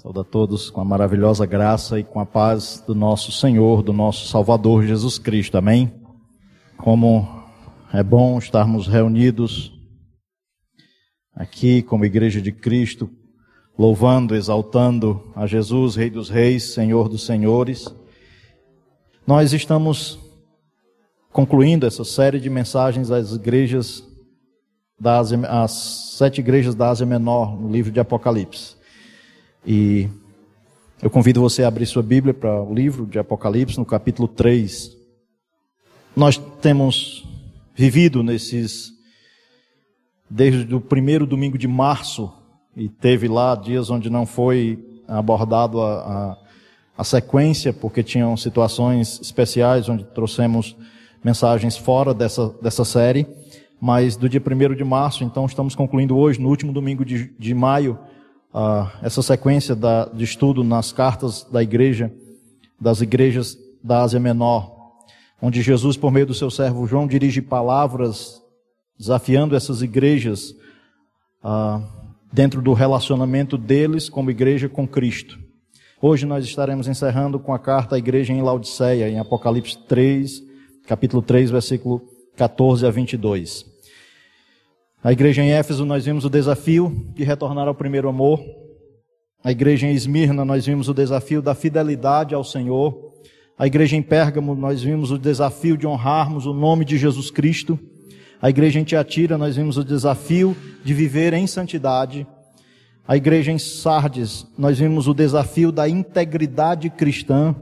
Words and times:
Saúde 0.00 0.20
a 0.20 0.24
todos 0.24 0.70
com 0.70 0.80
a 0.80 0.84
maravilhosa 0.84 1.44
graça 1.44 2.00
e 2.00 2.04
com 2.04 2.20
a 2.20 2.24
paz 2.24 2.82
do 2.86 2.94
nosso 2.94 3.30
Senhor, 3.30 3.82
do 3.82 3.92
nosso 3.92 4.28
Salvador 4.28 4.82
Jesus 4.86 5.18
Cristo. 5.18 5.58
Amém? 5.58 5.92
Como 6.78 7.28
é 7.92 8.02
bom 8.02 8.38
estarmos 8.38 8.86
reunidos 8.86 9.70
aqui 11.36 11.82
como 11.82 12.06
Igreja 12.06 12.40
de 12.40 12.50
Cristo, 12.50 13.10
louvando, 13.78 14.34
exaltando 14.34 15.30
a 15.36 15.46
Jesus, 15.46 15.96
Rei 15.96 16.08
dos 16.08 16.30
Reis, 16.30 16.72
Senhor 16.72 17.06
dos 17.06 17.26
Senhores. 17.26 17.94
Nós 19.26 19.52
estamos 19.52 20.18
concluindo 21.30 21.86
essa 21.86 22.04
série 22.04 22.40
de 22.40 22.48
mensagens 22.48 23.10
às 23.10 23.32
igrejas 23.32 24.02
das 24.98 25.30
às 25.30 25.72
sete 26.16 26.40
igrejas 26.40 26.74
da 26.74 26.88
Ásia 26.88 27.04
Menor 27.04 27.60
no 27.60 27.70
livro 27.70 27.92
de 27.92 28.00
Apocalipse. 28.00 28.79
E 29.66 30.08
eu 31.02 31.10
convido 31.10 31.40
você 31.40 31.62
a 31.64 31.68
abrir 31.68 31.86
sua 31.86 32.02
Bíblia 32.02 32.32
para 32.32 32.62
o 32.62 32.74
livro 32.74 33.06
de 33.06 33.18
Apocalipse, 33.18 33.78
no 33.78 33.84
capítulo 33.84 34.26
3. 34.26 34.96
Nós 36.16 36.38
temos 36.60 37.26
vivido 37.74 38.22
nesses, 38.22 38.92
desde 40.28 40.74
o 40.74 40.80
primeiro 40.80 41.26
domingo 41.26 41.58
de 41.58 41.68
março, 41.68 42.32
e 42.74 42.88
teve 42.88 43.28
lá 43.28 43.54
dias 43.54 43.90
onde 43.90 44.08
não 44.08 44.24
foi 44.24 44.78
abordado 45.06 45.82
a, 45.82 45.92
a, 45.98 46.36
a 46.98 47.04
sequência, 47.04 47.72
porque 47.72 48.02
tinham 48.02 48.36
situações 48.36 49.20
especiais 49.20 49.88
onde 49.88 50.04
trouxemos 50.04 50.76
mensagens 51.22 51.76
fora 51.76 52.14
dessa, 52.14 52.48
dessa 52.62 52.84
série. 52.84 53.26
Mas 53.78 54.16
do 54.16 54.28
dia 54.28 54.40
1 54.40 54.74
de 54.74 54.84
março, 54.84 55.24
então 55.24 55.46
estamos 55.46 55.74
concluindo 55.74 56.16
hoje, 56.16 56.40
no 56.40 56.48
último 56.48 56.72
domingo 56.72 57.04
de, 57.04 57.32
de 57.38 57.54
maio, 57.54 57.98
essa 59.02 59.22
sequência 59.22 59.74
da, 59.74 60.06
de 60.06 60.24
estudo 60.24 60.64
nas 60.64 60.92
cartas 60.92 61.44
da 61.44 61.62
igreja, 61.62 62.12
das 62.80 63.00
igrejas 63.00 63.56
da 63.82 64.02
Ásia 64.02 64.20
Menor, 64.20 64.76
onde 65.40 65.62
Jesus, 65.62 65.96
por 65.96 66.10
meio 66.10 66.26
do 66.26 66.34
seu 66.34 66.50
servo 66.50 66.86
João, 66.86 67.06
dirige 67.06 67.40
palavras 67.40 68.40
desafiando 68.98 69.56
essas 69.56 69.80
igrejas 69.82 70.54
dentro 72.32 72.60
do 72.60 72.72
relacionamento 72.72 73.56
deles 73.56 74.08
como 74.08 74.30
igreja 74.30 74.68
com 74.68 74.86
Cristo. 74.86 75.38
Hoje 76.02 76.26
nós 76.26 76.44
estaremos 76.44 76.88
encerrando 76.88 77.38
com 77.38 77.52
a 77.52 77.58
carta 77.58 77.94
à 77.94 77.98
igreja 77.98 78.32
em 78.32 78.42
Laodiceia, 78.42 79.08
em 79.08 79.18
Apocalipse 79.18 79.76
3, 79.86 80.42
capítulo 80.86 81.22
3, 81.22 81.50
versículo 81.50 82.02
14 82.36 82.86
a 82.86 82.90
22. 82.90 83.69
A 85.02 85.12
igreja 85.12 85.42
em 85.42 85.50
Éfeso 85.50 85.86
nós 85.86 86.04
vimos 86.04 86.26
o 86.26 86.28
desafio 86.28 86.94
de 87.14 87.24
retornar 87.24 87.66
ao 87.66 87.74
primeiro 87.74 88.06
amor. 88.06 88.38
A 89.42 89.50
igreja 89.50 89.86
em 89.86 89.94
Esmirna 89.94 90.44
nós 90.44 90.66
vimos 90.66 90.90
o 90.90 90.94
desafio 90.94 91.40
da 91.40 91.54
fidelidade 91.54 92.34
ao 92.34 92.44
Senhor. 92.44 93.14
A 93.58 93.66
igreja 93.66 93.96
em 93.96 94.02
Pérgamo 94.02 94.54
nós 94.54 94.82
vimos 94.82 95.10
o 95.10 95.16
desafio 95.16 95.74
de 95.78 95.86
honrarmos 95.86 96.44
o 96.44 96.52
nome 96.52 96.84
de 96.84 96.98
Jesus 96.98 97.30
Cristo. 97.30 97.78
A 98.42 98.50
igreja 98.50 98.78
em 98.78 98.84
Tiatira 98.84 99.38
nós 99.38 99.56
vimos 99.56 99.78
o 99.78 99.84
desafio 99.84 100.54
de 100.84 100.92
viver 100.92 101.32
em 101.32 101.46
santidade. 101.46 102.26
A 103.08 103.16
igreja 103.16 103.50
em 103.50 103.58
Sardes 103.58 104.46
nós 104.58 104.78
vimos 104.78 105.08
o 105.08 105.14
desafio 105.14 105.72
da 105.72 105.88
integridade 105.88 106.90
cristã. 106.90 107.56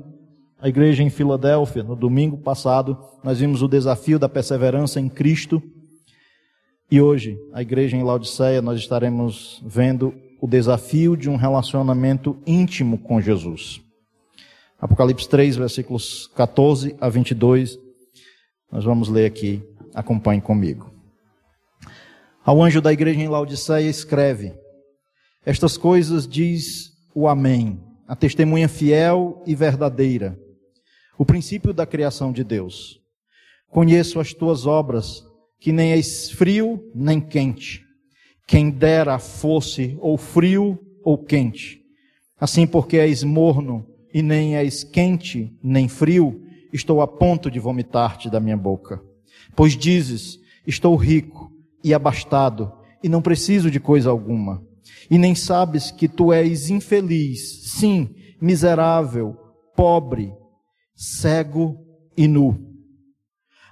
A 0.60 0.68
igreja 0.68 1.04
em 1.04 1.08
Filadélfia, 1.08 1.84
no 1.84 1.94
domingo 1.94 2.36
passado, 2.38 2.98
nós 3.22 3.38
vimos 3.38 3.62
o 3.62 3.68
desafio 3.68 4.18
da 4.18 4.28
perseverança 4.28 4.98
em 4.98 5.08
Cristo. 5.08 5.62
E 6.90 7.02
hoje, 7.02 7.38
a 7.52 7.60
igreja 7.60 7.98
em 7.98 8.02
Laodiceia, 8.02 8.62
nós 8.62 8.80
estaremos 8.80 9.62
vendo 9.62 10.14
o 10.40 10.48
desafio 10.48 11.18
de 11.18 11.28
um 11.28 11.36
relacionamento 11.36 12.38
íntimo 12.46 12.96
com 12.96 13.20
Jesus. 13.20 13.82
Apocalipse 14.80 15.28
3, 15.28 15.56
versículos 15.56 16.28
14 16.28 16.96
a 16.98 17.10
22. 17.10 17.78
Nós 18.72 18.84
vamos 18.84 19.10
ler 19.10 19.26
aqui. 19.26 19.62
Acompanhe 19.94 20.40
comigo. 20.40 20.90
Ao 22.42 22.62
anjo 22.62 22.80
da 22.80 22.90
igreja 22.90 23.20
em 23.20 23.28
Laodiceia 23.28 23.90
escreve: 23.90 24.54
Estas 25.44 25.76
coisas 25.76 26.26
diz 26.26 26.90
o 27.14 27.28
Amém, 27.28 27.78
a 28.06 28.16
testemunha 28.16 28.66
fiel 28.66 29.42
e 29.46 29.54
verdadeira, 29.54 30.40
o 31.18 31.26
princípio 31.26 31.74
da 31.74 31.84
criação 31.84 32.32
de 32.32 32.42
Deus. 32.42 32.98
Conheço 33.68 34.18
as 34.18 34.32
tuas 34.32 34.64
obras 34.64 35.27
que 35.60 35.72
nem 35.72 35.92
és 35.92 36.30
frio 36.30 36.82
nem 36.94 37.20
quente. 37.20 37.84
Quem 38.46 38.70
dera 38.70 39.18
fosse 39.18 39.96
ou 40.00 40.16
frio 40.16 40.78
ou 41.04 41.18
quente. 41.18 41.82
Assim, 42.40 42.66
porque 42.66 42.96
és 42.96 43.24
morno 43.24 43.86
e 44.12 44.22
nem 44.22 44.56
és 44.56 44.84
quente 44.84 45.52
nem 45.62 45.88
frio, 45.88 46.42
estou 46.72 47.00
a 47.00 47.06
ponto 47.06 47.50
de 47.50 47.58
vomitar-te 47.58 48.30
da 48.30 48.40
minha 48.40 48.56
boca. 48.56 49.02
Pois 49.54 49.76
dizes: 49.76 50.38
Estou 50.66 50.94
rico 50.96 51.50
e 51.82 51.92
abastado 51.92 52.72
e 53.02 53.08
não 53.08 53.22
preciso 53.22 53.70
de 53.70 53.80
coisa 53.80 54.10
alguma. 54.10 54.62
E 55.10 55.18
nem 55.18 55.34
sabes 55.34 55.90
que 55.90 56.08
tu 56.08 56.32
és 56.32 56.70
infeliz, 56.70 57.70
sim, 57.72 58.14
miserável, 58.40 59.36
pobre, 59.74 60.32
cego 60.94 61.76
e 62.16 62.26
nu. 62.28 62.67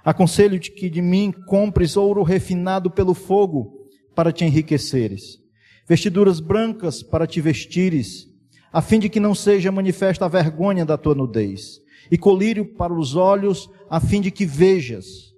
Aconselho-te 0.07 0.71
que 0.71 0.89
de 0.89 1.01
mim 1.01 1.33
compres 1.33 1.97
ouro 1.97 2.23
refinado 2.23 2.89
pelo 2.89 3.13
fogo 3.13 3.89
para 4.15 4.31
te 4.31 4.45
enriqueceres, 4.45 5.37
vestiduras 5.85 6.39
brancas 6.39 7.03
para 7.03 7.27
te 7.27 7.41
vestires, 7.41 8.25
a 8.71 8.81
fim 8.81 8.99
de 8.99 9.09
que 9.09 9.19
não 9.19 9.35
seja 9.35 9.69
manifesta 9.69 10.23
a 10.23 10.29
vergonha 10.29 10.85
da 10.85 10.97
tua 10.97 11.13
nudez, 11.13 11.81
e 12.09 12.17
colírio 12.17 12.73
para 12.77 12.93
os 12.93 13.17
olhos, 13.17 13.69
a 13.89 13.99
fim 13.99 14.21
de 14.21 14.31
que 14.31 14.45
vejas. 14.45 15.33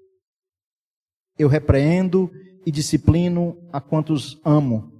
Eu 1.35 1.47
repreendo 1.47 2.29
e 2.63 2.71
disciplino 2.71 3.57
a 3.73 3.81
quantos 3.81 4.39
amo. 4.45 4.93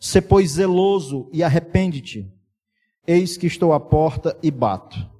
Se 0.00 0.22
pois 0.22 0.52
zeloso 0.52 1.28
e 1.34 1.42
arrepende-te. 1.42 2.32
Eis 3.06 3.36
que 3.36 3.46
estou 3.46 3.74
à 3.74 3.78
porta 3.78 4.34
e 4.42 4.50
bato. 4.50 5.11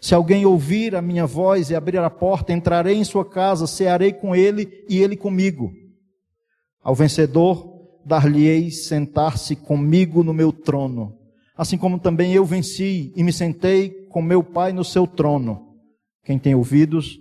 Se 0.00 0.14
alguém 0.14 0.46
ouvir 0.46 0.94
a 0.94 1.02
minha 1.02 1.26
voz 1.26 1.70
e 1.70 1.74
abrir 1.74 1.98
a 1.98 2.10
porta, 2.10 2.52
entrarei 2.52 2.96
em 2.96 3.04
sua 3.04 3.24
casa, 3.24 3.66
cearei 3.66 4.12
com 4.12 4.34
ele 4.34 4.84
e 4.88 4.98
ele 4.98 5.16
comigo. 5.16 5.72
Ao 6.82 6.94
vencedor, 6.94 7.76
dar-lhe-ei 8.04 8.70
sentar-se 8.70 9.56
comigo 9.56 10.22
no 10.22 10.32
meu 10.32 10.52
trono, 10.52 11.14
assim 11.56 11.76
como 11.76 11.98
também 11.98 12.32
eu 12.32 12.44
venci 12.44 13.12
e 13.16 13.22
me 13.22 13.32
sentei 13.32 13.90
com 14.08 14.22
meu 14.22 14.42
Pai 14.42 14.72
no 14.72 14.84
seu 14.84 15.06
trono. 15.06 15.66
Quem 16.24 16.38
tem 16.38 16.54
ouvidos, 16.54 17.18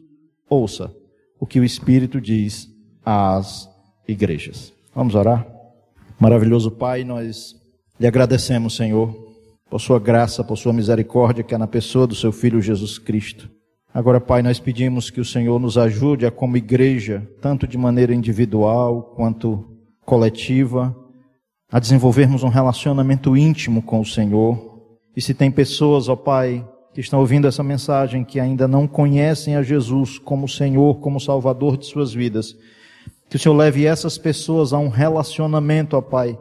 ouça 0.50 0.94
o 1.40 1.46
que 1.46 1.60
o 1.60 1.64
Espírito 1.64 2.22
diz 2.22 2.68
às 3.04 3.68
igrejas. 4.08 4.72
Vamos 4.94 5.16
orar? 5.16 5.48
Maravilhoso 6.20 6.72
Pai, 6.72 7.04
nós 7.04 7.56
lhe 8.00 8.08
agradecemos, 8.08 8.76
Senhor 8.76 9.27
por 9.70 9.80
sua 9.80 10.00
graça, 10.00 10.44
por 10.44 10.58
sua 10.58 10.74
misericórdia, 10.74 11.44
que 11.44 11.54
é 11.54 11.58
na 11.58 11.68
pessoa 11.68 12.08
do 12.08 12.16
seu 12.16 12.32
Filho 12.32 12.62
Jesus 12.62 12.98
Cristo. 12.98 13.50
Agora, 13.94 14.22
Pai, 14.22 14.42
nós 14.42 14.60
pedimos 14.60 15.10
que 15.10 15.20
o 15.20 15.26
Senhor 15.26 15.60
nos 15.60 15.78
ajude 15.78 16.26
a, 16.26 16.32
como 16.32 16.58
igreja, 16.58 17.28
tanto 17.42 17.68
de 17.68 17.78
maneira 17.78 18.14
individual 18.14 19.14
quanto 19.16 19.66
coletiva, 20.06 20.96
a 21.70 21.80
desenvolvermos 21.80 22.44
um 22.44 22.48
relacionamento 22.48 23.36
íntimo 23.36 23.82
com 23.82 24.00
o 24.00 24.06
Senhor. 24.06 24.78
E 25.16 25.22
se 25.22 25.34
tem 25.34 25.52
pessoas, 25.52 26.08
ó 26.08 26.16
Pai, 26.16 26.66
que 26.94 27.02
estão 27.02 27.20
ouvindo 27.20 27.48
essa 27.48 27.64
mensagem 27.64 28.24
que 28.24 28.40
ainda 28.40 28.68
não 28.68 28.88
conhecem 28.88 29.56
a 29.56 29.64
Jesus 29.64 30.18
como 30.18 30.48
Senhor, 30.48 31.00
como 31.00 31.20
Salvador 31.20 31.76
de 31.76 31.88
suas 31.88 32.14
vidas, 32.14 32.56
que 33.30 33.36
o 33.36 33.40
Senhor 33.40 33.56
leve 33.56 33.86
essas 33.86 34.18
pessoas 34.18 34.72
a 34.72 34.78
um 34.78 34.88
relacionamento, 34.88 35.98
ó 35.98 36.02
Pai, 36.02 36.38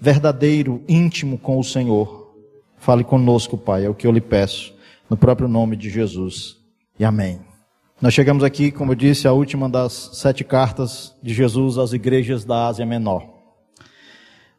verdadeiro, 0.00 0.82
íntimo 0.86 1.36
com 1.36 1.58
o 1.58 1.64
Senhor 1.64 2.23
Fale 2.84 3.02
conosco, 3.02 3.56
Pai, 3.56 3.86
é 3.86 3.88
o 3.88 3.94
que 3.94 4.06
eu 4.06 4.12
lhe 4.12 4.20
peço, 4.20 4.74
no 5.08 5.16
próprio 5.16 5.48
nome 5.48 5.74
de 5.74 5.88
Jesus. 5.88 6.58
E 6.98 7.02
amém. 7.02 7.40
Nós 7.98 8.12
chegamos 8.12 8.44
aqui, 8.44 8.70
como 8.70 8.92
eu 8.92 8.94
disse, 8.94 9.26
à 9.26 9.32
última 9.32 9.70
das 9.70 10.10
sete 10.12 10.44
cartas 10.44 11.16
de 11.22 11.32
Jesus 11.32 11.78
às 11.78 11.94
igrejas 11.94 12.44
da 12.44 12.66
Ásia 12.66 12.84
Menor. 12.84 13.26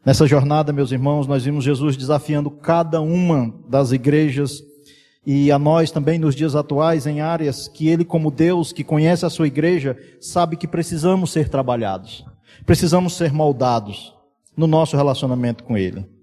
Nessa 0.04 0.26
jornada, 0.26 0.72
meus 0.72 0.90
irmãos, 0.90 1.28
nós 1.28 1.44
vimos 1.44 1.62
Jesus 1.62 1.96
desafiando 1.96 2.50
cada 2.50 3.00
uma 3.00 3.54
das 3.68 3.92
igrejas 3.92 4.60
e 5.24 5.52
a 5.52 5.58
nós 5.58 5.92
também 5.92 6.18
nos 6.18 6.34
dias 6.34 6.56
atuais 6.56 7.06
em 7.06 7.20
áreas 7.20 7.68
que 7.68 7.86
ele, 7.86 8.04
como 8.04 8.32
Deus, 8.32 8.72
que 8.72 8.82
conhece 8.82 9.24
a 9.24 9.30
sua 9.30 9.46
igreja, 9.46 9.96
sabe 10.20 10.56
que 10.56 10.66
precisamos 10.66 11.30
ser 11.30 11.48
trabalhados, 11.48 12.26
precisamos 12.66 13.12
ser 13.12 13.32
moldados 13.32 14.12
no 14.56 14.66
nosso 14.66 14.96
relacionamento 14.96 15.62
com 15.62 15.78
ele. 15.78 16.15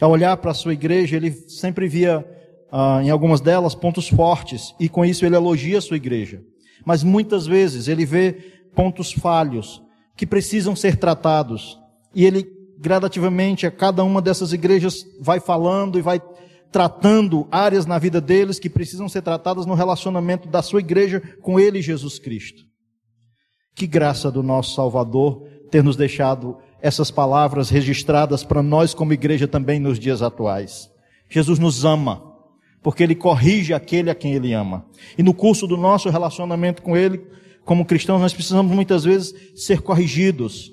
Ao 0.00 0.10
olhar 0.10 0.36
para 0.36 0.50
a 0.50 0.54
sua 0.54 0.72
igreja, 0.72 1.16
ele 1.16 1.30
sempre 1.32 1.88
via 1.88 2.24
ah, 2.70 3.00
em 3.02 3.10
algumas 3.10 3.40
delas 3.40 3.74
pontos 3.74 4.08
fortes, 4.08 4.74
e 4.78 4.88
com 4.88 5.04
isso 5.04 5.24
ele 5.24 5.36
elogia 5.36 5.78
a 5.78 5.82
sua 5.82 5.96
igreja. 5.96 6.42
Mas 6.84 7.02
muitas 7.02 7.46
vezes 7.46 7.88
ele 7.88 8.04
vê 8.04 8.32
pontos 8.74 9.12
falhos 9.12 9.82
que 10.16 10.26
precisam 10.26 10.76
ser 10.76 10.96
tratados, 10.96 11.78
e 12.14 12.24
ele 12.24 12.46
gradativamente 12.78 13.66
a 13.66 13.70
cada 13.70 14.04
uma 14.04 14.20
dessas 14.20 14.52
igrejas 14.52 15.04
vai 15.20 15.40
falando 15.40 15.98
e 15.98 16.02
vai 16.02 16.20
tratando 16.70 17.48
áreas 17.50 17.86
na 17.86 17.98
vida 17.98 18.20
deles 18.20 18.58
que 18.58 18.68
precisam 18.68 19.08
ser 19.08 19.22
tratadas 19.22 19.64
no 19.64 19.74
relacionamento 19.74 20.48
da 20.48 20.60
sua 20.60 20.80
igreja 20.80 21.22
com 21.40 21.58
Ele, 21.58 21.80
Jesus 21.80 22.18
Cristo. 22.18 22.64
Que 23.74 23.86
graça 23.86 24.30
do 24.30 24.42
nosso 24.42 24.74
Salvador 24.74 25.46
ter 25.70 25.82
nos 25.82 25.96
deixado 25.96 26.58
essas 26.80 27.10
palavras 27.10 27.70
registradas 27.70 28.44
para 28.44 28.62
nós 28.62 28.94
como 28.94 29.12
igreja 29.12 29.48
também 29.48 29.80
nos 29.80 29.98
dias 29.98 30.22
atuais. 30.22 30.90
Jesus 31.28 31.58
nos 31.58 31.84
ama, 31.84 32.22
porque 32.82 33.02
Ele 33.02 33.14
corrige 33.14 33.74
aquele 33.74 34.10
a 34.10 34.14
quem 34.14 34.34
Ele 34.34 34.52
ama. 34.52 34.86
E 35.16 35.22
no 35.22 35.34
curso 35.34 35.66
do 35.66 35.76
nosso 35.76 36.08
relacionamento 36.08 36.82
com 36.82 36.96
Ele, 36.96 37.26
como 37.64 37.84
cristãos, 37.84 38.20
nós 38.20 38.32
precisamos 38.32 38.72
muitas 38.72 39.04
vezes 39.04 39.34
ser 39.56 39.80
corrigidos. 39.82 40.72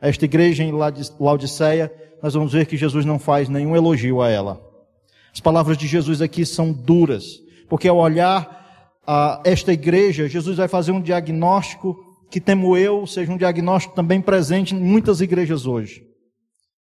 Esta 0.00 0.26
igreja 0.26 0.62
em 0.62 0.72
Laodiceia, 1.18 1.92
nós 2.22 2.34
vamos 2.34 2.52
ver 2.52 2.66
que 2.66 2.76
Jesus 2.76 3.04
não 3.04 3.18
faz 3.18 3.48
nenhum 3.48 3.74
elogio 3.74 4.22
a 4.22 4.28
ela. 4.28 4.60
As 5.32 5.40
palavras 5.40 5.76
de 5.76 5.86
Jesus 5.86 6.22
aqui 6.22 6.46
são 6.46 6.72
duras, 6.72 7.40
porque 7.68 7.88
ao 7.88 7.96
olhar 7.96 9.00
a 9.06 9.40
esta 9.44 9.72
igreja, 9.72 10.28
Jesus 10.28 10.58
vai 10.58 10.68
fazer 10.68 10.92
um 10.92 11.00
diagnóstico 11.00 12.07
que 12.30 12.40
temo 12.40 12.76
eu 12.76 13.06
seja 13.06 13.32
um 13.32 13.36
diagnóstico 13.36 13.94
também 13.94 14.20
presente 14.20 14.74
em 14.74 14.80
muitas 14.80 15.20
igrejas 15.20 15.66
hoje. 15.66 16.02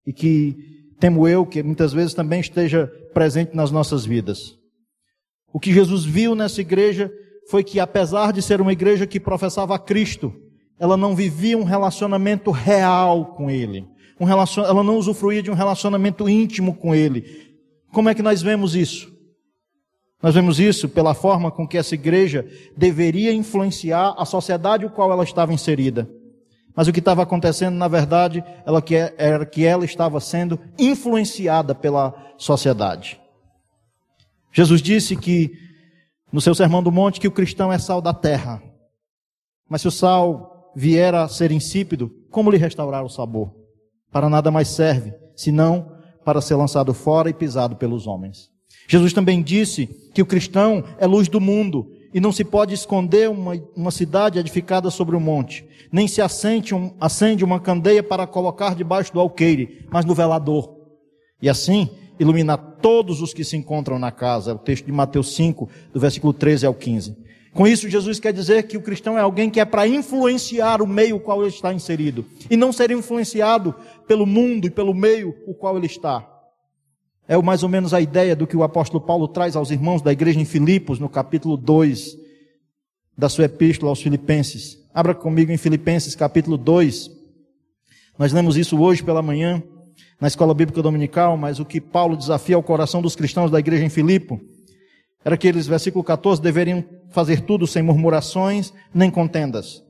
E 0.06 0.12
que 0.12 0.56
temo 0.98 1.28
eu 1.28 1.44
que 1.44 1.62
muitas 1.62 1.92
vezes 1.92 2.14
também 2.14 2.40
esteja 2.40 2.86
presente 3.12 3.54
nas 3.54 3.70
nossas 3.70 4.04
vidas. 4.04 4.56
O 5.52 5.60
que 5.60 5.72
Jesus 5.72 6.04
viu 6.04 6.34
nessa 6.34 6.60
igreja 6.60 7.10
foi 7.50 7.62
que, 7.62 7.78
apesar 7.78 8.32
de 8.32 8.42
ser 8.42 8.60
uma 8.60 8.72
igreja 8.72 9.06
que 9.06 9.20
professava 9.20 9.78
Cristo, 9.78 10.34
ela 10.78 10.96
não 10.96 11.14
vivia 11.14 11.56
um 11.56 11.64
relacionamento 11.64 12.50
real 12.50 13.34
com 13.34 13.50
Ele. 13.50 13.86
Um 14.20 14.24
relacion... 14.24 14.64
Ela 14.64 14.82
não 14.82 14.96
usufruía 14.96 15.42
de 15.42 15.50
um 15.50 15.54
relacionamento 15.54 16.28
íntimo 16.28 16.74
com 16.74 16.94
Ele. 16.94 17.54
Como 17.92 18.08
é 18.08 18.14
que 18.14 18.22
nós 18.22 18.42
vemos 18.42 18.74
isso? 18.74 19.15
Nós 20.22 20.34
vemos 20.34 20.58
isso 20.58 20.88
pela 20.88 21.14
forma 21.14 21.50
com 21.50 21.68
que 21.68 21.76
essa 21.76 21.94
igreja 21.94 22.48
deveria 22.76 23.32
influenciar 23.32 24.14
a 24.16 24.24
sociedade 24.24 24.86
em 24.86 24.88
qual 24.88 25.12
ela 25.12 25.24
estava 25.24 25.52
inserida. 25.52 26.08
Mas 26.74 26.88
o 26.88 26.92
que 26.92 26.98
estava 26.98 27.22
acontecendo, 27.22 27.74
na 27.74 27.88
verdade, 27.88 28.44
ela 28.66 28.82
que 28.82 28.96
é, 28.96 29.14
era 29.16 29.46
que 29.46 29.64
ela 29.64 29.84
estava 29.84 30.20
sendo 30.20 30.58
influenciada 30.78 31.74
pela 31.74 32.14
sociedade. 32.36 33.20
Jesus 34.52 34.82
disse 34.82 35.16
que, 35.16 35.52
no 36.32 36.40
seu 36.40 36.54
Sermão 36.54 36.82
do 36.82 36.92
Monte, 36.92 37.20
que 37.20 37.28
o 37.28 37.32
cristão 37.32 37.72
é 37.72 37.78
sal 37.78 38.00
da 38.00 38.12
terra. 38.12 38.62
Mas 39.68 39.82
se 39.82 39.88
o 39.88 39.90
sal 39.90 40.72
vier 40.74 41.14
a 41.14 41.28
ser 41.28 41.50
insípido, 41.50 42.10
como 42.30 42.50
lhe 42.50 42.58
restaurar 42.58 43.04
o 43.04 43.08
sabor? 43.08 43.54
Para 44.10 44.28
nada 44.28 44.50
mais 44.50 44.68
serve, 44.68 45.14
senão 45.34 45.92
para 46.24 46.40
ser 46.40 46.54
lançado 46.56 46.92
fora 46.92 47.30
e 47.30 47.34
pisado 47.34 47.76
pelos 47.76 48.06
homens. 48.06 48.50
Jesus 48.88 49.12
também 49.12 49.42
disse 49.42 49.86
que 50.14 50.22
o 50.22 50.26
cristão 50.26 50.84
é 50.98 51.06
luz 51.06 51.28
do 51.28 51.40
mundo 51.40 51.92
e 52.14 52.20
não 52.20 52.32
se 52.32 52.44
pode 52.44 52.72
esconder 52.74 53.28
uma, 53.28 53.60
uma 53.74 53.90
cidade 53.90 54.38
edificada 54.38 54.90
sobre 54.90 55.16
um 55.16 55.20
monte, 55.20 55.64
nem 55.92 56.08
se 56.08 56.22
acende, 56.22 56.74
um, 56.74 56.94
acende 57.00 57.44
uma 57.44 57.60
candeia 57.60 58.02
para 58.02 58.26
colocar 58.26 58.74
debaixo 58.74 59.12
do 59.12 59.20
alqueire, 59.20 59.86
mas 59.90 60.04
no 60.04 60.14
velador. 60.14 60.74
E 61.42 61.48
assim 61.48 61.90
iluminar 62.18 62.56
todos 62.80 63.20
os 63.20 63.34
que 63.34 63.44
se 63.44 63.56
encontram 63.56 63.98
na 63.98 64.10
casa. 64.10 64.50
É 64.50 64.54
o 64.54 64.58
texto 64.58 64.86
de 64.86 64.92
Mateus 64.92 65.34
5, 65.34 65.68
do 65.92 66.00
versículo 66.00 66.32
13 66.32 66.66
ao 66.66 66.74
15. 66.74 67.16
Com 67.52 67.66
isso, 67.66 67.88
Jesus 67.88 68.20
quer 68.20 68.32
dizer 68.32 68.64
que 68.64 68.76
o 68.76 68.82
cristão 68.82 69.16
é 69.16 69.22
alguém 69.22 69.48
que 69.48 69.58
é 69.58 69.64
para 69.64 69.88
influenciar 69.88 70.82
o 70.82 70.86
meio 70.86 71.18
qual 71.18 71.40
ele 71.40 71.48
está 71.48 71.72
inserido, 71.72 72.24
e 72.50 72.56
não 72.56 72.70
ser 72.70 72.90
influenciado 72.90 73.74
pelo 74.06 74.26
mundo 74.26 74.66
e 74.66 74.70
pelo 74.70 74.94
meio 74.94 75.34
o 75.46 75.54
qual 75.54 75.76
ele 75.76 75.86
está. 75.86 76.26
É 77.28 77.36
mais 77.36 77.62
ou 77.62 77.68
menos 77.68 77.92
a 77.92 78.00
ideia 78.00 78.36
do 78.36 78.46
que 78.46 78.56
o 78.56 78.62
apóstolo 78.62 79.00
Paulo 79.00 79.26
traz 79.26 79.56
aos 79.56 79.70
irmãos 79.70 80.00
da 80.00 80.12
igreja 80.12 80.38
em 80.38 80.44
Filipos, 80.44 81.00
no 81.00 81.08
capítulo 81.08 81.56
2 81.56 82.16
da 83.18 83.28
sua 83.28 83.46
epístola 83.46 83.90
aos 83.90 84.00
Filipenses. 84.00 84.78
Abra 84.94 85.14
comigo 85.14 85.50
em 85.50 85.56
Filipenses, 85.56 86.14
capítulo 86.14 86.56
2. 86.56 87.10
Nós 88.18 88.32
lemos 88.32 88.56
isso 88.56 88.78
hoje 88.78 89.02
pela 89.02 89.22
manhã, 89.22 89.62
na 90.20 90.28
escola 90.28 90.54
bíblica 90.54 90.82
dominical, 90.82 91.36
mas 91.36 91.58
o 91.58 91.64
que 91.64 91.80
Paulo 91.80 92.16
desafia 92.16 92.56
ao 92.56 92.62
coração 92.62 93.02
dos 93.02 93.16
cristãos 93.16 93.50
da 93.50 93.58
igreja 93.58 93.84
em 93.84 93.90
Filipo 93.90 94.40
era 95.24 95.36
que 95.36 95.48
eles, 95.48 95.66
versículo 95.66 96.04
14, 96.04 96.40
deveriam 96.40 96.84
fazer 97.10 97.40
tudo 97.40 97.66
sem 97.66 97.82
murmurações 97.82 98.72
nem 98.94 99.10
contendas. 99.10 99.82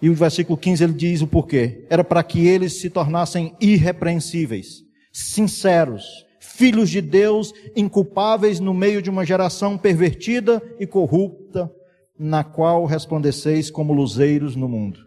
E 0.00 0.08
o 0.08 0.14
versículo 0.14 0.56
15 0.56 0.82
ele 0.84 0.92
diz 0.94 1.20
o 1.20 1.26
porquê. 1.26 1.86
Era 1.90 2.02
para 2.02 2.22
que 2.22 2.46
eles 2.46 2.80
se 2.80 2.88
tornassem 2.88 3.54
irrepreensíveis, 3.60 4.82
sinceros, 5.12 6.25
filhos 6.56 6.88
de 6.88 7.02
Deus, 7.02 7.52
inculpáveis 7.76 8.58
no 8.60 8.72
meio 8.72 9.02
de 9.02 9.10
uma 9.10 9.26
geração 9.26 9.76
pervertida 9.76 10.62
e 10.80 10.86
corrupta, 10.86 11.70
na 12.18 12.42
qual 12.42 12.86
resplandeceis 12.86 13.70
como 13.70 13.92
luzeiros 13.92 14.56
no 14.56 14.66
mundo. 14.66 15.00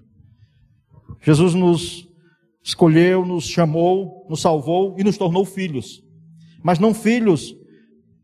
Jesus 1.21 1.55
nos 1.55 2.07
escolheu, 2.63 3.25
nos 3.25 3.45
chamou, 3.47 4.27
nos 4.29 4.41
salvou 4.41 4.95
e 4.99 5.03
nos 5.03 5.17
tornou 5.17 5.43
filhos. 5.43 6.03
Mas 6.61 6.77
não 6.77 6.93
filhos 6.93 7.55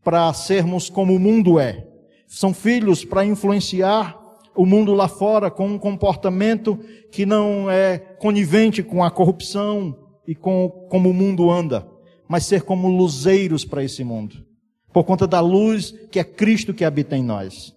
para 0.03 0.31
sermos 0.33 0.87
como 0.87 1.15
o 1.15 1.19
mundo 1.19 1.59
é. 1.59 1.83
São 2.27 2.53
filhos 2.53 3.03
para 3.03 3.25
influenciar 3.25 4.15
o 4.55 4.67
mundo 4.67 4.93
lá 4.93 5.07
fora 5.07 5.49
com 5.49 5.67
um 5.67 5.79
comportamento 5.79 6.77
que 7.11 7.25
não 7.25 7.71
é 7.71 7.97
conivente 7.97 8.83
com 8.83 9.03
a 9.03 9.09
corrupção 9.09 9.97
e 10.27 10.35
com 10.35 10.69
como 10.89 11.09
o 11.09 11.13
mundo 11.13 11.49
anda 11.49 11.94
mas 12.27 12.45
ser 12.45 12.63
como 12.63 12.87
luzeiros 12.87 13.63
para 13.65 13.83
esse 13.83 14.03
mundo, 14.03 14.45
por 14.91 15.03
conta 15.03 15.27
da 15.27 15.39
luz 15.39 15.91
que 16.11 16.19
é 16.19 16.23
Cristo 16.23 16.73
que 16.73 16.85
habita 16.85 17.15
em 17.15 17.23
nós. 17.23 17.75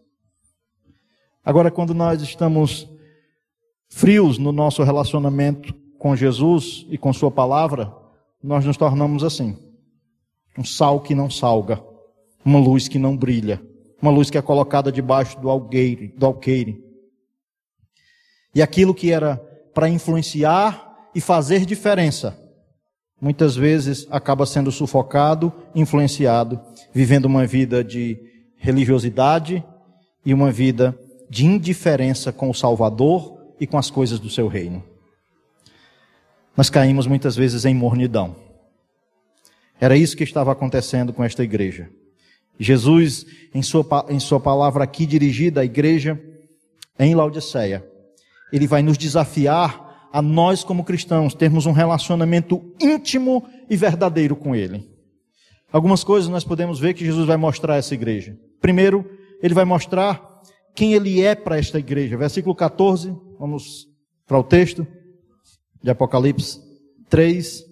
Agora, 1.44 1.70
quando 1.70 1.94
nós 1.94 2.20
estamos 2.22 2.88
frios 3.88 4.38
no 4.38 4.52
nosso 4.52 4.82
relacionamento 4.82 5.74
com 5.98 6.14
Jesus 6.14 6.86
e 6.90 6.98
com 6.98 7.12
Sua 7.12 7.30
palavra, 7.30 7.92
nós 8.42 8.64
nos 8.64 8.76
tornamos 8.76 9.24
assim: 9.24 9.56
um 10.56 10.64
sal 10.64 11.00
que 11.00 11.14
não 11.14 11.30
salga, 11.30 11.82
uma 12.44 12.58
luz 12.58 12.88
que 12.88 12.98
não 12.98 13.16
brilha, 13.16 13.62
uma 14.00 14.10
luz 14.10 14.30
que 14.30 14.38
é 14.38 14.42
colocada 14.42 14.92
debaixo 14.92 15.38
do. 15.40 15.48
Do 16.16 16.26
alqueire. 16.26 16.84
E 18.54 18.62
aquilo 18.62 18.94
que 18.94 19.10
era 19.10 19.36
para 19.74 19.88
influenciar 19.88 21.10
e 21.14 21.20
fazer 21.20 21.64
diferença, 21.64 22.38
muitas 23.20 23.56
vezes 23.56 24.06
acaba 24.10 24.46
sendo 24.46 24.70
sufocado, 24.70 25.52
influenciado, 25.74 26.60
vivendo 26.92 27.24
uma 27.24 27.46
vida 27.46 27.82
de 27.82 28.18
religiosidade 28.56 29.64
e 30.24 30.32
uma 30.32 30.50
vida 30.50 30.98
de 31.28 31.46
indiferença 31.46 32.32
com 32.32 32.48
o 32.48 32.54
Salvador 32.54 33.38
e 33.60 33.66
com 33.66 33.78
as 33.78 33.90
coisas 33.90 34.18
do 34.18 34.30
seu 34.30 34.48
reino. 34.48 34.82
Nós 36.56 36.70
caímos 36.70 37.06
muitas 37.06 37.36
vezes 37.36 37.64
em 37.64 37.74
mornidão. 37.74 38.34
Era 39.80 39.96
isso 39.96 40.16
que 40.16 40.24
estava 40.24 40.50
acontecendo 40.50 41.12
com 41.12 41.22
esta 41.22 41.44
igreja. 41.44 41.88
Jesus, 42.58 43.24
em 43.54 43.62
sua, 43.62 43.86
em 44.08 44.18
sua 44.18 44.40
palavra 44.40 44.82
aqui 44.82 45.06
dirigida 45.06 45.60
à 45.60 45.64
igreja 45.64 46.20
em 46.98 47.14
Laodiceia, 47.14 47.86
ele 48.52 48.66
vai 48.66 48.82
nos 48.82 48.98
desafiar 48.98 49.87
a 50.12 50.22
nós, 50.22 50.64
como 50.64 50.84
cristãos, 50.84 51.34
termos 51.34 51.66
um 51.66 51.72
relacionamento 51.72 52.62
íntimo 52.80 53.46
e 53.68 53.76
verdadeiro 53.76 54.34
com 54.34 54.54
Ele. 54.54 54.88
Algumas 55.70 56.02
coisas 56.02 56.30
nós 56.30 56.44
podemos 56.44 56.80
ver 56.80 56.94
que 56.94 57.04
Jesus 57.04 57.26
vai 57.26 57.36
mostrar 57.36 57.74
a 57.74 57.76
essa 57.76 57.94
igreja. 57.94 58.36
Primeiro, 58.60 59.04
ele 59.42 59.54
vai 59.54 59.64
mostrar 59.64 60.22
quem 60.74 60.94
ele 60.94 61.22
é 61.22 61.34
para 61.34 61.58
esta 61.58 61.78
igreja. 61.78 62.16
Versículo 62.16 62.54
14, 62.54 63.14
vamos 63.38 63.86
para 64.26 64.38
o 64.38 64.42
texto 64.42 64.86
de 65.82 65.90
Apocalipse 65.90 66.58
3. 67.10 67.64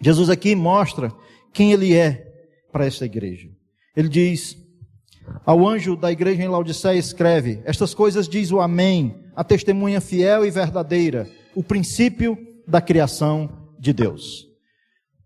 Jesus 0.00 0.28
aqui 0.28 0.54
mostra 0.54 1.10
quem 1.52 1.72
ele 1.72 1.94
é 1.94 2.26
para 2.70 2.84
esta 2.84 3.06
igreja. 3.06 3.48
Ele 3.96 4.08
diz: 4.08 4.56
Ao 5.46 5.66
anjo 5.66 5.96
da 5.96 6.12
igreja 6.12 6.42
em 6.42 6.48
Laodiceia 6.48 6.98
escreve: 6.98 7.62
Estas 7.64 7.94
coisas 7.94 8.28
diz 8.28 8.52
o 8.52 8.60
Amém, 8.60 9.18
a 9.34 9.42
testemunha 9.42 10.00
fiel 10.00 10.44
e 10.44 10.50
verdadeira 10.50 11.26
o 11.54 11.62
princípio 11.62 12.36
da 12.66 12.80
criação 12.80 13.68
de 13.78 13.92
Deus. 13.92 14.48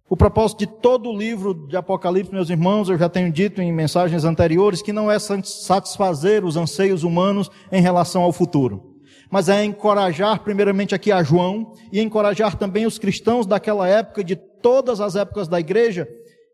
O 0.08 0.16
propósito 0.16 0.58
de 0.58 0.66
todo 0.66 1.08
o 1.08 1.16
livro 1.16 1.66
de 1.66 1.74
Apocalipse, 1.74 2.32
meus 2.32 2.50
irmãos, 2.50 2.90
eu 2.90 2.98
já 2.98 3.08
tenho 3.08 3.32
dito 3.32 3.62
em 3.62 3.72
mensagens 3.72 4.24
anteriores, 4.24 4.82
que 4.82 4.92
não 4.92 5.10
é 5.10 5.18
satisfazer 5.18 6.44
os 6.44 6.54
anseios 6.56 7.02
humanos 7.02 7.50
em 7.72 7.80
relação 7.80 8.22
ao 8.22 8.30
futuro, 8.30 8.94
mas 9.30 9.48
é 9.48 9.64
encorajar 9.64 10.40
primeiramente 10.40 10.94
aqui 10.94 11.10
a 11.10 11.22
João 11.22 11.72
e 11.90 11.98
encorajar 11.98 12.56
também 12.56 12.84
os 12.84 12.98
cristãos 12.98 13.46
daquela 13.46 13.88
época, 13.88 14.22
de 14.22 14.36
todas 14.36 15.00
as 15.00 15.16
épocas 15.16 15.48
da 15.48 15.58
igreja, 15.58 16.06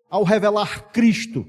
ao 0.08 0.22
revelar 0.22 0.92
Cristo, 0.92 1.44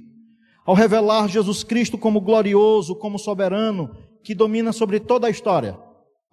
ao 0.66 0.74
revelar 0.74 1.28
Jesus 1.28 1.64
Cristo 1.64 1.96
como 1.96 2.20
glorioso, 2.20 2.96
como 2.96 3.20
soberano, 3.20 3.96
que 4.24 4.34
domina 4.34 4.74
sobre 4.74 5.00
toda 5.00 5.28
a 5.28 5.30
história, 5.30 5.78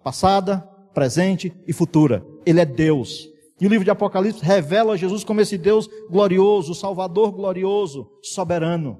passada, 0.03 0.67
presente 0.97 1.53
e 1.67 1.71
futura. 1.71 2.25
Ele 2.43 2.59
é 2.59 2.65
Deus. 2.65 3.29
E 3.61 3.67
o 3.67 3.69
livro 3.69 3.85
de 3.85 3.91
Apocalipse 3.91 4.43
revela 4.43 4.97
Jesus 4.97 5.23
como 5.23 5.39
esse 5.39 5.55
Deus 5.55 5.87
glorioso, 6.09 6.73
Salvador 6.73 7.31
glorioso, 7.31 8.09
soberano. 8.23 8.99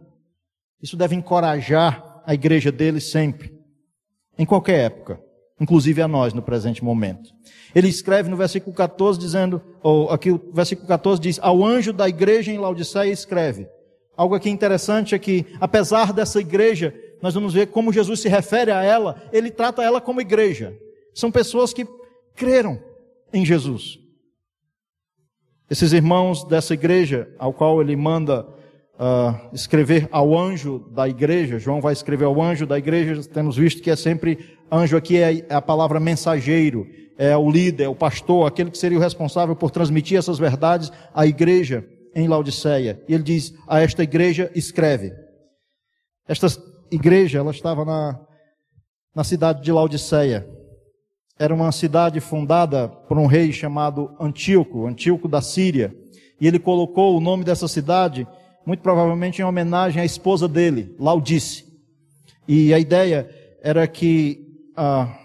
Isso 0.79 0.95
deve 0.95 1.15
encorajar 1.15 2.21
a 2.23 2.35
igreja 2.35 2.71
dele 2.71 3.01
sempre, 3.01 3.51
em 4.37 4.45
qualquer 4.45 4.85
época, 4.85 5.19
inclusive 5.59 5.99
a 5.99 6.07
nós 6.07 6.35
no 6.35 6.41
presente 6.43 6.83
momento. 6.83 7.31
Ele 7.73 7.87
escreve 7.87 8.29
no 8.29 8.37
versículo 8.37 8.75
14 8.75 9.17
dizendo, 9.17 9.59
ou 9.81 10.11
aqui 10.11 10.29
o 10.29 10.39
versículo 10.53 10.87
14 10.87 11.19
diz: 11.19 11.39
"Ao 11.41 11.65
anjo 11.65 11.91
da 11.91 12.07
igreja 12.07 12.51
em 12.51 12.59
Laodiceia 12.59 13.11
escreve". 13.11 13.67
Algo 14.15 14.35
aqui 14.35 14.51
interessante 14.51 15.15
é 15.15 15.19
que, 15.19 15.47
apesar 15.59 16.13
dessa 16.13 16.39
igreja, 16.39 16.93
nós 17.23 17.33
vamos 17.33 17.55
ver 17.55 17.67
como 17.67 17.91
Jesus 17.91 18.19
se 18.19 18.29
refere 18.29 18.69
a 18.69 18.83
ela, 18.83 19.19
ele 19.33 19.49
trata 19.49 19.81
ela 19.81 19.99
como 19.99 20.21
igreja. 20.21 20.77
São 21.17 21.31
pessoas 21.31 21.73
que 21.73 21.83
creram 22.35 22.79
em 23.33 23.43
Jesus. 23.43 23.97
Esses 25.67 25.91
irmãos 25.91 26.43
dessa 26.43 26.75
igreja, 26.75 27.27
ao 27.39 27.51
qual 27.51 27.81
ele 27.81 27.95
manda 27.95 28.43
uh, 28.43 29.49
escrever 29.51 30.07
ao 30.11 30.37
anjo 30.37 30.77
da 30.91 31.09
igreja, 31.09 31.57
João 31.57 31.81
vai 31.81 31.91
escrever 31.91 32.25
ao 32.25 32.39
anjo 32.39 32.67
da 32.67 32.77
igreja, 32.77 33.19
temos 33.27 33.57
visto 33.57 33.81
que 33.81 33.89
é 33.89 33.95
sempre, 33.95 34.59
anjo 34.71 34.95
aqui 34.95 35.17
é, 35.17 35.43
é 35.49 35.55
a 35.55 35.61
palavra 35.61 35.99
mensageiro, 35.99 36.85
é 37.17 37.35
o 37.35 37.49
líder, 37.49 37.85
é 37.85 37.89
o 37.89 37.95
pastor, 37.95 38.45
aquele 38.45 38.69
que 38.69 38.77
seria 38.77 38.99
o 38.99 39.01
responsável 39.01 39.55
por 39.55 39.71
transmitir 39.71 40.19
essas 40.19 40.37
verdades 40.37 40.91
à 41.15 41.25
igreja 41.25 41.83
em 42.13 42.27
Laodiceia. 42.27 43.03
E 43.09 43.15
ele 43.15 43.23
diz: 43.23 43.55
a 43.67 43.81
esta 43.81 44.03
igreja 44.03 44.51
escreve. 44.53 45.11
Esta 46.27 46.45
igreja, 46.91 47.39
ela 47.39 47.49
estava 47.49 47.83
na, 47.83 48.19
na 49.15 49.23
cidade 49.23 49.63
de 49.63 49.71
Laodiceia. 49.71 50.56
Era 51.39 51.53
uma 51.53 51.71
cidade 51.71 52.19
fundada 52.19 52.87
por 52.87 53.17
um 53.17 53.27
rei 53.27 53.51
chamado 53.51 54.11
Antíoco, 54.19 54.87
Antíoco 54.87 55.27
da 55.27 55.41
Síria. 55.41 55.95
E 56.41 56.47
ele 56.47 56.57
colocou 56.57 57.15
o 57.15 57.21
nome 57.21 57.43
dessa 57.43 57.67
cidade, 57.67 58.27
muito 58.65 58.81
provavelmente 58.81 59.41
em 59.41 59.45
homenagem 59.45 60.01
à 60.01 60.05
esposa 60.05 60.47
dele, 60.47 60.95
Laudice. 60.99 61.65
E 62.47 62.73
a 62.73 62.79
ideia 62.79 63.29
era 63.61 63.85
que, 63.87 64.47
ah, 64.75 65.15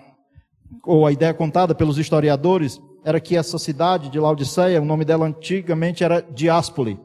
ou 0.84 1.06
a 1.06 1.12
ideia 1.12 1.32
contada 1.32 1.74
pelos 1.74 1.96
historiadores, 1.96 2.80
era 3.04 3.20
que 3.20 3.36
essa 3.36 3.58
cidade 3.58 4.10
de 4.10 4.18
Laodiceia, 4.18 4.82
o 4.82 4.84
nome 4.84 5.04
dela 5.04 5.26
antigamente 5.26 6.04
era 6.04 6.20
Diáspoli. 6.20 6.98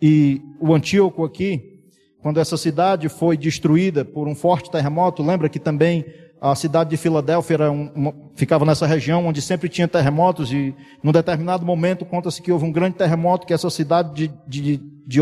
E 0.00 0.42
o 0.60 0.74
Antíoco 0.74 1.24
aqui, 1.24 1.80
quando 2.20 2.38
essa 2.38 2.56
cidade 2.56 3.08
foi 3.08 3.36
destruída 3.36 4.04
por 4.04 4.28
um 4.28 4.34
forte 4.34 4.70
terremoto, 4.70 5.22
lembra 5.22 5.48
que 5.48 5.58
também 5.58 6.04
a 6.50 6.54
cidade 6.54 6.90
de 6.90 6.96
Filadélfia 6.96 7.70
um, 7.70 7.90
uma, 7.94 8.14
ficava 8.34 8.64
nessa 8.64 8.86
região 8.86 9.26
onde 9.26 9.40
sempre 9.40 9.68
tinha 9.68 9.88
terremotos 9.88 10.52
e 10.52 10.74
num 11.02 11.12
determinado 11.12 11.64
momento 11.64 12.04
conta-se 12.04 12.42
que 12.42 12.52
houve 12.52 12.64
um 12.64 12.72
grande 12.72 12.96
terremoto 12.96 13.46
que 13.46 13.54
essa 13.54 13.70
cidade 13.70 14.28
de, 14.28 14.34
de, 14.46 14.76
de 15.06 15.20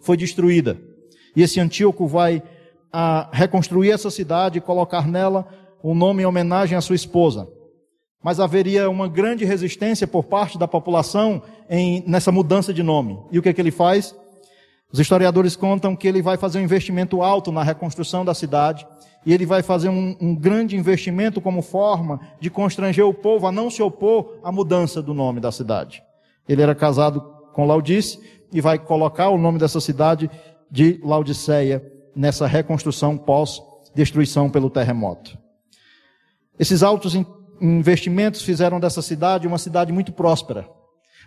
foi 0.00 0.16
destruída. 0.16 0.78
E 1.34 1.42
esse 1.42 1.60
Antíoco 1.60 2.06
vai 2.06 2.42
a, 2.92 3.28
reconstruir 3.32 3.90
essa 3.90 4.10
cidade 4.10 4.58
e 4.58 4.60
colocar 4.60 5.06
nela 5.06 5.46
o 5.82 5.92
um 5.92 5.94
nome 5.94 6.22
em 6.22 6.26
homenagem 6.26 6.76
à 6.76 6.80
sua 6.80 6.96
esposa 6.96 7.48
mas 8.22 8.38
haveria 8.38 8.88
uma 8.88 9.08
grande 9.08 9.44
resistência 9.44 10.06
por 10.06 10.22
parte 10.22 10.56
da 10.56 10.68
população 10.68 11.42
em, 11.68 12.04
nessa 12.06 12.30
mudança 12.30 12.72
de 12.72 12.82
nome. 12.82 13.18
E 13.32 13.38
o 13.38 13.42
que, 13.42 13.48
é 13.48 13.52
que 13.52 13.60
ele 13.60 13.72
faz? 13.72 14.14
Os 14.92 15.00
historiadores 15.00 15.56
contam 15.56 15.96
que 15.96 16.06
ele 16.06 16.20
vai 16.20 16.36
fazer 16.36 16.58
um 16.58 16.62
investimento 16.62 17.22
alto 17.22 17.50
na 17.50 17.62
reconstrução 17.62 18.24
da 18.24 18.34
cidade, 18.34 18.86
e 19.24 19.32
ele 19.32 19.46
vai 19.46 19.62
fazer 19.62 19.88
um, 19.88 20.16
um 20.20 20.34
grande 20.34 20.76
investimento 20.76 21.40
como 21.40 21.62
forma 21.62 22.20
de 22.40 22.50
constranger 22.50 23.06
o 23.06 23.14
povo 23.14 23.46
a 23.46 23.52
não 23.52 23.70
se 23.70 23.82
opor 23.82 24.38
à 24.42 24.52
mudança 24.52 25.00
do 25.00 25.14
nome 25.14 25.40
da 25.40 25.50
cidade. 25.50 26.02
Ele 26.48 26.60
era 26.60 26.74
casado 26.74 27.20
com 27.52 27.64
Laudice 27.66 28.18
e 28.52 28.60
vai 28.60 28.78
colocar 28.78 29.30
o 29.30 29.38
nome 29.38 29.58
dessa 29.58 29.80
cidade 29.80 30.30
de 30.70 31.00
Laodiceia 31.02 31.82
nessa 32.14 32.46
reconstrução 32.46 33.16
pós-destruição 33.16 34.50
pelo 34.50 34.68
terremoto. 34.68 35.38
Esses 36.58 36.82
altos 36.82 37.14
investimentos 37.60 38.42
fizeram 38.42 38.78
dessa 38.78 39.00
cidade 39.00 39.46
uma 39.46 39.58
cidade 39.58 39.92
muito 39.92 40.12
próspera. 40.12 40.68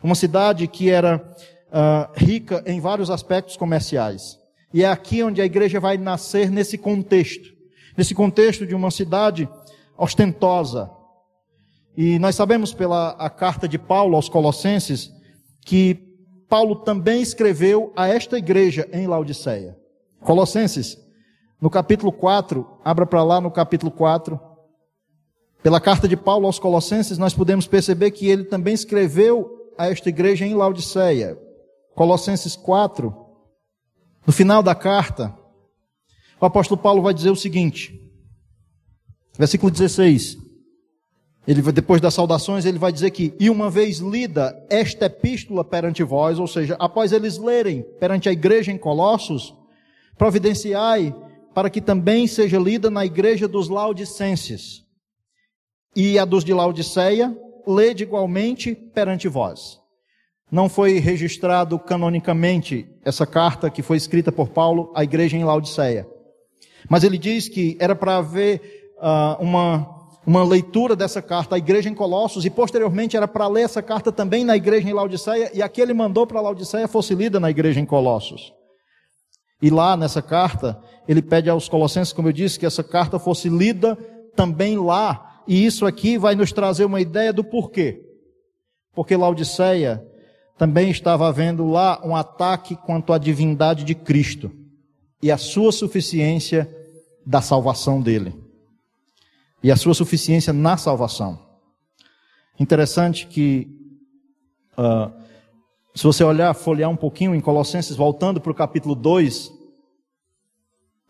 Uma 0.03 0.15
cidade 0.15 0.67
que 0.67 0.89
era 0.89 1.33
uh, 1.75 2.09
rica 2.15 2.63
em 2.65 2.79
vários 2.79 3.09
aspectos 3.09 3.57
comerciais. 3.57 4.39
E 4.73 4.83
é 4.83 4.89
aqui 4.89 5.21
onde 5.21 5.41
a 5.41 5.45
igreja 5.45 5.79
vai 5.79 5.97
nascer 5.97 6.49
nesse 6.49 6.77
contexto. 6.77 7.53
Nesse 7.97 8.15
contexto 8.15 8.65
de 8.65 8.73
uma 8.73 8.89
cidade 8.89 9.47
ostentosa. 9.97 10.89
E 11.97 12.17
nós 12.19 12.35
sabemos 12.35 12.73
pela 12.73 13.11
a 13.11 13.29
carta 13.29 13.67
de 13.67 13.77
Paulo 13.77 14.15
aos 14.15 14.29
Colossenses 14.29 15.11
que 15.65 15.97
Paulo 16.49 16.77
também 16.77 17.21
escreveu 17.21 17.91
a 17.95 18.07
esta 18.07 18.37
igreja 18.37 18.87
em 18.91 19.07
Laodiceia. 19.07 19.77
Colossenses, 20.21 20.97
no 21.61 21.69
capítulo 21.69 22.11
4, 22.11 22.79
abra 22.83 23.05
para 23.05 23.23
lá 23.23 23.39
no 23.41 23.49
capítulo 23.49 23.91
4, 23.91 24.39
pela 25.63 25.79
carta 25.79 26.07
de 26.07 26.15
Paulo 26.15 26.45
aos 26.45 26.59
Colossenses, 26.59 27.17
nós 27.17 27.33
podemos 27.33 27.65
perceber 27.65 28.11
que 28.11 28.27
ele 28.27 28.43
também 28.43 28.73
escreveu 28.73 29.49
a 29.77 29.89
esta 29.89 30.09
igreja 30.09 30.45
em 30.45 30.53
Laodiceia. 30.53 31.44
Colossenses 31.95 32.55
4, 32.55 33.15
no 34.27 34.33
final 34.33 34.61
da 34.61 34.75
carta, 34.75 35.33
o 36.39 36.45
apóstolo 36.45 36.79
Paulo 36.79 37.01
vai 37.01 37.13
dizer 37.13 37.29
o 37.29 37.35
seguinte, 37.35 37.99
versículo 39.37 39.71
16. 39.71 40.37
Ele, 41.47 41.61
depois 41.71 42.01
das 42.01 42.13
saudações, 42.13 42.65
ele 42.65 42.79
vai 42.79 42.91
dizer 42.91 43.11
que, 43.11 43.33
e 43.39 43.49
uma 43.49 43.69
vez 43.69 43.99
lida 43.99 44.55
esta 44.69 45.05
epístola 45.05 45.63
perante 45.63 46.03
vós, 46.03 46.37
ou 46.39 46.47
seja, 46.47 46.75
após 46.79 47.11
eles 47.11 47.37
lerem 47.37 47.83
perante 47.99 48.27
a 48.27 48.31
igreja 48.31 48.71
em 48.71 48.77
Colossos, 48.77 49.53
providenciai 50.17 51.15
para 51.53 51.69
que 51.69 51.79
também 51.79 52.27
seja 52.27 52.59
lida 52.59 52.89
na 52.89 53.05
igreja 53.05 53.47
dos 53.47 53.69
Laodicenses 53.69 54.83
e 55.95 56.19
a 56.19 56.25
dos 56.25 56.43
de 56.43 56.53
Laodiceia, 56.53 57.35
lede 57.65 58.03
igualmente 58.03 58.75
perante 58.75 59.27
vós. 59.29 59.79
Não 60.55 60.69
foi 60.69 60.99
registrado 60.99 61.77
canonicamente 61.77 62.87
essa 63.03 63.25
carta 63.25 63.69
que 63.69 63.81
foi 63.81 63.97
escrita 63.97 64.31
por 64.31 64.47
Paulo 64.47 64.89
à 64.95 65.03
igreja 65.03 65.35
em 65.35 65.43
Laodiceia. 65.43 66.07
Mas 66.89 67.03
ele 67.03 67.17
diz 67.17 67.49
que 67.49 67.75
era 67.77 67.93
para 67.93 68.15
haver 68.15 68.93
uh, 68.95 69.43
uma, 69.43 69.85
uma 70.25 70.45
leitura 70.45 70.95
dessa 70.95 71.21
carta 71.21 71.55
à 71.55 71.57
igreja 71.57 71.89
em 71.89 71.93
Colossos 71.93 72.45
e 72.45 72.49
posteriormente 72.49 73.17
era 73.17 73.27
para 73.27 73.49
ler 73.49 73.63
essa 73.63 73.81
carta 73.81 74.13
também 74.13 74.45
na 74.45 74.55
igreja 74.55 74.87
em 74.87 74.93
Laodiceia 74.93 75.51
e 75.53 75.61
a 75.61 75.67
que 75.67 75.81
ele 75.81 75.93
mandou 75.93 76.25
para 76.25 76.39
Laodiceia 76.39 76.87
fosse 76.87 77.13
lida 77.13 77.37
na 77.37 77.49
igreja 77.49 77.81
em 77.81 77.85
Colossos. 77.85 78.53
E 79.61 79.69
lá 79.69 79.97
nessa 79.97 80.21
carta, 80.21 80.81
ele 81.05 81.21
pede 81.21 81.49
aos 81.49 81.67
colossenses, 81.67 82.13
como 82.13 82.29
eu 82.29 82.31
disse, 82.31 82.57
que 82.57 82.65
essa 82.65 82.81
carta 82.81 83.19
fosse 83.19 83.49
lida 83.49 83.97
também 84.37 84.77
lá 84.77 85.41
e 85.45 85.65
isso 85.65 85.85
aqui 85.85 86.17
vai 86.17 86.33
nos 86.33 86.53
trazer 86.53 86.85
uma 86.85 87.01
ideia 87.01 87.33
do 87.33 87.43
porquê. 87.43 88.01
Porque 88.93 89.17
Laodiceia 89.17 90.14
também 90.57 90.89
estava 90.89 91.27
havendo 91.27 91.67
lá 91.67 92.01
um 92.03 92.15
ataque 92.15 92.75
quanto 92.75 93.11
à 93.11 93.17
divindade 93.17 93.83
de 93.83 93.93
Cristo 93.93 94.51
e 95.21 95.31
a 95.31 95.37
sua 95.37 95.71
suficiência 95.71 96.69
da 97.25 97.41
salvação 97.41 98.01
dele. 98.01 98.33
E 99.61 99.71
a 99.71 99.75
sua 99.75 99.93
suficiência 99.93 100.53
na 100.53 100.77
salvação. 100.77 101.39
Interessante 102.59 103.27
que, 103.27 103.67
uh, 104.77 105.11
se 105.93 106.03
você 106.03 106.23
olhar, 106.23 106.53
folhear 106.53 106.89
um 106.89 106.95
pouquinho 106.95 107.35
em 107.35 107.41
Colossenses, 107.41 107.95
voltando 107.95 108.39
para 108.39 108.51
o 108.51 108.55
capítulo 108.55 108.95
2, 108.95 109.51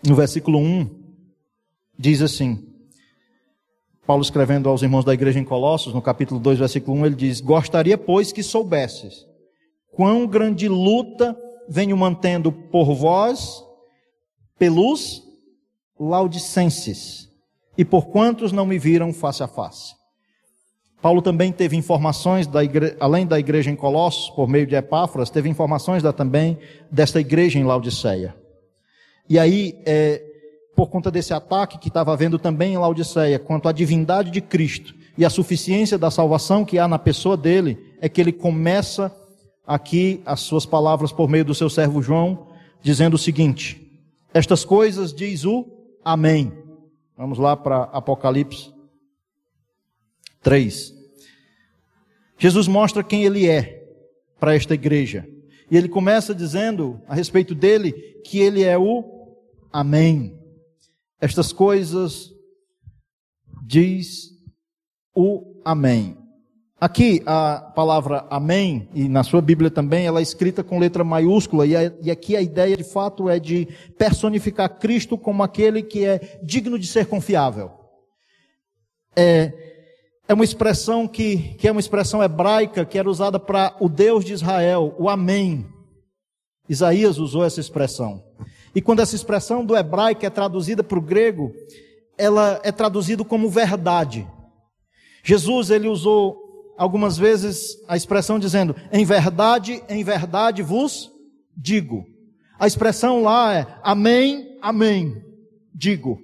no 0.08 0.16
versículo 0.16 0.58
1, 0.58 0.90
diz 2.00 2.22
assim: 2.22 2.68
Paulo 4.08 4.24
escrevendo 4.24 4.70
aos 4.70 4.82
irmãos 4.82 5.04
da 5.04 5.14
igreja 5.14 5.40
em 5.40 5.44
Colossos, 5.44 5.94
no 5.94 6.02
capítulo 6.02 6.40
2, 6.40 6.60
versículo 6.60 6.98
1, 6.98 7.06
ele 7.08 7.16
diz: 7.16 7.42
Gostaria, 7.42 7.98
pois, 7.98 8.32
que 8.32 8.42
soubesses 8.42 9.28
quão 9.96 10.28
grande 10.28 10.68
luta 10.68 11.36
venho 11.68 11.96
mantendo 11.98 12.52
por 12.52 12.94
vós, 12.94 13.64
pelos 14.60 15.24
laudicenses, 16.00 17.30
e 17.78 17.84
por 17.84 18.08
quantos 18.08 18.52
não 18.52 18.66
me 18.66 18.78
viram 18.78 19.12
face 19.14 19.42
a 19.42 19.48
face. 19.48 19.96
Paulo 21.02 21.22
também 21.22 21.52
teve 21.52 21.78
informações, 21.78 22.48
da 22.48 22.64
igre... 22.64 22.96
além 23.00 23.28
da 23.28 23.40
igreja 23.40 23.70
em 23.70 23.76
Colossos, 23.76 24.30
por 24.32 24.48
meio 24.48 24.66
de 24.66 24.76
Epáfras, 24.76 25.30
teve 25.30 25.50
informações 25.50 26.02
da, 26.02 26.12
também 26.12 26.58
desta 26.92 27.20
igreja 27.20 27.60
em 27.60 27.64
Laodiceia. 27.64 28.36
E 29.30 29.38
aí, 29.38 29.80
é, 29.86 30.22
por 30.76 30.90
conta 30.90 31.12
desse 31.12 31.34
ataque 31.34 31.78
que 31.78 31.88
estava 31.88 32.12
havendo 32.12 32.40
também 32.40 32.74
em 32.74 32.78
Laodiceia, 32.78 33.40
quanto 33.40 33.70
à 33.70 33.72
divindade 33.72 34.32
de 34.32 34.42
Cristo 34.42 34.96
e 35.18 35.24
a 35.24 35.30
suficiência 35.30 35.98
da 35.98 36.12
salvação 36.12 36.66
que 36.66 36.80
há 36.80 36.88
na 36.88 37.00
pessoa 37.00 37.38
dele, 37.38 37.78
é 38.02 38.10
que 38.10 38.20
ele 38.20 38.32
começa 38.32 39.16
aqui 39.66 40.22
as 40.26 40.42
suas 40.42 40.66
palavras 40.66 41.12
por 41.12 41.30
meio 41.30 41.46
do 41.46 41.56
seu 41.56 41.70
servo 41.70 42.02
João, 42.02 42.48
dizendo 42.82 43.16
o 43.16 43.20
seguinte: 43.20 44.00
Estas 44.34 44.64
coisas 44.64 45.14
diz 45.14 45.46
o 45.46 45.66
Amém. 46.04 46.52
Vamos 47.18 47.38
lá 47.38 47.56
para 47.56 47.84
Apocalipse 47.84 48.74
3. 50.42 50.94
Jesus 52.38 52.68
mostra 52.68 53.04
quem 53.04 53.24
ele 53.24 53.48
é 53.48 53.84
para 54.40 54.56
esta 54.56 54.74
igreja. 54.74 55.28
E 55.72 55.76
ele 55.76 55.90
começa 55.90 56.36
dizendo 56.36 57.02
a 57.08 57.16
respeito 57.16 57.56
dele 57.56 57.92
que 58.24 58.40
ele 58.40 58.64
é 58.64 58.78
o 58.78 59.04
Amém. 59.72 60.38
Estas 61.20 61.52
coisas 61.52 62.32
diz 63.66 64.30
o 65.16 65.62
Amém. 65.64 66.25
Aqui 66.86 67.24
a 67.26 67.72
palavra 67.74 68.28
Amém, 68.30 68.88
e 68.94 69.10
na 69.10 69.24
sua 69.24 69.42
Bíblia 69.42 69.72
também, 69.72 70.06
ela 70.06 70.20
é 70.20 70.22
escrita 70.22 70.64
com 70.64 70.78
letra 70.78 71.04
maiúscula, 71.04 71.66
e, 71.66 71.72
e 72.04 72.12
aqui 72.12 72.36
a 72.36 72.42
ideia 72.44 72.78
de 72.78 72.84
fato 72.84 73.28
é 73.28 73.40
de 73.40 73.68
personificar 73.98 74.70
Cristo 74.78 75.18
como 75.18 75.42
aquele 75.42 75.82
que 75.82 76.06
é 76.06 76.40
digno 76.44 76.78
de 76.78 76.86
ser 76.86 77.08
confiável. 77.08 77.72
É, 79.16 79.52
é 80.28 80.34
uma 80.36 80.44
expressão 80.44 81.08
que, 81.08 81.56
que 81.56 81.68
é 81.68 81.72
uma 81.72 81.80
expressão 81.80 82.22
hebraica 82.22 82.86
que 82.86 83.00
era 83.00 83.10
usada 83.10 83.40
para 83.40 83.76
o 83.80 83.90
Deus 83.90 84.24
de 84.24 84.34
Israel, 84.34 84.94
o 85.00 85.10
Amém. 85.10 85.66
Isaías 86.70 87.18
usou 87.18 87.44
essa 87.44 87.60
expressão. 87.60 88.24
E 88.76 88.80
quando 88.80 89.00
essa 89.00 89.16
expressão 89.16 89.66
do 89.66 89.76
hebraico 89.76 90.24
é 90.24 90.30
traduzida 90.30 90.84
para 90.84 91.00
o 91.00 91.02
grego, 91.02 91.52
ela 92.16 92.62
é 92.64 92.72
traduzida 92.72 93.26
como 93.26 93.50
verdade. 93.50 94.28
Jesus 95.24 95.72
ele 95.72 95.88
usou 95.88 96.45
algumas 96.78 97.18
vezes 97.18 97.78
a 97.88 97.96
expressão 97.96 98.40
dizendo: 98.40 98.76
"Em 98.92 99.06
verdade, 99.06 99.84
em 99.90 100.04
verdade 100.04 100.62
vos 100.62 101.12
digo". 101.56 102.06
A 102.60 102.68
expressão 102.68 103.22
lá 103.22 103.54
é: 103.54 103.68
"Amém, 103.84 104.58
amém, 104.62 105.24
digo". 105.74 106.20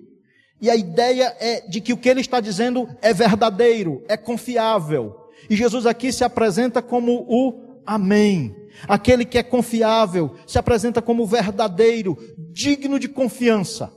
E 0.62 0.70
a 0.70 0.76
ideia 0.76 1.36
é 1.40 1.62
de 1.68 1.82
que 1.82 1.92
o 1.92 1.98
que 1.98 2.08
ele 2.08 2.22
está 2.22 2.40
dizendo 2.40 2.88
é 3.02 3.14
verdadeiro, 3.14 4.04
é 4.08 4.16
confiável. 4.16 5.16
E 5.50 5.56
Jesus 5.56 5.88
aqui 5.88 6.12
se 6.12 6.24
apresenta 6.24 6.82
como 6.82 7.26
o 7.28 7.72
Amém. 7.84 8.56
Aquele 8.88 9.26
que 9.26 9.38
é 9.38 9.44
confiável, 9.44 10.36
se 10.46 10.58
apresenta 10.58 11.02
como 11.02 11.26
verdadeiro, 11.26 12.18
digno 12.54 13.00
de 13.00 13.10
confiança. 13.10 13.92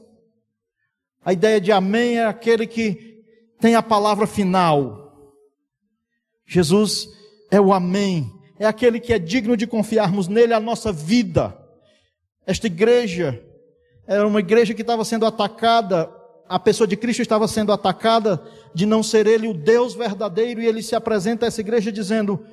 A 1.25 1.33
ideia 1.33 1.61
de 1.61 1.71
Amém 1.71 2.19
é 2.19 2.25
aquele 2.25 2.67
que 2.67 3.23
tem 3.61 3.75
a 3.75 3.83
palavra 3.83 4.27
final, 4.27 5.04
Jesus 6.47 7.09
é 7.51 7.61
o 7.61 7.73
Amém, 7.73 8.33
é 8.59 8.67
aquele 8.67 9.01
que 9.01 9.13
é 9.13 9.19
digno 9.19 9.57
de 9.57 9.67
confiarmos 9.67 10.29
nele 10.29 10.53
a 10.53 10.61
nossa 10.61 10.93
vida. 10.93 11.57
Esta 12.47 12.67
igreja 12.67 13.43
era 14.07 14.27
uma 14.27 14.41
igreja 14.41 14.75
que 14.75 14.83
estava 14.83 15.05
sendo 15.05 15.27
atacada, 15.27 16.11
a 16.49 16.59
pessoa 16.59 16.87
de 16.87 16.97
Cristo 16.97 17.23
estava 17.23 17.49
sendo 17.49 17.73
atacada 17.73 18.43
de 18.75 18.85
não 18.85 19.03
ser 19.03 19.27
ele 19.27 19.49
o 19.49 19.55
Deus 19.55 19.95
verdadeiro, 19.95 20.61
e 20.61 20.67
ele 20.67 20.83
se 20.83 20.95
apresenta 20.95 21.47
a 21.47 21.49
essa 21.49 21.61
igreja 21.61 21.91
dizendo: 21.91 22.45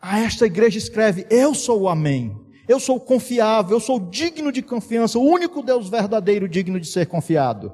A 0.00 0.20
esta 0.20 0.44
igreja 0.46 0.76
escreve: 0.78 1.26
Eu 1.30 1.54
sou 1.54 1.82
o 1.82 1.88
Amém. 1.88 2.48
Eu 2.68 2.78
sou 2.78 3.00
confiável, 3.00 3.76
eu 3.76 3.80
sou 3.80 3.98
digno 3.98 4.52
de 4.52 4.60
confiança, 4.60 5.18
o 5.18 5.24
único 5.24 5.62
Deus 5.62 5.88
verdadeiro 5.88 6.46
digno 6.46 6.78
de 6.78 6.86
ser 6.86 7.06
confiado. 7.06 7.72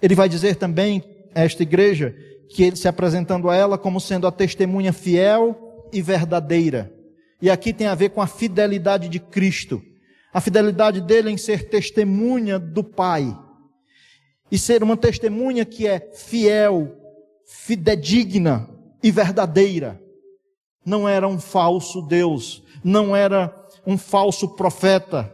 Ele 0.00 0.14
vai 0.14 0.30
dizer 0.30 0.56
também 0.56 1.04
a 1.34 1.42
esta 1.42 1.62
igreja 1.62 2.16
que 2.48 2.62
ele 2.62 2.76
se 2.76 2.88
apresentando 2.88 3.48
a 3.48 3.56
ela 3.56 3.78
como 3.78 4.00
sendo 4.00 4.26
a 4.26 4.32
testemunha 4.32 4.92
fiel 4.92 5.88
e 5.92 6.00
verdadeira. 6.02 6.92
E 7.40 7.50
aqui 7.50 7.72
tem 7.72 7.86
a 7.86 7.94
ver 7.94 8.10
com 8.10 8.22
a 8.22 8.26
fidelidade 8.26 9.08
de 9.08 9.18
Cristo, 9.18 9.82
a 10.32 10.40
fidelidade 10.40 11.00
dele 11.00 11.30
em 11.30 11.36
ser 11.36 11.68
testemunha 11.68 12.58
do 12.58 12.82
Pai. 12.82 13.36
E 14.50 14.58
ser 14.58 14.82
uma 14.82 14.96
testemunha 14.96 15.64
que 15.64 15.86
é 15.86 15.98
fiel, 16.14 16.94
fidedigna 17.44 18.68
e 19.02 19.10
verdadeira. 19.10 20.00
Não 20.84 21.08
era 21.08 21.26
um 21.26 21.40
falso 21.40 22.02
Deus, 22.02 22.62
não 22.82 23.16
era 23.16 23.54
um 23.86 23.98
falso 23.98 24.48
profeta, 24.50 25.33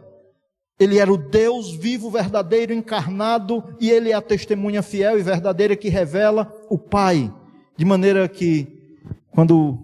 ele 0.81 0.97
era 0.97 1.13
o 1.13 1.17
Deus 1.17 1.69
vivo, 1.75 2.09
verdadeiro, 2.09 2.73
encarnado, 2.73 3.63
e 3.79 3.91
ele 3.91 4.09
é 4.09 4.15
a 4.15 4.21
testemunha 4.21 4.81
fiel 4.81 5.19
e 5.19 5.21
verdadeira 5.21 5.75
que 5.75 5.89
revela 5.89 6.51
o 6.71 6.77
Pai. 6.77 7.31
De 7.77 7.85
maneira 7.85 8.27
que, 8.27 8.67
quando 9.29 9.77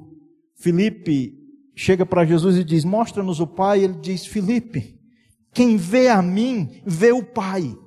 Felipe 0.56 1.38
chega 1.76 2.04
para 2.04 2.26
Jesus 2.26 2.58
e 2.58 2.64
diz: 2.64 2.84
Mostra-nos 2.84 3.40
o 3.40 3.46
Pai, 3.46 3.84
ele 3.84 3.94
diz: 3.94 4.26
Felipe, 4.26 5.00
quem 5.54 5.78
vê 5.78 6.08
a 6.08 6.20
mim, 6.20 6.82
vê 6.84 7.12
o 7.12 7.22
Pai. 7.22 7.78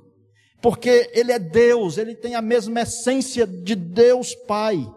Porque 0.63 1.11
ele 1.13 1.33
é 1.33 1.39
Deus, 1.41 1.99
ele 1.99 2.15
tem 2.15 2.37
a 2.37 2.43
mesma 2.43 2.83
essência 2.83 3.45
de 3.45 3.75
Deus 3.75 4.37
Pai. 4.47 4.89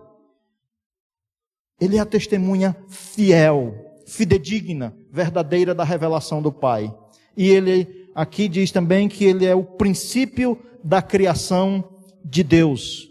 Ele 1.82 1.98
é 1.98 2.00
a 2.00 2.06
testemunha 2.06 2.78
fiel, 2.88 3.74
fidedigna, 4.06 4.96
verdadeira 5.12 5.74
da 5.74 5.84
revelação 5.84 6.44
do 6.44 6.52
Pai. 6.52 6.96
E 7.36 7.50
ele 7.50 8.03
aqui 8.14 8.48
diz 8.48 8.72
também 8.72 9.08
que 9.08 9.26
ele 9.26 9.46
é 9.46 9.56
o 9.56 9.64
princípio 9.64 10.58
da 10.84 11.02
criação 11.02 11.84
de 12.24 12.44
Deus. 12.44 13.10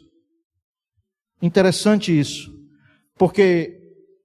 Interessante 1.41 2.19
isso, 2.19 2.53
porque 3.19 3.81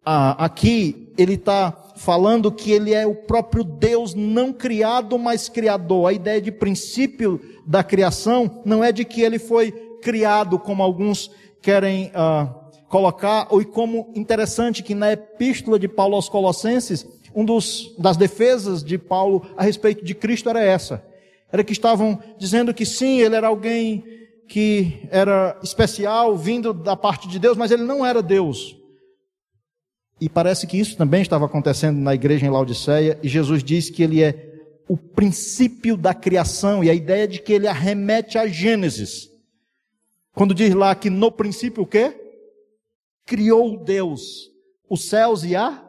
ah, 0.06 0.46
aqui 0.46 1.12
ele 1.18 1.34
está 1.34 1.72
falando 1.98 2.52
que 2.52 2.72
ele 2.72 2.94
é 2.94 3.06
o 3.06 3.16
próprio 3.16 3.64
Deus 3.64 4.14
não 4.14 4.54
criado, 4.54 5.18
mas 5.18 5.50
criador. 5.50 6.08
A 6.08 6.14
ideia 6.14 6.40
de 6.40 6.52
princípio 6.52 7.42
da 7.66 7.84
criação 7.84 8.62
não 8.64 8.84
é 8.84 8.92
de 8.92 9.04
que 9.04 9.22
ele 9.22 9.40
foi 9.40 9.72
criado, 10.02 10.60
como 10.60 10.84
alguns 10.84 11.32
querem 11.62 12.12
ah, 12.14 12.54
colocar, 12.88 13.48
ou 13.50 13.66
como 13.66 14.12
interessante 14.16 14.84
que 14.84 14.96
na 14.96 15.12
epístola 15.12 15.78
de 15.78 15.88
Paulo 15.88 16.16
aos 16.16 16.30
Colossenses, 16.30 17.06
um 17.38 17.46
dos, 17.46 17.94
das 18.00 18.18
defesas 18.18 18.84
de 18.84 18.98
Paulo 18.98 19.46
a 19.56 19.62
respeito 19.62 20.04
de 20.04 20.16
Cristo 20.16 20.50
era 20.50 20.60
essa. 20.60 21.06
Era 21.52 21.64
que 21.64 21.72
estavam 21.72 22.20
dizendo 22.36 22.74
que 22.74 22.84
sim, 22.84 23.20
ele 23.20 23.36
era 23.36 23.46
alguém 23.46 24.04
que 24.48 25.08
era 25.12 25.56
especial, 25.62 26.36
vindo 26.36 26.74
da 26.74 26.96
parte 26.96 27.28
de 27.28 27.38
Deus, 27.38 27.56
mas 27.56 27.70
ele 27.70 27.84
não 27.84 28.04
era 28.04 28.24
Deus. 28.24 28.76
E 30.20 30.28
parece 30.28 30.66
que 30.66 30.80
isso 30.80 30.98
também 30.98 31.22
estava 31.22 31.46
acontecendo 31.46 32.00
na 32.00 32.16
igreja 32.16 32.44
em 32.44 32.50
Laodiceia, 32.50 33.20
e 33.22 33.30
Jesus 33.30 33.64
diz 33.64 33.92
que 33.92 34.02
ele 34.02 34.24
é 34.24 34.56
o 34.88 34.98
princípio 34.98 35.96
da 35.96 36.16
criação, 36.16 36.84
e 36.84 36.90
a 36.90 36.94
ideia 36.96 37.28
de 37.28 37.40
que 37.40 37.54
ele 37.54 37.68
arremete 37.68 38.40
a 38.40 38.48
Gênesis. 38.48 39.30
Quando 40.34 40.56
diz 40.56 40.74
lá 40.74 40.96
que 40.96 41.12
no 41.12 41.32
princípio 41.32 41.84
o 41.84 41.88
quê? 41.88 42.20
Criou 43.28 43.78
Deus 43.78 44.50
os 44.90 45.08
céus 45.08 45.44
e 45.44 45.56
a 45.56 45.86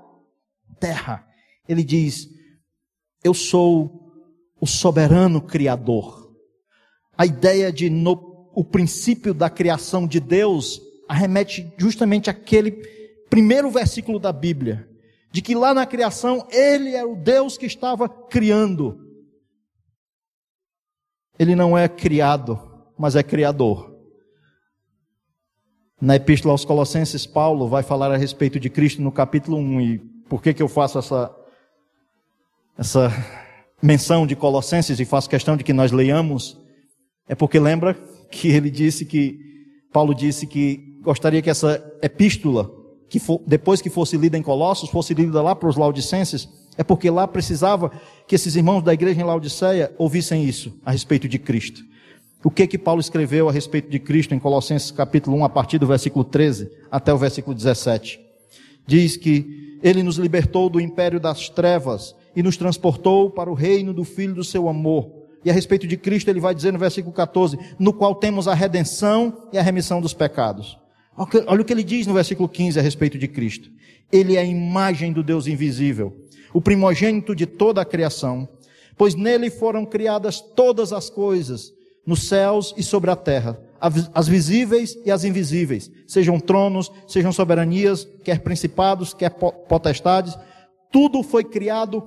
terra 0.78 1.27
ele 1.68 1.84
diz: 1.84 2.28
Eu 3.22 3.34
sou 3.34 4.10
o 4.60 4.66
soberano 4.66 5.40
Criador. 5.40 6.32
A 7.16 7.26
ideia 7.26 7.70
de 7.72 7.90
no, 7.90 8.50
o 8.54 8.64
princípio 8.64 9.34
da 9.34 9.50
criação 9.50 10.06
de 10.06 10.18
Deus 10.18 10.80
arremete 11.08 11.72
justamente 11.76 12.30
àquele 12.30 12.72
primeiro 13.28 13.70
versículo 13.70 14.18
da 14.18 14.32
Bíblia, 14.32 14.88
de 15.30 15.42
que 15.42 15.54
lá 15.54 15.74
na 15.74 15.86
criação 15.86 16.46
Ele 16.50 16.94
é 16.94 17.04
o 17.04 17.14
Deus 17.14 17.58
que 17.58 17.66
estava 17.66 18.08
criando. 18.08 19.06
Ele 21.38 21.54
não 21.54 21.76
é 21.76 21.88
criado, 21.88 22.58
mas 22.98 23.14
é 23.14 23.22
criador. 23.22 23.96
Na 26.00 26.16
Epístola 26.16 26.54
aos 26.54 26.64
Colossenses, 26.64 27.26
Paulo 27.26 27.68
vai 27.68 27.82
falar 27.82 28.12
a 28.12 28.16
respeito 28.16 28.58
de 28.60 28.70
Cristo 28.70 29.02
no 29.02 29.10
capítulo 29.10 29.56
1. 29.56 29.80
E 29.80 29.98
por 30.28 30.40
que, 30.40 30.54
que 30.54 30.62
eu 30.62 30.68
faço 30.68 30.98
essa 30.98 31.28
essa 32.78 33.12
menção 33.82 34.24
de 34.24 34.36
Colossenses 34.36 35.00
e 35.00 35.04
faço 35.04 35.28
questão 35.28 35.56
de 35.56 35.64
que 35.64 35.72
nós 35.72 35.90
leiamos, 35.90 36.56
é 37.28 37.34
porque 37.34 37.58
lembra 37.58 37.94
que 38.30 38.48
ele 38.48 38.70
disse 38.70 39.04
que, 39.04 39.40
Paulo 39.92 40.14
disse 40.14 40.46
que 40.46 40.96
gostaria 41.02 41.42
que 41.42 41.50
essa 41.50 41.82
epístola, 42.00 42.70
que 43.08 43.18
for, 43.18 43.42
depois 43.44 43.82
que 43.82 43.90
fosse 43.90 44.16
lida 44.16 44.38
em 44.38 44.42
Colossos, 44.42 44.90
fosse 44.90 45.12
lida 45.12 45.42
lá 45.42 45.56
para 45.56 45.68
os 45.68 45.76
laudicenses, 45.76 46.48
é 46.76 46.84
porque 46.84 47.10
lá 47.10 47.26
precisava 47.26 47.90
que 48.28 48.36
esses 48.36 48.54
irmãos 48.54 48.82
da 48.82 48.94
igreja 48.94 49.20
em 49.20 49.24
Laodiceia 49.24 49.92
ouvissem 49.98 50.44
isso 50.44 50.78
a 50.84 50.92
respeito 50.92 51.28
de 51.28 51.38
Cristo. 51.38 51.82
O 52.44 52.50
que 52.50 52.68
que 52.68 52.78
Paulo 52.78 53.00
escreveu 53.00 53.48
a 53.48 53.52
respeito 53.52 53.90
de 53.90 53.98
Cristo 53.98 54.32
em 54.32 54.38
Colossenses 54.38 54.92
capítulo 54.92 55.36
1, 55.38 55.44
a 55.44 55.48
partir 55.48 55.78
do 55.78 55.86
versículo 55.88 56.24
13 56.24 56.70
até 56.88 57.12
o 57.12 57.18
versículo 57.18 57.56
17? 57.56 58.20
Diz 58.86 59.16
que 59.16 59.78
ele 59.82 60.04
nos 60.04 60.16
libertou 60.16 60.70
do 60.70 60.80
império 60.80 61.18
das 61.18 61.48
trevas 61.48 62.14
e 62.34 62.42
nos 62.42 62.56
transportou 62.56 63.30
para 63.30 63.50
o 63.50 63.54
reino 63.54 63.92
do 63.92 64.04
Filho 64.04 64.34
do 64.34 64.44
seu 64.44 64.68
amor. 64.68 65.10
E 65.44 65.50
a 65.50 65.52
respeito 65.52 65.86
de 65.86 65.96
Cristo, 65.96 66.28
ele 66.28 66.40
vai 66.40 66.54
dizer 66.54 66.72
no 66.72 66.78
versículo 66.78 67.14
14: 67.14 67.58
no 67.78 67.92
qual 67.92 68.14
temos 68.14 68.48
a 68.48 68.54
redenção 68.54 69.48
e 69.52 69.58
a 69.58 69.62
remissão 69.62 70.00
dos 70.00 70.12
pecados. 70.12 70.78
Olha 71.46 71.62
o 71.62 71.64
que 71.64 71.72
ele 71.72 71.82
diz 71.82 72.06
no 72.06 72.14
versículo 72.14 72.48
15 72.48 72.78
a 72.78 72.82
respeito 72.82 73.18
de 73.18 73.26
Cristo. 73.26 73.70
Ele 74.10 74.36
é 74.36 74.40
a 74.40 74.44
imagem 74.44 75.12
do 75.12 75.22
Deus 75.22 75.46
invisível, 75.46 76.16
o 76.52 76.60
primogênito 76.60 77.34
de 77.34 77.44
toda 77.44 77.80
a 77.80 77.84
criação, 77.84 78.48
pois 78.96 79.14
nele 79.14 79.50
foram 79.50 79.84
criadas 79.84 80.40
todas 80.40 80.92
as 80.92 81.10
coisas, 81.10 81.72
nos 82.06 82.28
céus 82.28 82.72
e 82.76 82.82
sobre 82.82 83.10
a 83.10 83.16
terra, 83.16 83.60
as 84.14 84.26
visíveis 84.26 84.96
e 85.04 85.10
as 85.10 85.24
invisíveis, 85.24 85.90
sejam 86.06 86.40
tronos, 86.40 86.90
sejam 87.06 87.32
soberanias, 87.32 88.08
quer 88.24 88.40
principados, 88.40 89.12
quer 89.12 89.30
potestades, 89.30 90.38
tudo 90.90 91.22
foi 91.22 91.44
criado 91.44 92.02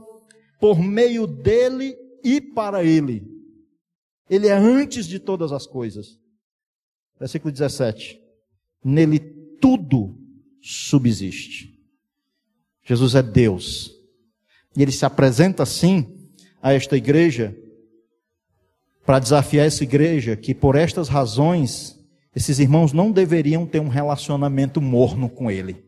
por 0.62 0.80
meio 0.80 1.26
dele 1.26 1.98
e 2.24 2.40
para 2.40 2.84
ele. 2.84 3.28
Ele 4.30 4.48
é 4.48 4.54
antes 4.54 5.08
de 5.08 5.20
todas 5.20 5.52
as 5.52 5.66
coisas. 5.66 6.20
Versículo 7.20 7.52
17. 7.52 8.22
Nele 8.86 9.20
tudo 9.60 10.16
subsiste. 10.62 11.78
Jesus 12.84 13.16
é 13.16 13.24
Deus. 13.24 13.92
E 14.78 14.84
ele 14.84 14.92
se 14.92 15.04
apresenta 15.04 15.64
assim 15.64 16.30
a 16.62 16.74
esta 16.74 16.96
igreja 16.96 17.58
para 19.04 19.18
desafiar 19.18 19.66
essa 19.66 19.84
igreja 19.84 20.36
que 20.36 20.54
por 20.54 20.76
estas 20.76 21.10
razões 21.10 22.00
esses 22.36 22.60
irmãos 22.60 22.94
não 22.94 23.12
deveriam 23.12 23.66
ter 23.66 23.80
um 23.80 23.90
relacionamento 23.90 24.80
morno 24.80 25.28
com 25.28 25.50
ele. 25.50 25.84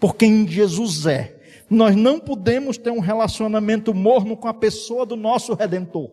Por 0.00 0.16
quem 0.16 0.46
Jesus 0.46 1.06
é, 1.06 1.33
nós 1.70 1.96
não 1.96 2.20
podemos 2.20 2.76
ter 2.76 2.90
um 2.90 3.00
relacionamento 3.00 3.94
morno 3.94 4.36
com 4.36 4.48
a 4.48 4.54
pessoa 4.54 5.06
do 5.06 5.16
nosso 5.16 5.54
redentor. 5.54 6.10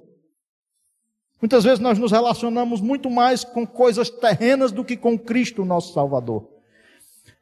Muitas 1.41 1.63
vezes 1.63 1.79
nós 1.79 1.97
nos 1.97 2.11
relacionamos 2.11 2.81
muito 2.81 3.09
mais 3.09 3.43
com 3.43 3.65
coisas 3.65 4.09
terrenas 4.09 4.71
do 4.71 4.85
que 4.85 4.95
com 4.95 5.17
Cristo, 5.17 5.65
nosso 5.65 5.93
Salvador. 5.93 6.47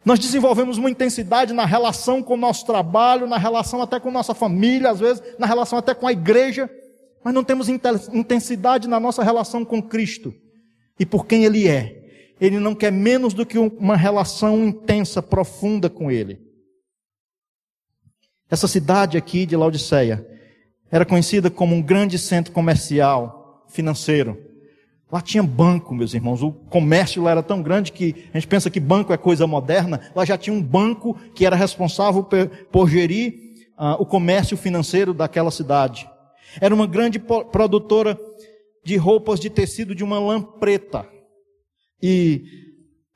Nós 0.05 0.17
desenvolvemos 0.17 0.77
uma 0.77 0.89
intensidade 0.89 1.53
na 1.53 1.65
relação 1.65 2.23
com 2.23 2.35
o 2.35 2.37
nosso 2.37 2.65
trabalho, 2.65 3.27
na 3.27 3.37
relação 3.37 3.81
até 3.81 3.99
com 3.99 4.09
nossa 4.09 4.33
família, 4.33 4.89
às 4.89 4.99
vezes 4.99 5.21
na 5.37 5.45
relação 5.45 5.77
até 5.77 5.93
com 5.93 6.07
a 6.07 6.13
igreja, 6.13 6.69
mas 7.21 7.33
não 7.33 7.43
temos 7.43 7.67
intensidade 7.67 8.87
na 8.87 8.99
nossa 8.99 9.21
relação 9.21 9.65
com 9.65 9.81
Cristo 9.81 10.33
e 10.97 11.05
por 11.05 11.25
quem 11.25 11.43
Ele 11.43 11.67
é. 11.67 11.97
Ele 12.39 12.57
não 12.57 12.73
quer 12.73 12.91
menos 12.91 13.33
do 13.33 13.45
que 13.45 13.57
uma 13.57 13.97
relação 13.97 14.65
intensa, 14.65 15.21
profunda 15.21 15.89
com 15.89 16.09
Ele. 16.09 16.48
Essa 18.49 18.67
cidade 18.67 19.17
aqui 19.17 19.45
de 19.45 19.55
Laodiceia 19.55 20.25
era 20.91 21.05
conhecida 21.05 21.51
como 21.51 21.75
um 21.75 21.81
grande 21.81 22.17
centro 22.17 22.51
comercial, 22.51 23.63
financeiro. 23.69 24.37
Lá 25.11 25.21
tinha 25.21 25.43
banco, 25.43 25.93
meus 25.93 26.13
irmãos. 26.13 26.41
O 26.41 26.51
comércio 26.51 27.21
lá 27.21 27.31
era 27.31 27.43
tão 27.43 27.61
grande 27.61 27.91
que 27.91 28.27
a 28.33 28.37
gente 28.37 28.47
pensa 28.47 28.69
que 28.69 28.79
banco 28.79 29.13
é 29.13 29.17
coisa 29.17 29.45
moderna. 29.45 29.99
Lá 30.15 30.25
já 30.25 30.37
tinha 30.37 30.55
um 30.55 30.61
banco 30.61 31.15
que 31.35 31.45
era 31.45 31.55
responsável 31.55 32.27
por, 32.71 32.89
gerir 32.89 33.33
uh, 33.77 34.01
o 34.01 34.05
comércio 34.05 34.57
financeiro 34.57 35.13
daquela 35.13 35.51
cidade. 35.51 36.09
Era 36.59 36.73
uma 36.73 36.87
grande 36.87 37.19
produtora 37.19 38.19
de 38.83 38.97
roupas 38.97 39.39
de 39.39 39.49
tecido 39.49 39.93
de 39.93 40.03
uma 40.03 40.19
lã 40.19 40.41
preta. 40.41 41.07
E 42.01 42.43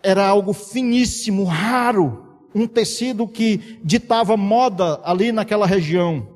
era 0.03 0.27
algo 0.27 0.53
finíssimo, 0.53 1.43
raro, 1.43 2.22
um 2.53 2.67
tecido 2.67 3.27
que 3.27 3.79
ditava 3.83 4.37
moda 4.37 5.01
ali 5.03 5.31
naquela 5.31 5.65
região. 5.65 6.27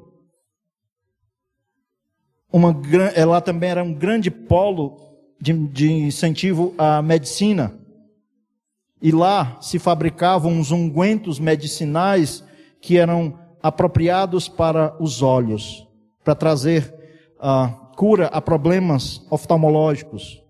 Uma, 2.51 2.75
ela 3.13 3.41
também 3.41 3.69
era 3.69 3.84
um 3.84 3.93
grande 3.93 4.32
polo 4.32 4.97
de, 5.39 5.53
de 5.53 5.91
incentivo 5.91 6.73
à 6.77 7.01
medicina. 7.01 7.77
E 9.01 9.12
lá 9.12 9.58
se 9.62 9.77
fabricavam 9.77 10.53
uns 10.53 10.71
ungüentos 10.71 11.39
medicinais 11.39 12.43
que 12.82 12.97
eram 12.97 13.38
apropriados 13.62 14.47
para 14.47 14.95
os 14.99 15.21
olhos 15.21 15.88
para 16.23 16.36
trazer 16.36 16.93
uh, 17.38 17.95
cura 17.95 18.27
a 18.27 18.41
problemas 18.41 19.25
oftalmológicos. 19.30 20.41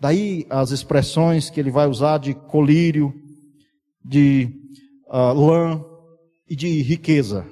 Daí 0.00 0.46
as 0.48 0.70
expressões 0.70 1.50
que 1.50 1.58
ele 1.58 1.72
vai 1.72 1.88
usar 1.88 2.18
de 2.18 2.34
colírio, 2.34 3.12
de 4.04 4.61
uh, 5.12 5.32
lã 5.32 5.84
e 6.48 6.56
de 6.56 6.82
riqueza. 6.82 7.46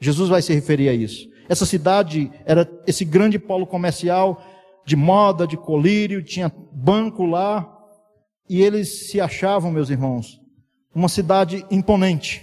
Jesus 0.00 0.28
vai 0.28 0.40
se 0.40 0.52
referir 0.52 0.88
a 0.88 0.94
isso. 0.94 1.28
Essa 1.48 1.66
cidade 1.66 2.30
era 2.44 2.68
esse 2.86 3.04
grande 3.04 3.38
polo 3.38 3.66
comercial 3.66 4.42
de 4.84 4.96
moda, 4.96 5.46
de 5.46 5.56
colírio, 5.56 6.24
tinha 6.24 6.52
banco 6.72 7.24
lá, 7.24 7.68
e 8.48 8.60
eles 8.60 9.10
se 9.10 9.20
achavam, 9.20 9.70
meus 9.70 9.90
irmãos, 9.90 10.40
uma 10.92 11.08
cidade 11.08 11.64
imponente, 11.70 12.42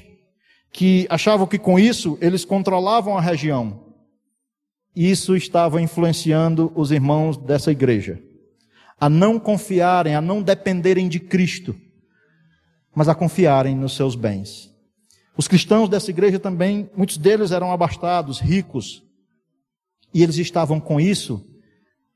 que 0.72 1.06
achavam 1.10 1.46
que 1.46 1.58
com 1.58 1.78
isso 1.78 2.18
eles 2.22 2.46
controlavam 2.46 3.18
a 3.18 3.22
região 3.22 3.90
isso 4.96 5.36
estava 5.36 5.82
influenciando 5.82 6.72
os 6.76 6.92
irmãos 6.92 7.38
dessa 7.38 7.72
igreja 7.72 8.22
a 9.00 9.08
não 9.08 9.40
confiarem, 9.40 10.14
a 10.14 10.20
não 10.20 10.42
dependerem 10.42 11.08
de 11.08 11.22
Cristo, 11.22 11.74
mas 12.96 13.08
a 13.08 13.16
confiarem 13.16 13.76
nos 13.76 13.96
seus 13.96 14.16
bens. 14.16 14.70
Os 15.38 15.48
cristãos 15.48 15.88
dessa 15.88 16.10
igreja 16.10 16.40
também, 16.40 16.90
muitos 16.96 17.18
deles 17.18 17.52
eram 17.52 17.72
abastados, 17.72 18.40
ricos, 18.40 19.04
e 20.14 20.24
eles 20.24 20.38
estavam 20.38 20.80
com 20.80 21.00
isso 21.00 21.46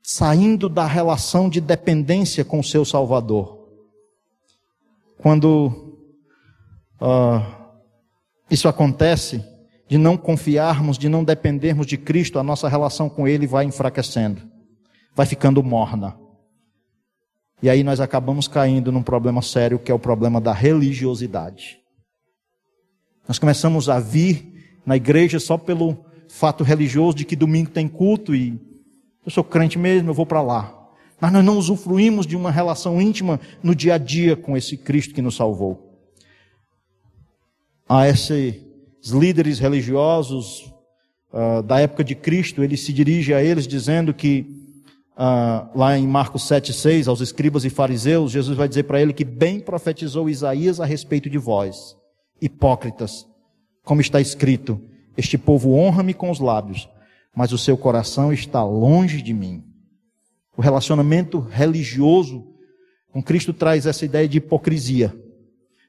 saindo 0.02 0.68
da 0.68 0.86
relação 0.86 1.48
de 1.48 1.60
dependência 1.60 2.44
com 2.44 2.60
o 2.60 2.64
seu 2.64 2.84
Salvador. 2.84 3.66
Quando 5.16 5.98
uh, 7.00 7.72
isso 8.50 8.68
acontece, 8.68 9.42
de 9.88 9.96
não 9.96 10.16
confiarmos, 10.16 10.98
de 10.98 11.08
não 11.08 11.24
dependermos 11.24 11.86
de 11.86 11.96
Cristo, 11.96 12.38
a 12.38 12.42
nossa 12.42 12.68
relação 12.68 13.08
com 13.08 13.26
Ele 13.26 13.46
vai 13.46 13.64
enfraquecendo, 13.64 14.42
vai 15.14 15.24
ficando 15.24 15.62
morna. 15.62 16.18
E 17.64 17.70
aí 17.70 17.82
nós 17.82 17.98
acabamos 17.98 18.46
caindo 18.46 18.92
num 18.92 19.02
problema 19.02 19.40
sério 19.40 19.78
que 19.78 19.90
é 19.90 19.94
o 19.94 19.98
problema 19.98 20.38
da 20.38 20.52
religiosidade. 20.52 21.78
Nós 23.26 23.38
começamos 23.38 23.88
a 23.88 23.98
vir 23.98 24.76
na 24.84 24.96
igreja 24.96 25.40
só 25.40 25.56
pelo 25.56 25.96
fato 26.28 26.62
religioso 26.62 27.16
de 27.16 27.24
que 27.24 27.34
domingo 27.34 27.70
tem 27.70 27.88
culto 27.88 28.34
e 28.34 28.60
eu 29.24 29.32
sou 29.32 29.42
crente 29.42 29.78
mesmo, 29.78 30.10
eu 30.10 30.14
vou 30.14 30.26
para 30.26 30.42
lá. 30.42 30.78
Mas 31.18 31.32
nós 31.32 31.42
não 31.42 31.56
usufruímos 31.56 32.26
de 32.26 32.36
uma 32.36 32.50
relação 32.50 33.00
íntima 33.00 33.40
no 33.62 33.74
dia 33.74 33.94
a 33.94 33.98
dia 33.98 34.36
com 34.36 34.54
esse 34.54 34.76
Cristo 34.76 35.14
que 35.14 35.22
nos 35.22 35.34
salvou. 35.34 35.98
Há 37.88 38.06
esse 38.06 38.62
os 39.02 39.08
líderes 39.08 39.58
religiosos 39.58 40.70
uh, 41.32 41.62
da 41.62 41.80
época 41.80 42.04
de 42.04 42.14
Cristo, 42.14 42.62
ele 42.62 42.76
se 42.76 42.92
dirige 42.92 43.32
a 43.32 43.42
eles 43.42 43.66
dizendo 43.66 44.12
que, 44.12 44.63
uh, 45.16 45.78
lá 45.78 45.98
em 45.98 46.06
Marcos 46.06 46.42
7,6, 46.42 47.08
aos 47.08 47.20
escribas 47.20 47.64
e 47.64 47.70
fariseus, 47.70 48.32
Jesus 48.32 48.56
vai 48.56 48.68
dizer 48.68 48.84
para 48.84 49.00
ele 49.00 49.12
que 49.12 49.24
bem 49.24 49.60
profetizou 49.60 50.28
Isaías 50.28 50.80
a 50.80 50.84
respeito 50.84 51.30
de 51.30 51.38
vós, 51.38 51.96
hipócritas, 52.40 53.26
como 53.84 54.00
está 54.00 54.20
escrito: 54.20 54.80
Este 55.16 55.38
povo 55.38 55.74
honra-me 55.74 56.14
com 56.14 56.30
os 56.30 56.40
lábios, 56.40 56.88
mas 57.34 57.52
o 57.52 57.58
seu 57.58 57.76
coração 57.76 58.32
está 58.32 58.62
longe 58.62 59.22
de 59.22 59.32
mim. 59.32 59.64
O 60.56 60.62
relacionamento 60.62 61.38
religioso 61.40 62.46
com 63.12 63.22
Cristo 63.22 63.52
traz 63.52 63.86
essa 63.86 64.04
ideia 64.04 64.28
de 64.28 64.38
hipocrisia 64.38 65.14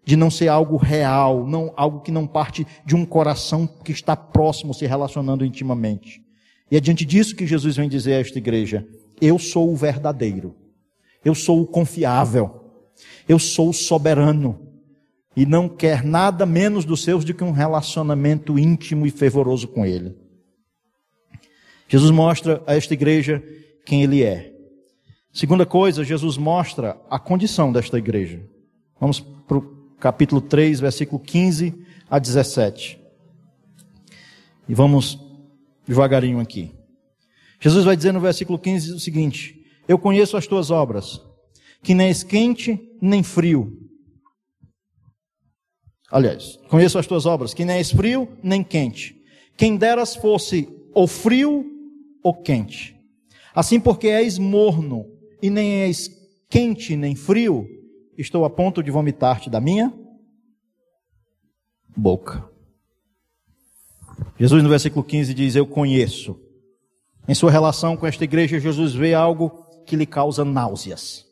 de 0.05 0.15
não 0.15 0.29
ser 0.29 0.47
algo 0.47 0.77
real, 0.77 1.47
não 1.47 1.73
algo 1.75 1.99
que 2.01 2.11
não 2.11 2.27
parte 2.27 2.65
de 2.85 2.95
um 2.95 3.03
coração 3.03 3.65
que 3.65 3.91
está 3.91 4.15
próximo, 4.15 4.73
se 4.73 4.85
relacionando 4.85 5.43
intimamente. 5.43 6.21
E 6.69 6.77
é 6.77 6.79
diante 6.79 7.03
disso 7.03 7.35
que 7.35 7.47
Jesus 7.47 7.75
vem 7.75 7.89
dizer 7.89 8.13
a 8.13 8.19
esta 8.19 8.37
igreja: 8.37 8.87
Eu 9.21 9.39
sou 9.39 9.71
o 9.71 9.75
verdadeiro, 9.75 10.55
eu 11.23 11.33
sou 11.33 11.61
o 11.61 11.67
confiável, 11.67 12.71
eu 13.27 13.39
sou 13.39 13.69
o 13.69 13.73
soberano, 13.73 14.65
e 15.35 15.45
não 15.45 15.67
quer 15.67 16.03
nada 16.03 16.45
menos 16.45 16.85
dos 16.85 17.03
seus 17.03 17.25
do 17.25 17.33
que 17.33 17.43
um 17.43 17.51
relacionamento 17.51 18.57
íntimo 18.57 19.05
e 19.05 19.11
fervoroso 19.11 19.67
com 19.67 19.85
Ele. 19.85 20.15
Jesus 21.87 22.09
mostra 22.11 22.63
a 22.65 22.75
esta 22.75 22.93
igreja 22.93 23.43
quem 23.85 24.03
Ele 24.03 24.23
é. 24.23 24.53
Segunda 25.33 25.65
coisa, 25.65 26.03
Jesus 26.03 26.37
mostra 26.37 26.97
a 27.09 27.19
condição 27.19 27.71
desta 27.71 27.97
igreja. 27.97 28.41
Vamos 28.99 29.19
para 29.19 29.57
o 29.57 29.61
capítulo 29.99 30.39
3, 30.39 30.79
versículo 30.79 31.19
15 31.19 31.85
a 32.09 32.17
17. 32.17 32.97
E 34.67 34.73
vamos 34.73 35.19
devagarinho 35.85 36.39
aqui. 36.39 36.71
Jesus 37.59 37.85
vai 37.85 37.95
dizer 37.95 38.11
no 38.11 38.19
versículo 38.19 38.59
15 38.59 38.93
o 38.93 38.99
seguinte: 38.99 39.63
Eu 39.87 39.97
conheço 39.97 40.37
as 40.37 40.47
tuas 40.47 40.71
obras, 40.71 41.21
que 41.81 41.93
nem 41.93 42.07
és 42.07 42.23
quente 42.23 42.79
nem 43.01 43.23
frio. 43.23 43.81
Aliás, 46.11 46.57
conheço 46.69 46.97
as 46.97 47.07
tuas 47.07 47.25
obras, 47.25 47.53
que 47.53 47.65
nem 47.65 47.77
és 47.77 47.91
frio 47.91 48.29
nem 48.43 48.63
quente. 48.63 49.21
Quem 49.57 49.75
deras 49.75 50.15
fosse 50.15 50.69
ou 50.93 51.07
frio 51.07 51.65
ou 52.23 52.33
quente. 52.33 52.95
Assim, 53.53 53.79
porque 53.79 54.07
és 54.07 54.37
morno 54.37 55.05
e 55.41 55.49
nem 55.49 55.81
és 55.83 56.09
quente 56.49 56.95
nem 56.95 57.15
frio, 57.15 57.67
estou 58.17 58.45
a 58.45 58.49
ponto 58.49 58.81
de 58.81 58.91
vomitar-te 58.91 59.49
da 59.49 59.59
minha 59.59 59.93
boca. 61.95 62.49
Jesus, 64.37 64.61
no 64.61 64.69
versículo 64.69 65.03
15, 65.03 65.33
diz: 65.33 65.55
Eu 65.55 65.65
conheço. 65.65 66.39
Em 67.27 67.33
sua 67.33 67.51
relação 67.51 67.97
com 67.97 68.05
esta 68.05 68.23
igreja, 68.23 68.59
Jesus 68.59 68.93
vê 68.93 69.13
algo 69.13 69.65
que 69.85 69.95
lhe 69.95 70.05
causa 70.05 70.45
náuseas. 70.45 71.25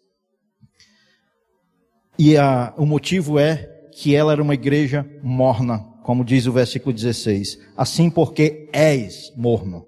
E 2.18 2.38
a, 2.38 2.74
o 2.78 2.86
motivo 2.86 3.40
é 3.40 3.70
que 3.92 4.16
ela 4.16 4.32
era 4.32 4.42
uma 4.42 4.54
igreja 4.54 5.06
morna, 5.22 5.80
como 6.04 6.24
diz 6.24 6.46
o 6.46 6.52
versículo 6.52 6.94
16. 6.94 7.60
Assim 7.78 8.10
porque 8.10 8.70
és 8.72 9.32
morno. 9.36 9.86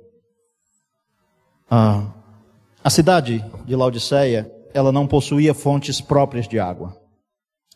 Ah, 1.70 2.14
a 2.84 2.90
cidade 2.90 3.44
de 3.66 3.76
Laodiceia, 3.76 4.52
ela 4.74 4.92
não 4.92 5.08
possuía 5.08 5.54
fontes 5.54 6.02
próprias 6.02 6.48
de 6.48 6.60
água. 6.60 6.96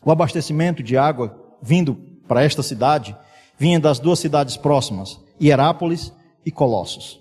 O 0.04 0.10
abastecimento 0.10 0.82
de 0.82 0.96
água 0.96 1.36
vindo 1.62 1.94
para 2.28 2.44
esta 2.44 2.62
cidade 2.62 3.16
vinha 3.58 3.80
das 3.80 3.98
duas 3.98 4.18
cidades 4.18 4.56
próximas, 4.56 5.20
Hierápolis 5.40 6.12
e 6.46 6.50
Colossos. 6.50 7.20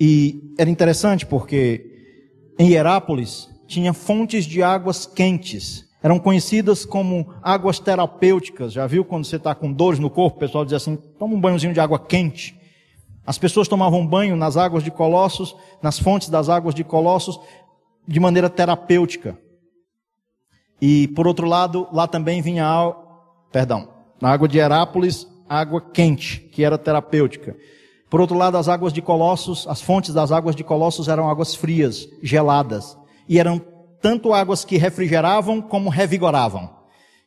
E 0.00 0.54
era 0.56 0.70
interessante 0.70 1.26
porque 1.26 1.86
em 2.58 2.70
Hierápolis 2.70 3.50
tinha 3.66 3.92
fontes 3.92 4.46
de 4.46 4.62
águas 4.62 5.04
quentes. 5.04 5.88
Eram 6.02 6.18
conhecidas 6.18 6.86
como 6.86 7.34
águas 7.42 7.78
terapêuticas. 7.78 8.72
Já 8.72 8.86
viu 8.86 9.04
quando 9.04 9.26
você 9.26 9.36
está 9.36 9.54
com 9.54 9.70
dores 9.70 9.98
no 9.98 10.08
corpo, 10.08 10.38
o 10.38 10.40
pessoal 10.40 10.64
diz 10.64 10.72
assim: 10.72 10.96
toma 10.96 11.34
um 11.34 11.40
banhozinho 11.40 11.74
de 11.74 11.80
água 11.80 11.98
quente. 11.98 12.58
As 13.26 13.36
pessoas 13.36 13.68
tomavam 13.68 14.06
banho 14.06 14.34
nas 14.34 14.56
águas 14.56 14.82
de 14.82 14.90
Colossos, 14.90 15.54
nas 15.82 15.98
fontes 15.98 16.30
das 16.30 16.48
águas 16.48 16.74
de 16.74 16.82
Colossos, 16.82 17.38
de 18.08 18.18
maneira 18.18 18.48
terapêutica. 18.48 19.38
E 20.80 21.08
por 21.08 21.26
outro 21.26 21.46
lado, 21.46 21.86
lá 21.92 22.08
também 22.08 22.40
vinha, 22.40 22.64
perdão, 23.52 23.88
na 24.20 24.30
água 24.30 24.48
de 24.48 24.58
Herápolis, 24.58 25.28
água 25.46 25.82
quente, 25.82 26.40
que 26.40 26.64
era 26.64 26.78
terapêutica. 26.78 27.54
Por 28.10 28.20
outro 28.20 28.36
lado, 28.36 28.58
as 28.58 28.68
águas 28.68 28.92
de 28.92 29.00
Colossos, 29.00 29.68
as 29.68 29.80
fontes 29.80 30.12
das 30.12 30.32
águas 30.32 30.56
de 30.56 30.64
Colossos 30.64 31.06
eram 31.06 31.30
águas 31.30 31.54
frias, 31.54 32.08
geladas, 32.20 32.98
e 33.28 33.38
eram 33.38 33.62
tanto 34.02 34.34
águas 34.34 34.64
que 34.64 34.76
refrigeravam 34.76 35.62
como 35.62 35.88
revigoravam. 35.88 36.68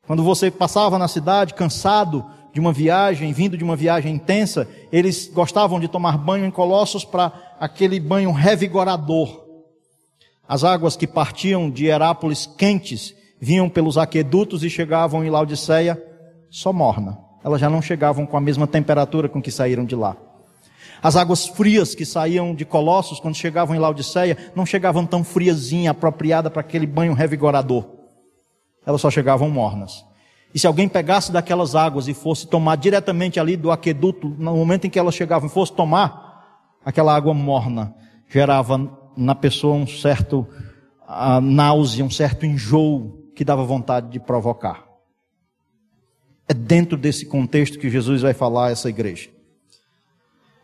Quando 0.06 0.22
você 0.22 0.52
passava 0.52 1.00
na 1.00 1.08
cidade 1.08 1.54
cansado 1.54 2.26
de 2.52 2.60
uma 2.60 2.74
viagem, 2.74 3.32
vindo 3.32 3.58
de 3.58 3.64
uma 3.64 3.78
viagem 3.78 4.14
intensa, 4.14 4.68
eles 4.92 5.32
gostavam 5.34 5.80
de 5.80 5.88
tomar 5.88 6.18
banho 6.18 6.46
em 6.46 6.52
Colossos 6.52 7.06
para 7.06 7.32
aquele 7.60 7.98
banho 7.98 8.32
revigorador. 8.34 9.42
As 10.46 10.66
águas 10.66 10.98
que 10.98 11.08
partiam 11.08 11.70
de 11.70 11.86
Herápolis 11.86 12.46
quentes 12.46 13.16
vinham 13.40 13.70
pelos 13.70 13.98
aquedutos 13.98 14.64
e 14.64 14.70
chegavam 14.70 15.24
em 15.24 15.30
Laodiceia 15.30 16.02
só 16.50 16.74
morna. 16.74 17.18
Elas 17.42 17.62
já 17.62 17.70
não 17.70 17.82
chegavam 17.82 18.26
com 18.26 18.36
a 18.36 18.42
mesma 18.42 18.68
temperatura 18.68 19.30
com 19.30 19.42
que 19.42 19.52
saíram 19.52 19.86
de 19.86 19.96
lá. 19.96 20.18
As 21.04 21.18
águas 21.18 21.46
frias 21.46 21.94
que 21.94 22.06
saíam 22.06 22.56
de 22.56 22.64
Colossos, 22.64 23.20
quando 23.20 23.36
chegavam 23.36 23.76
em 23.76 23.80
Laodiceia, 23.80 24.38
não 24.56 24.66
chegavam 24.66 25.06
tão 25.06 25.22
friazinha, 25.22 25.92
apropriada 25.92 26.50
para 26.50 26.62
aquele 26.62 26.88
banho 26.88 27.12
revigorador. 27.12 27.86
Elas 28.86 29.02
só 29.02 29.12
chegavam 29.12 29.50
mornas. 29.50 30.06
E 30.56 30.60
se 30.60 30.66
alguém 30.66 30.88
pegasse 30.88 31.30
daquelas 31.30 31.76
águas 31.76 32.08
e 32.08 32.14
fosse 32.14 32.48
tomar 32.48 32.78
diretamente 32.78 33.38
ali 33.38 33.58
do 33.58 33.70
aqueduto, 33.70 34.30
no 34.30 34.56
momento 34.56 34.88
em 34.88 34.90
que 34.90 34.98
elas 34.98 35.14
chegavam 35.14 35.50
e 35.50 35.52
fosse 35.52 35.74
tomar, 35.74 36.72
aquela 36.86 37.14
água 37.14 37.34
morna 37.34 37.94
gerava 38.30 38.90
na 39.18 39.36
pessoa 39.36 39.76
um 39.76 39.86
certo 39.86 40.48
náusea, 41.42 42.06
um 42.06 42.10
certo 42.10 42.46
enjoo 42.46 43.30
que 43.36 43.44
dava 43.44 43.66
vontade 43.66 44.10
de 44.10 44.22
provocar. 44.22 44.86
É 46.48 46.54
dentro 46.54 46.98
desse 46.98 47.26
contexto 47.26 47.78
que 47.78 47.90
Jesus 47.90 48.22
vai 48.22 48.34
falar 48.34 48.68
a 48.68 48.72
essa 48.72 48.88
igreja. 48.88 49.30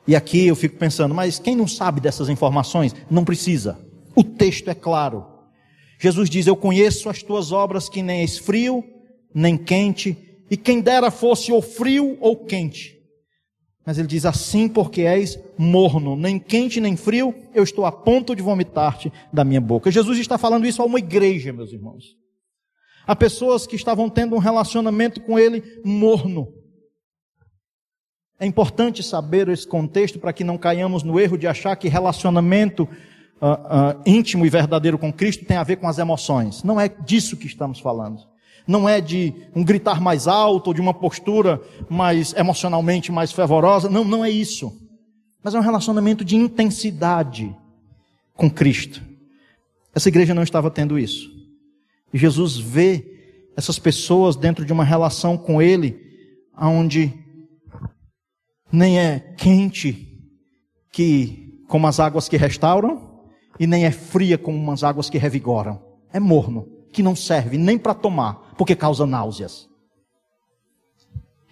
E 0.10 0.15
aqui 0.15 0.48
eu 0.48 0.56
fico 0.56 0.76
pensando, 0.76 1.13
mas 1.13 1.38
quem 1.38 1.56
não 1.56 1.67
sabe 1.67 2.02
dessas 2.02 2.30
informações 2.30 2.95
não 3.12 3.24
precisa. 3.24 3.78
O 4.15 4.24
texto 4.24 4.67
é 4.67 4.74
claro. 4.74 5.24
Jesus 6.00 6.32
diz: 6.32 6.48
Eu 6.48 6.56
conheço 6.56 7.12
as 7.12 7.22
tuas 7.22 7.52
obras 7.52 7.88
que 7.88 8.02
nem 8.02 8.22
és 8.22 8.36
frio, 8.36 8.84
nem 9.32 9.56
quente, 9.56 10.17
e 10.50 10.58
quem 10.58 10.82
dera 10.82 11.12
fosse 11.12 11.52
ou 11.52 11.62
frio 11.62 12.17
ou 12.22 12.36
quente. 12.36 12.98
Mas 13.86 14.00
ele 14.00 14.08
diz 14.08 14.26
assim 14.26 14.67
porque 14.67 15.04
és 15.04 15.38
morno, 15.56 16.15
nem 16.15 16.39
quente 16.39 16.82
nem 16.82 16.98
frio, 16.98 17.32
eu 17.54 17.62
estou 17.62 17.86
a 17.86 17.91
ponto 17.91 18.36
de 18.36 18.41
vomitar-te 18.41 19.13
da 19.32 19.43
minha 19.43 19.62
boca. 19.62 19.91
Jesus 19.91 20.17
está 20.17 20.39
falando 20.39 20.65
isso 20.65 20.82
a 20.82 20.86
uma 20.86 20.98
igreja, 20.98 21.54
meus 21.54 21.72
irmãos. 21.72 22.15
Há 23.06 23.15
pessoas 23.15 23.67
que 23.67 23.76
estavam 23.76 24.10
tendo 24.10 24.36
um 24.36 24.39
relacionamento 24.39 25.22
com 25.22 25.38
ele 25.38 25.62
morno. 25.86 26.59
É 28.39 28.45
importante 28.45 29.04
saber 29.04 29.49
esse 29.49 29.67
contexto 29.67 30.17
para 30.17 30.32
que 30.32 30.45
não 30.45 30.58
caiamos 30.58 31.04
no 31.04 31.19
erro 31.19 31.38
de 31.38 31.45
achar 31.45 31.75
que 31.75 31.89
relacionamento 31.89 32.84
uh, 32.84 32.88
uh, 32.88 34.02
íntimo 34.06 34.45
e 34.45 34.49
verdadeiro 34.49 34.97
com 34.97 35.12
Cristo 35.12 35.43
tem 35.43 35.58
a 35.58 35.63
ver 35.63 35.75
com 35.75 35.88
as 35.88 35.97
emoções. 35.97 36.63
Não 36.63 36.80
é 36.80 36.88
disso 36.88 37.36
que 37.36 37.47
estamos 37.47 37.80
falando. 37.80 38.21
Não 38.65 38.88
é 38.88 39.02
de 39.02 39.34
um 39.54 39.63
gritar 39.63 39.99
mais 39.99 40.25
alto 40.28 40.67
ou 40.67 40.73
de 40.73 40.80
uma 40.80 40.93
postura 40.93 41.62
mais 41.89 42.34
emocionalmente 42.34 43.12
mais 43.12 43.32
fervorosa. 43.32 43.89
Não, 43.89 44.06
não 44.06 44.23
é 44.23 44.30
isso. 44.30 44.71
Mas 45.43 45.54
é 45.54 45.60
um 45.60 45.63
relacionamento 45.63 46.23
de 46.23 46.38
intensidade 46.38 47.54
com 48.36 48.49
Cristo. 48.49 49.02
Essa 49.93 50.08
igreja 50.08 50.34
não 50.34 50.43
estava 50.43 50.71
tendo 50.71 50.97
isso. 50.97 51.30
E 52.13 52.17
Jesus 52.17 52.58
vê 52.58 53.06
essas 53.58 53.78
pessoas 53.78 54.38
dentro 54.38 54.63
de 54.63 54.71
uma 54.71 54.86
relação 54.86 55.38
com 55.38 55.62
Ele, 55.62 55.99
onde 56.58 57.13
nem 58.71 58.99
é 58.99 59.19
quente 59.19 60.08
que 60.91 61.63
como 61.67 61.88
as 61.88 61.99
águas 61.99 62.27
que 62.27 62.38
restauram, 62.38 63.10
e 63.60 63.67
nem 63.67 63.86
é 63.86 63.91
fria 63.91 64.38
como 64.38 64.71
as 64.71 64.84
águas 64.84 65.10
que 65.10 65.17
revigoram. 65.17 65.84
É 66.12 66.19
morno, 66.19 66.67
que 66.91 67.03
não 67.03 67.15
serve 67.15 67.58
nem 67.58 67.77
para 67.77 67.93
tomar, 67.93 68.55
porque 68.58 68.75
causa 68.75 69.05
náuseas. 69.05 69.67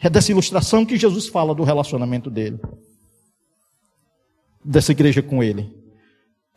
É 0.01 0.09
dessa 0.09 0.31
ilustração 0.31 0.85
que 0.85 0.97
Jesus 0.97 1.27
fala 1.27 1.53
do 1.53 1.63
relacionamento 1.63 2.29
dele, 2.29 2.59
dessa 4.63 4.91
igreja 4.91 5.21
com 5.21 5.43
ele. 5.43 5.75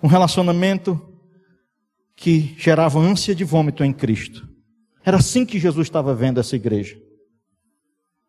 Um 0.02 0.08
relacionamento 0.08 1.00
que 2.16 2.54
gerava 2.58 2.98
ânsia 2.98 3.34
de 3.34 3.44
vômito 3.44 3.82
em 3.82 3.92
Cristo. 3.92 4.46
Era 5.04 5.16
assim 5.16 5.46
que 5.46 5.58
Jesus 5.58 5.86
estava 5.86 6.14
vendo 6.14 6.38
essa 6.38 6.54
igreja. 6.54 7.00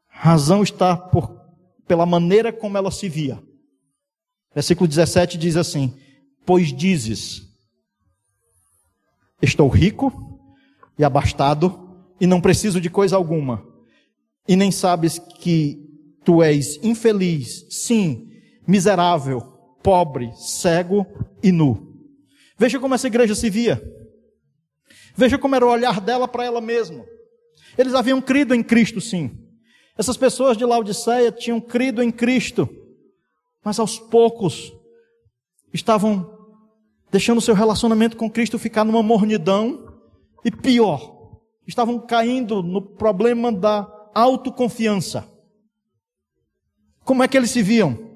Razão 0.07 0.63
está 0.63 0.95
por, 0.95 1.40
pela 1.87 2.05
maneira 2.05 2.51
como 2.51 2.77
ela 2.77 2.91
se 2.91 3.09
via. 3.09 3.41
Versículo 4.53 4.87
17 4.87 5.37
diz 5.37 5.55
assim: 5.55 5.97
Pois 6.45 6.73
dizes, 6.73 7.47
estou 9.41 9.67
rico 9.67 10.39
e 10.97 11.03
abastado 11.03 11.89
e 12.19 12.27
não 12.27 12.41
preciso 12.41 12.79
de 12.79 12.89
coisa 12.89 13.15
alguma, 13.15 13.65
e 14.47 14.55
nem 14.55 14.71
sabes 14.71 15.17
que 15.17 15.89
tu 16.23 16.43
és 16.43 16.77
infeliz, 16.83 17.65
sim, 17.69 18.29
miserável, 18.67 19.41
pobre, 19.81 20.31
cego 20.35 21.05
e 21.41 21.51
nu. 21.51 21.91
Veja 22.57 22.79
como 22.79 22.93
essa 22.93 23.07
igreja 23.07 23.33
se 23.33 23.49
via. 23.49 23.81
Veja 25.15 25.37
como 25.37 25.55
era 25.55 25.65
o 25.65 25.69
olhar 25.69 25.99
dela 25.99 26.27
para 26.27 26.45
ela 26.45 26.61
mesma. 26.61 27.03
Eles 27.77 27.93
haviam 27.93 28.21
crido 28.21 28.53
em 28.53 28.61
Cristo, 28.61 29.01
sim. 29.01 29.40
Essas 29.97 30.17
pessoas 30.17 30.58
de 30.58 30.65
Laodiceia 30.65 31.32
tinham 31.32 31.60
crido 31.60 32.01
em 32.01 32.12
Cristo, 32.12 32.67
mas 33.63 33.80
aos 33.80 33.99
poucos 33.99 34.73
estavam 35.73 36.38
deixando 37.12 37.41
seu 37.41 37.54
relacionamento 37.54 38.17
com 38.17 38.30
Cristo 38.30 38.58
ficar 38.58 38.84
numa 38.84 39.04
mornidão 39.04 39.93
e 40.43 40.51
pior, 40.51 41.39
estavam 41.67 41.99
caindo 41.99 42.63
no 42.63 42.82
problema 42.82 43.51
da 43.51 43.88
autoconfiança. 44.13 45.30
Como 47.04 47.21
é 47.23 47.27
que 47.27 47.38
eles 47.38 47.51
se 47.51 47.62
viam? 47.62 48.12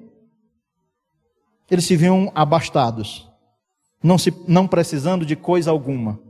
Eles 1.70 1.84
se 1.84 1.96
viam 1.96 2.30
abastados 2.34 3.26
não, 4.06 4.18
se, 4.18 4.32
não 4.46 4.68
precisando 4.68 5.26
de 5.26 5.34
coisa 5.34 5.70
alguma. 5.70 6.20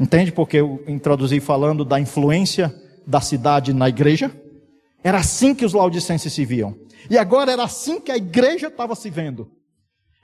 Entende 0.00 0.32
porque 0.32 0.58
eu 0.58 0.82
introduzi 0.86 1.40
falando 1.40 1.84
da 1.84 2.00
influência 2.00 2.74
da 3.08 3.22
cidade 3.22 3.72
na 3.72 3.88
igreja? 3.88 4.30
Era 5.02 5.18
assim 5.18 5.54
que 5.54 5.64
os 5.64 5.72
laudicenses 5.72 6.30
se 6.30 6.44
viam. 6.44 6.76
E 7.08 7.16
agora 7.16 7.50
era 7.50 7.64
assim 7.64 7.98
que 7.98 8.12
a 8.12 8.16
igreja 8.16 8.66
estava 8.68 8.94
se 8.94 9.08
vendo. 9.08 9.50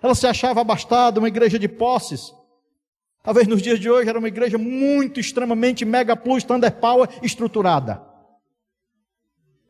Ela 0.02 0.14
se 0.14 0.26
achava 0.26 0.60
abastada, 0.60 1.18
uma 1.18 1.28
igreja 1.28 1.58
de 1.58 1.66
posses. 1.66 2.34
Talvez 3.22 3.48
nos 3.48 3.62
dias 3.62 3.80
de 3.80 3.88
hoje 3.88 4.10
era 4.10 4.18
uma 4.18 4.28
igreja 4.28 4.58
muito, 4.58 5.18
extremamente 5.18 5.82
mega 5.86 6.14
plus, 6.14 6.44
thunder 6.44 6.72
power, 6.72 7.08
estruturada. 7.22 8.02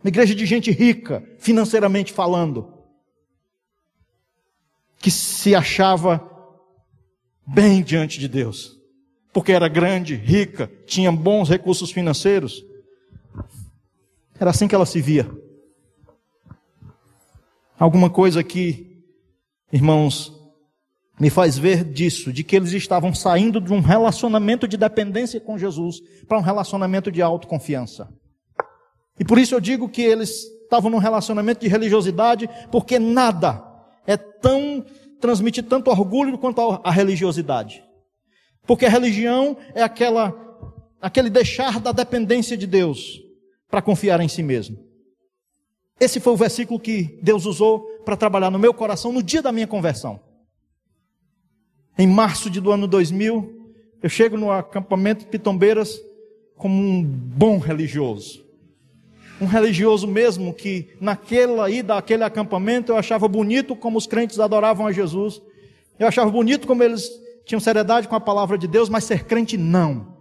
Uma 0.02 0.08
igreja 0.08 0.34
de 0.34 0.44
gente 0.44 0.72
rica, 0.72 1.22
financeiramente 1.38 2.12
falando 2.12 2.74
que 4.98 5.10
se 5.10 5.54
achava 5.54 6.20
bem 7.46 7.82
diante 7.82 8.18
de 8.18 8.26
Deus, 8.26 8.80
porque 9.32 9.52
era 9.52 9.68
grande, 9.68 10.14
rica, 10.16 10.66
tinha 10.86 11.12
bons 11.12 11.48
recursos 11.48 11.92
financeiros. 11.92 12.64
Era 14.38 14.50
assim 14.50 14.66
que 14.66 14.74
ela 14.74 14.86
se 14.86 15.00
via. 15.00 15.30
Alguma 17.78 18.10
coisa 18.10 18.40
aqui, 18.40 19.04
irmãos, 19.72 20.32
me 21.18 21.30
faz 21.30 21.56
ver 21.56 21.84
disso, 21.84 22.32
de 22.32 22.42
que 22.42 22.56
eles 22.56 22.72
estavam 22.72 23.14
saindo 23.14 23.60
de 23.60 23.72
um 23.72 23.80
relacionamento 23.80 24.66
de 24.66 24.76
dependência 24.76 25.40
com 25.40 25.56
Jesus 25.56 26.00
para 26.26 26.38
um 26.38 26.42
relacionamento 26.42 27.10
de 27.10 27.22
autoconfiança. 27.22 28.08
E 29.18 29.24
por 29.24 29.38
isso 29.38 29.54
eu 29.54 29.60
digo 29.60 29.88
que 29.88 30.02
eles 30.02 30.44
estavam 30.64 30.90
num 30.90 30.98
relacionamento 30.98 31.60
de 31.60 31.68
religiosidade, 31.68 32.48
porque 32.70 32.98
nada 32.98 33.62
é 34.06 34.16
tão 34.16 34.84
transmite 35.20 35.62
tanto 35.62 35.90
orgulho 35.90 36.36
quanto 36.36 36.80
a 36.82 36.90
religiosidade. 36.90 37.82
Porque 38.66 38.84
a 38.84 38.90
religião 38.90 39.56
é 39.74 39.82
aquela 39.82 40.34
aquele 41.00 41.30
deixar 41.30 41.80
da 41.80 41.92
dependência 41.92 42.56
de 42.56 42.66
Deus 42.66 43.23
para 43.74 43.82
confiar 43.82 44.20
em 44.20 44.28
si 44.28 44.40
mesmo. 44.40 44.78
Esse 45.98 46.20
foi 46.20 46.32
o 46.32 46.36
versículo 46.36 46.78
que 46.78 47.18
Deus 47.20 47.44
usou 47.44 47.80
para 48.04 48.16
trabalhar 48.16 48.48
no 48.48 48.56
meu 48.56 48.72
coração 48.72 49.12
no 49.12 49.20
dia 49.20 49.42
da 49.42 49.50
minha 49.50 49.66
conversão. 49.66 50.20
Em 51.98 52.06
março 52.06 52.48
do 52.48 52.70
ano 52.70 52.86
2000, 52.86 53.72
eu 54.00 54.08
chego 54.08 54.36
no 54.36 54.52
acampamento 54.52 55.26
Pitombeiras 55.26 56.00
como 56.56 56.72
um 56.72 57.02
bom 57.02 57.58
religioso. 57.58 58.44
Um 59.40 59.46
religioso 59.46 60.06
mesmo 60.06 60.54
que 60.54 60.90
naquela 61.00 61.68
ida 61.68 61.98
àquele 61.98 62.22
acampamento 62.22 62.92
eu 62.92 62.96
achava 62.96 63.26
bonito 63.26 63.74
como 63.74 63.98
os 63.98 64.06
crentes 64.06 64.38
adoravam 64.38 64.86
a 64.86 64.92
Jesus. 64.92 65.42
Eu 65.98 66.06
achava 66.06 66.30
bonito 66.30 66.68
como 66.68 66.84
eles 66.84 67.10
tinham 67.44 67.58
seriedade 67.58 68.06
com 68.06 68.14
a 68.14 68.20
palavra 68.20 68.56
de 68.56 68.68
Deus, 68.68 68.88
mas 68.88 69.02
ser 69.02 69.24
crente 69.24 69.56
não. 69.58 70.13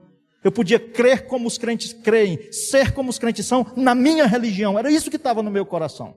Eu 0.43 0.51
podia 0.51 0.79
crer 0.79 1.25
como 1.25 1.47
os 1.47 1.58
crentes 1.58 1.93
creem, 1.93 2.51
ser 2.51 2.93
como 2.93 3.10
os 3.10 3.17
crentes 3.17 3.45
são 3.45 3.65
na 3.77 3.95
minha 3.95 4.25
religião. 4.25 4.77
Era 4.77 4.91
isso 4.91 5.10
que 5.10 5.15
estava 5.15 5.41
no 5.41 5.49
meu 5.49 5.65
coração. 5.65 6.15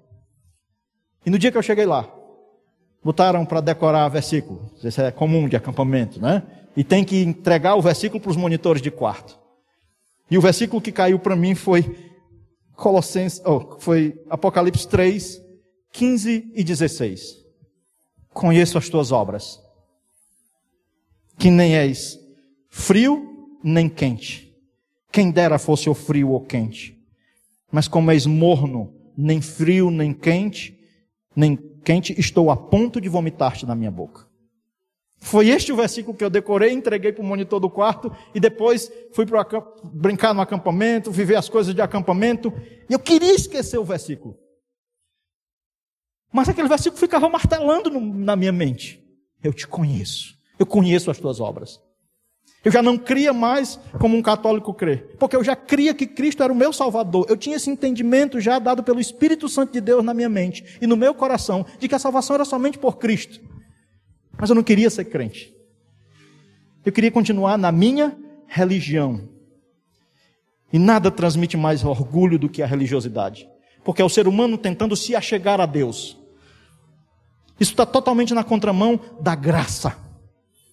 E 1.25 1.31
no 1.31 1.39
dia 1.39 1.53
que 1.53 1.59
eu 1.59 1.63
cheguei 1.63 1.87
lá, 1.87 2.13
botaram 3.05 3.47
para 3.47 3.61
decorar 3.61 4.09
versículo. 4.09 4.71
Isso 4.83 5.01
é 5.01 5.13
comum 5.13 5.49
de 5.49 5.57
acampamento, 5.57 6.21
né? 6.21 6.43
E 6.77 6.83
tem 6.83 7.05
que 7.05 7.23
entregar 7.23 7.77
o 7.77 7.83
versículo 7.83 8.21
para 8.21 8.31
os 8.31 8.37
monitores 8.37 8.83
de 8.83 8.91
quarto. 8.91 9.39
E 10.31 10.37
o 10.37 10.41
versículo 10.41 10.83
que 10.83 10.91
caiu 10.91 11.19
para 11.19 11.37
mim 11.37 11.55
foi 11.55 11.85
Colossenses, 12.75 13.41
oh, 13.47 13.79
foi 13.79 14.21
Apocalipse 14.29 14.87
3, 14.89 15.41
15 15.93 16.53
e 16.55 16.65
16. 16.65 17.45
Conheço 18.31 18.77
as 18.77 18.89
tuas 18.89 19.13
obras, 19.13 19.59
que 21.39 21.51
nem 21.51 21.77
és 21.77 22.19
frio 22.69 23.36
nem 23.69 23.89
quente. 23.89 24.57
Quem 25.11 25.29
dera 25.29 25.59
fosse 25.59 25.91
o 25.91 25.95
frio 25.95 26.31
ou 26.31 26.41
quente. 26.41 26.97
Mas 27.73 27.89
como 27.89 28.13
és 28.13 28.25
morno, 28.25 28.95
nem 29.19 29.41
frio 29.41 29.91
nem 29.91 30.13
quente, 30.13 30.79
nem 31.35 31.57
quente, 31.85 32.15
estou 32.17 32.49
a 32.49 32.57
ponto 32.57 33.01
de 33.01 33.09
vomitar-te 33.09 33.67
na 33.67 33.75
minha 33.75 33.91
boca. 33.91 34.25
Foi 35.19 35.49
este 35.49 35.73
o 35.73 35.77
versículo 35.77 36.17
que 36.17 36.23
eu 36.23 36.31
decorei, 36.31 36.73
entreguei 36.73 37.13
para 37.13 37.25
o 37.25 37.27
monitor 37.27 37.59
do 37.59 37.69
quarto 37.69 38.15
e 38.33 38.39
depois 38.39 38.93
fui 39.13 39.27
para 39.27 39.45
brincar 39.83 40.33
no 40.33 40.41
acampamento, 40.41 41.11
viver 41.11 41.35
as 41.35 41.49
coisas 41.49 41.75
de 41.75 41.81
acampamento. 41.81 42.53
E 42.89 42.93
eu 42.93 43.01
queria 43.01 43.35
esquecer 43.35 43.79
o 43.79 43.85
versículo. 43.85 44.39
Mas 46.33 46.49
aquele 46.49 46.69
versículo 46.69 47.01
ficava 47.01 47.29
martelando 47.29 47.91
no, 47.91 48.01
na 48.01 48.37
minha 48.37 48.53
mente. 48.53 49.03
Eu 49.43 49.53
te 49.53 49.67
conheço. 49.67 50.37
Eu 50.57 50.67
conheço 50.67 51.11
as 51.11 51.19
tuas 51.19 51.41
obras. 51.41 51.81
Eu 52.67 52.73
já 52.73 52.83
não 52.83 52.99
cria 52.99 53.33
mais 53.33 53.79
como 54.01 54.17
um 54.17 54.21
católico 54.21 54.75
crê, 54.75 54.97
porque 55.21 55.37
eu 55.37 55.45
já 55.45 55.55
cria 55.55 55.95
que 55.95 56.05
Cristo 56.05 56.43
era 56.43 56.53
o 56.53 56.57
meu 56.57 56.73
Salvador. 56.73 57.25
Eu 57.29 57.37
tinha 57.37 57.55
esse 57.55 57.71
entendimento 57.71 58.41
já 58.41 58.59
dado 58.59 58.83
pelo 58.83 58.99
Espírito 58.99 59.49
Santo 59.49 59.73
de 59.73 59.81
Deus 59.81 60.05
na 60.05 60.13
minha 60.13 60.29
mente 60.29 60.77
e 60.83 60.85
no 60.85 60.97
meu 60.97 61.15
coração, 61.15 61.65
de 61.79 61.87
que 61.87 61.95
a 61.95 61.99
salvação 62.01 62.35
era 62.35 62.45
somente 62.45 62.77
por 62.77 62.99
Cristo. 62.99 63.41
Mas 64.37 64.51
eu 64.51 64.57
não 64.57 64.65
queria 64.65 64.91
ser 64.91 65.05
crente. 65.05 65.55
Eu 66.85 66.91
queria 66.91 67.13
continuar 67.13 67.57
na 67.57 67.71
minha 67.71 68.19
religião. 68.49 69.29
E 70.73 70.79
nada 70.81 71.09
transmite 71.09 71.57
mais 71.57 71.85
orgulho 71.85 72.37
do 72.37 72.49
que 72.49 72.65
a 72.65 72.67
religiosidade, 72.67 73.49
porque 73.85 74.03
é 74.03 74.05
o 74.05 74.11
ser 74.11 74.27
humano 74.27 74.59
tentando 74.59 74.97
se 74.97 75.15
achegar 75.15 75.61
a 75.61 75.67
Deus. 75.67 76.19
Isso 77.61 77.71
está 77.71 77.87
totalmente 77.87 78.35
na 78.35 78.43
contramão 78.43 78.99
da 79.21 79.37
graça. 79.37 80.05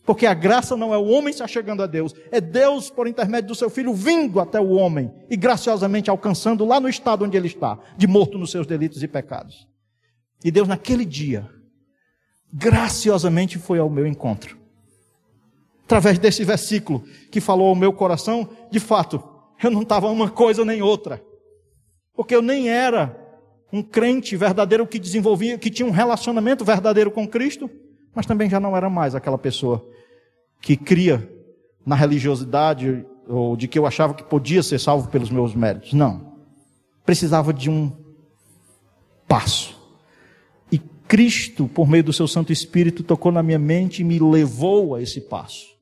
Porque 0.06 0.26
a 0.26 0.34
graça 0.34 0.76
não 0.76 0.94
é 0.94 0.98
o 0.98 1.08
homem 1.08 1.34
se 1.34 1.42
achegando 1.42 1.82
a 1.82 1.88
Deus, 1.88 2.14
é 2.30 2.42
Deus, 2.42 2.90
por 2.90 3.08
intermédio 3.08 3.48
do 3.48 3.56
seu 3.56 3.70
filho, 3.70 3.94
vindo 3.94 4.40
até 4.40 4.60
o 4.60 4.72
homem 4.72 5.14
e 5.30 5.38
graciosamente 5.38 6.10
alcançando 6.10 6.66
lá 6.66 6.80
no 6.80 6.90
estado 6.90 7.24
onde 7.24 7.38
ele 7.38 7.48
está, 7.48 7.80
de 7.98 8.06
morto 8.06 8.38
nos 8.38 8.52
seus 8.52 8.68
delitos 8.68 9.02
e 9.02 9.08
pecados. 9.08 9.68
E 10.44 10.52
Deus, 10.52 10.68
naquele 10.68 11.06
dia, 11.06 11.50
graciosamente 12.52 13.58
foi 13.58 13.80
ao 13.80 13.90
meu 13.90 14.06
encontro. 14.06 14.58
Através 15.86 16.20
desse 16.20 16.44
versículo 16.44 17.04
que 17.32 17.40
falou 17.40 17.70
ao 17.70 17.76
meu 17.76 17.94
coração, 17.94 18.50
de 18.70 18.80
fato, 18.80 19.24
eu 19.64 19.72
não 19.72 19.84
estava 19.84 20.10
uma 20.10 20.30
coisa 20.30 20.66
nem 20.66 20.82
outra. 20.82 21.24
Porque 22.14 22.36
eu 22.36 22.42
nem 22.42 22.70
era 22.70 23.20
um 23.72 23.82
crente 23.82 24.36
verdadeiro 24.36 24.86
que 24.86 25.00
desenvolvia, 25.00 25.58
que 25.58 25.70
tinha 25.70 25.88
um 25.88 25.92
relacionamento 25.92 26.66
verdadeiro 26.66 27.10
com 27.10 27.28
Cristo, 27.28 27.70
mas 28.14 28.26
também 28.26 28.50
já 28.50 28.60
não 28.60 28.76
era 28.76 28.90
mais 28.90 29.16
aquela 29.16 29.38
pessoa 29.38 29.86
que 30.62 30.78
cria 30.78 31.30
na 31.86 31.96
religiosidade 31.96 33.06
ou 33.28 33.56
de 33.56 33.68
que 33.68 33.78
eu 33.78 33.86
achava 33.86 34.14
que 34.14 34.24
podia 34.24 34.62
ser 34.64 34.80
salvo 34.80 35.10
pelos 35.10 35.30
meus 35.30 35.56
méritos. 35.56 35.94
Não. 35.94 36.34
Precisava 37.06 37.54
de 37.54 37.70
um 37.70 37.92
passo. 39.28 39.78
E 40.72 40.80
Cristo, 41.08 41.68
por 41.68 41.88
meio 41.88 42.04
do 42.04 42.14
seu 42.14 42.28
Santo 42.28 42.54
Espírito, 42.54 43.04
tocou 43.04 43.32
na 43.32 43.44
minha 43.44 43.60
mente 43.60 44.02
e 44.02 44.06
me 44.06 44.20
levou 44.20 44.96
a 44.96 45.02
esse 45.02 45.22
passo. 45.22 45.74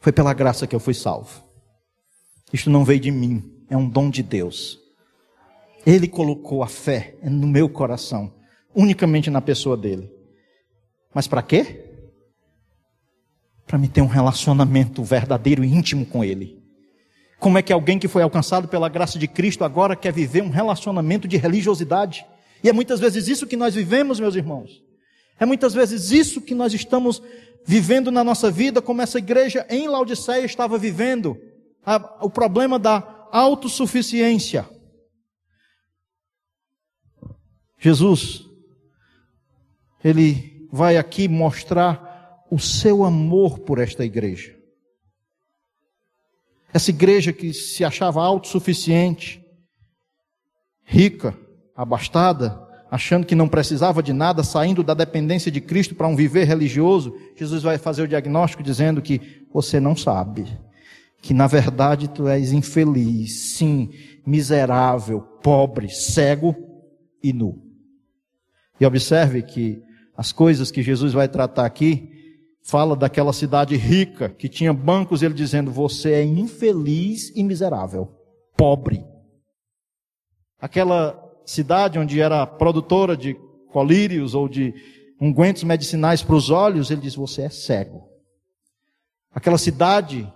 Foi 0.00 0.12
pela 0.12 0.34
graça 0.34 0.66
que 0.66 0.74
eu 0.74 0.80
fui 0.80 0.94
salvo. 0.94 1.42
Isto 2.52 2.70
não 2.70 2.84
veio 2.84 3.00
de 3.00 3.10
mim, 3.10 3.42
é 3.68 3.76
um 3.76 3.88
dom 3.88 4.10
de 4.10 4.22
Deus. 4.22 4.78
Ele 5.86 6.08
colocou 6.08 6.62
a 6.62 6.66
fé 6.66 7.16
no 7.22 7.46
meu 7.46 7.68
coração 7.68 8.37
unicamente 8.74 9.30
na 9.30 9.40
pessoa 9.40 9.76
dele. 9.76 10.10
Mas 11.14 11.26
para 11.26 11.42
quê? 11.42 11.84
Para 13.66 13.78
me 13.78 13.88
ter 13.88 14.00
um 14.00 14.06
relacionamento 14.06 15.02
verdadeiro 15.02 15.64
e 15.64 15.74
íntimo 15.74 16.06
com 16.06 16.24
ele. 16.24 16.58
Como 17.38 17.56
é 17.56 17.62
que 17.62 17.72
alguém 17.72 17.98
que 17.98 18.08
foi 18.08 18.22
alcançado 18.22 18.66
pela 18.66 18.88
graça 18.88 19.18
de 19.18 19.28
Cristo 19.28 19.64
agora 19.64 19.94
quer 19.94 20.12
viver 20.12 20.42
um 20.42 20.50
relacionamento 20.50 21.28
de 21.28 21.36
religiosidade? 21.36 22.26
E 22.62 22.68
é 22.68 22.72
muitas 22.72 22.98
vezes 22.98 23.28
isso 23.28 23.46
que 23.46 23.56
nós 23.56 23.74
vivemos, 23.74 24.18
meus 24.18 24.34
irmãos. 24.34 24.82
É 25.38 25.46
muitas 25.46 25.72
vezes 25.72 26.10
isso 26.10 26.40
que 26.40 26.54
nós 26.54 26.74
estamos 26.74 27.22
vivendo 27.64 28.10
na 28.10 28.24
nossa 28.24 28.50
vida, 28.50 28.82
como 28.82 29.02
essa 29.02 29.18
igreja 29.18 29.64
em 29.70 29.86
Laodiceia 29.86 30.44
estava 30.44 30.76
vivendo. 30.76 31.38
o 32.20 32.28
problema 32.28 32.78
da 32.78 33.28
autossuficiência. 33.30 34.68
Jesus 37.78 38.47
ele 40.02 40.68
vai 40.70 40.96
aqui 40.96 41.28
mostrar 41.28 42.46
o 42.50 42.58
seu 42.58 43.04
amor 43.04 43.60
por 43.60 43.78
esta 43.78 44.04
igreja. 44.04 44.56
Essa 46.72 46.90
igreja 46.90 47.32
que 47.32 47.52
se 47.52 47.84
achava 47.84 48.22
autossuficiente, 48.22 49.42
rica, 50.84 51.36
abastada, 51.74 52.66
achando 52.90 53.26
que 53.26 53.34
não 53.34 53.48
precisava 53.48 54.02
de 54.02 54.12
nada, 54.12 54.42
saindo 54.42 54.82
da 54.82 54.94
dependência 54.94 55.50
de 55.50 55.60
Cristo 55.60 55.94
para 55.94 56.08
um 56.08 56.16
viver 56.16 56.44
religioso, 56.44 57.14
Jesus 57.36 57.62
vai 57.62 57.78
fazer 57.78 58.02
o 58.02 58.08
diagnóstico 58.08 58.62
dizendo 58.62 59.02
que 59.02 59.46
você 59.52 59.78
não 59.80 59.96
sabe, 59.96 60.46
que 61.20 61.34
na 61.34 61.46
verdade 61.46 62.08
tu 62.08 62.28
és 62.28 62.52
infeliz, 62.52 63.54
sim, 63.56 63.90
miserável, 64.26 65.20
pobre, 65.20 65.88
cego 65.88 66.54
e 67.22 67.32
nu. 67.32 67.62
E 68.80 68.86
observe 68.86 69.42
que 69.42 69.82
as 70.18 70.32
coisas 70.32 70.72
que 70.72 70.82
Jesus 70.82 71.12
vai 71.12 71.28
tratar 71.28 71.64
aqui, 71.64 72.10
fala 72.64 72.96
daquela 72.96 73.32
cidade 73.32 73.76
rica 73.76 74.28
que 74.28 74.48
tinha 74.48 74.72
bancos, 74.74 75.22
ele 75.22 75.32
dizendo: 75.32 75.70
Você 75.70 76.10
é 76.10 76.24
infeliz 76.24 77.30
e 77.36 77.44
miserável, 77.44 78.08
pobre. 78.56 79.06
Aquela 80.60 81.16
cidade 81.46 82.00
onde 82.00 82.20
era 82.20 82.44
produtora 82.44 83.16
de 83.16 83.34
colírios 83.70 84.34
ou 84.34 84.48
de 84.48 84.74
ungüentos 85.20 85.62
medicinais 85.62 86.20
para 86.20 86.34
os 86.34 86.50
olhos, 86.50 86.90
ele 86.90 87.02
diz: 87.02 87.14
Você 87.14 87.42
é 87.42 87.48
cego. 87.48 88.08
Aquela 89.30 89.56
cidade 89.56 90.28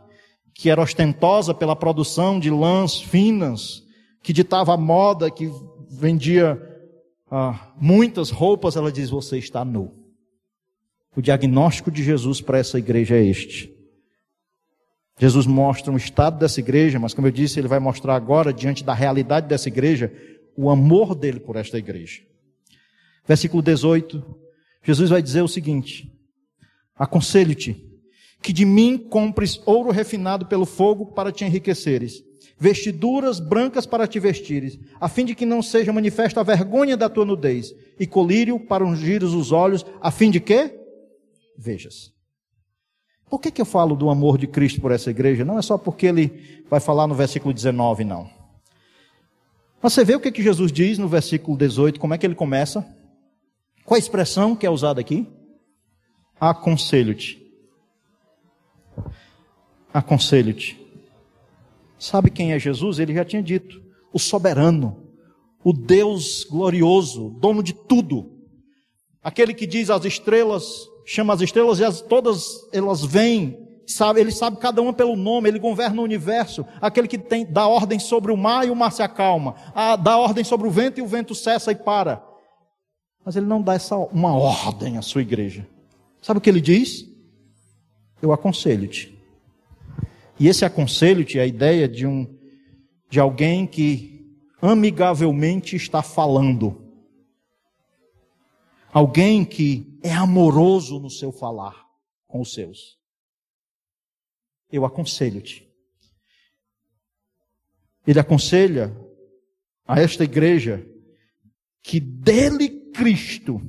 que 0.55 0.71
era 0.71 0.81
ostentosa 0.81 1.53
pela 1.53 1.75
produção 1.75 2.39
de 2.39 2.51
lãs 2.51 3.01
finas, 3.01 3.83
que 4.23 4.33
ditava 4.33 4.75
a 4.75 4.77
moda, 4.77 5.29
que 5.29 5.51
vendia 5.91 6.72
ah, 7.35 7.73
muitas 7.81 8.29
roupas, 8.29 8.77
ela 8.77 8.93
diz: 8.93 9.09
Você 9.09 9.39
está 9.39 9.65
nu. 9.65 9.91
O 11.17 11.23
diagnóstico 11.23 11.91
de 11.91 12.05
Jesus 12.05 12.43
para 12.43 12.59
essa 12.59 12.79
igreja 12.79 13.17
é 13.17 13.25
este. 13.25 13.75
Jesus 15.19 15.47
mostra 15.47 15.91
o 15.91 15.97
estado 15.97 16.39
dessa 16.39 16.61
igreja, 16.61 16.99
mas 16.99 17.15
como 17.15 17.27
eu 17.27 17.33
disse, 17.33 17.59
ele 17.59 17.69
vai 17.69 17.79
mostrar 17.79 18.17
agora, 18.17 18.53
diante 18.53 18.85
da 18.85 18.93
realidade 18.93 19.49
dessa 19.49 19.69
igreja, 19.69 20.13
o 20.55 20.69
amor 20.69 21.15
dele 21.15 21.41
por 21.41 21.57
esta 21.57 21.79
igreja. 21.79 22.21
Versículo 23.27 23.63
18: 23.63 24.23
Jesus 24.83 25.09
vai 25.09 25.23
dizer 25.23 25.41
o 25.41 25.49
seguinte: 25.49 26.13
Aconselho-te 26.95 27.83
que 28.43 28.53
de 28.53 28.67
mim 28.67 28.99
compres 28.99 29.59
ouro 29.65 29.91
refinado 29.91 30.45
pelo 30.45 30.67
fogo 30.67 31.07
para 31.07 31.33
te 31.33 31.47
enriqueceres, 31.47 32.23
vestiduras 32.63 33.41
brancas 33.41 33.87
para 33.87 34.07
te 34.07 34.21
vestires, 34.21 34.79
a 35.01 35.09
fim 35.09 35.25
de 35.25 35.35
que 35.35 35.45
não 35.45 35.61
seja 35.61 35.93
manifesta 35.93 36.39
a 36.39 36.45
vergonha 36.45 36.97
da 36.97 37.09
tua 37.09 37.25
nudez, 37.25 37.75
e 37.99 38.07
colírio 38.07 38.61
para 38.61 38.87
ungir 38.87 39.25
os 39.25 39.51
olhos, 39.51 39.85
a 40.01 40.13
fim 40.13 40.31
de 40.31 40.39
que 40.39 40.73
vejas. 41.59 42.13
Por 43.29 43.41
que, 43.41 43.51
que 43.51 43.61
eu 43.61 43.67
falo 43.67 43.97
do 43.97 44.09
amor 44.09 44.39
de 44.39 44.47
Cristo 44.47 44.81
por 44.81 44.93
essa 44.93 45.11
igreja? 45.11 45.45
Não 45.45 45.59
é 45.59 45.63
só 45.63 45.77
porque 45.77 46.07
ele 46.07 46.63
vai 46.71 46.79
falar 46.79 47.09
no 47.09 47.17
versículo 47.17 47.53
19, 47.53 48.05
não. 48.05 48.31
Mas 49.83 49.93
você 49.93 50.05
vê 50.05 50.15
o 50.15 50.21
que, 50.21 50.31
que 50.31 50.43
Jesus 50.43 50.71
diz 50.71 50.99
no 50.99 51.09
versículo 51.09 51.59
18, 51.59 51.99
como 51.99 52.15
é 52.15 52.19
que 52.19 52.25
ele 52.25 52.37
começa? 52.37 52.87
Qual 53.85 53.97
a 53.97 53.99
expressão 53.99 54.55
que 54.55 54.65
é 54.65 54.71
usada 54.71 55.01
aqui? 55.01 55.27
Aconselho-te. 56.39 57.43
Aconselho-te. 59.93 60.82
Sabe 62.03 62.31
quem 62.31 62.53
é 62.53 62.59
Jesus? 62.59 62.99
Ele 62.99 63.15
já 63.15 63.25
tinha 63.25 63.41
dito: 63.41 63.81
o 64.13 64.19
soberano, 64.19 65.07
o 65.63 65.73
Deus 65.73 66.43
glorioso, 66.43 67.31
dono 67.39 67.63
de 67.63 67.73
tudo. 67.73 68.29
Aquele 69.23 69.55
que 69.55 69.69
diz 69.69 69.89
às 69.89 70.05
estrelas, 70.05 70.65
chama 71.07 71.33
as 71.33 71.41
estrelas 71.41 71.79
e 71.79 71.85
as, 71.85 72.01
todas 72.01 72.69
elas 72.73 73.05
vêm, 73.05 73.57
sabe, 73.87 74.21
ele 74.21 74.33
sabe 74.33 74.57
cada 74.57 74.83
uma 74.83 74.93
pelo 74.93 75.15
nome, 75.15 75.49
ele 75.49 75.61
governa 75.61 76.01
o 76.01 76.05
universo. 76.05 76.67
Aquele 76.81 77.07
que 77.07 77.17
tem, 77.17 77.47
dá 77.47 77.69
ordem 77.69 78.01
sobre 78.01 78.33
o 78.33 78.37
mar 78.37 78.67
e 78.67 78.71
o 78.71 78.75
mar 78.75 78.91
se 78.91 79.01
acalma, 79.01 79.55
a, 79.73 79.95
dá 79.95 80.19
ordem 80.19 80.43
sobre 80.43 80.67
o 80.67 80.73
vento 80.73 80.99
e 80.99 81.03
o 81.05 81.07
vento 81.07 81.37
cessa 81.37 81.71
e 81.71 81.77
para. 81.77 82.21
Mas 83.25 83.37
ele 83.37 83.47
não 83.47 83.63
dá 83.63 83.75
essa 83.75 83.97
uma 83.97 84.35
ordem 84.35 84.99
à 84.99 85.03
sua 85.03 85.23
igreja. 85.23 85.69
Sabe 86.21 86.39
o 86.39 86.41
que 86.41 86.51
ele 86.51 86.61
diz? 86.61 87.07
Eu 88.21 88.33
aconselho-te. 88.33 89.22
E 90.39 90.49
esse 90.49 90.65
aconselho-te 90.65 91.39
a 91.39 91.47
ideia 91.47 91.89
de 91.89 92.07
um 92.07 92.39
de 93.09 93.21
alguém 93.21 93.67
que 93.67 94.27
amigavelmente 94.61 95.77
está 95.77 96.03
falando. 96.03 96.91
Alguém 98.93 99.45
que 99.45 99.99
é 100.03 100.13
amoroso 100.13 100.99
no 100.99 101.11
seu 101.11 101.33
falar 101.33 101.87
com 102.27 102.41
os 102.41 102.53
seus. 102.53 102.99
Eu 104.71 104.85
aconselho-te. 104.85 105.69
Ele 108.07 108.19
aconselha 108.19 108.97
a 109.87 110.01
esta 110.01 110.25
igreja 110.25 110.87
que 111.83 112.01
dele 112.01 112.69
Cristo, 112.93 113.61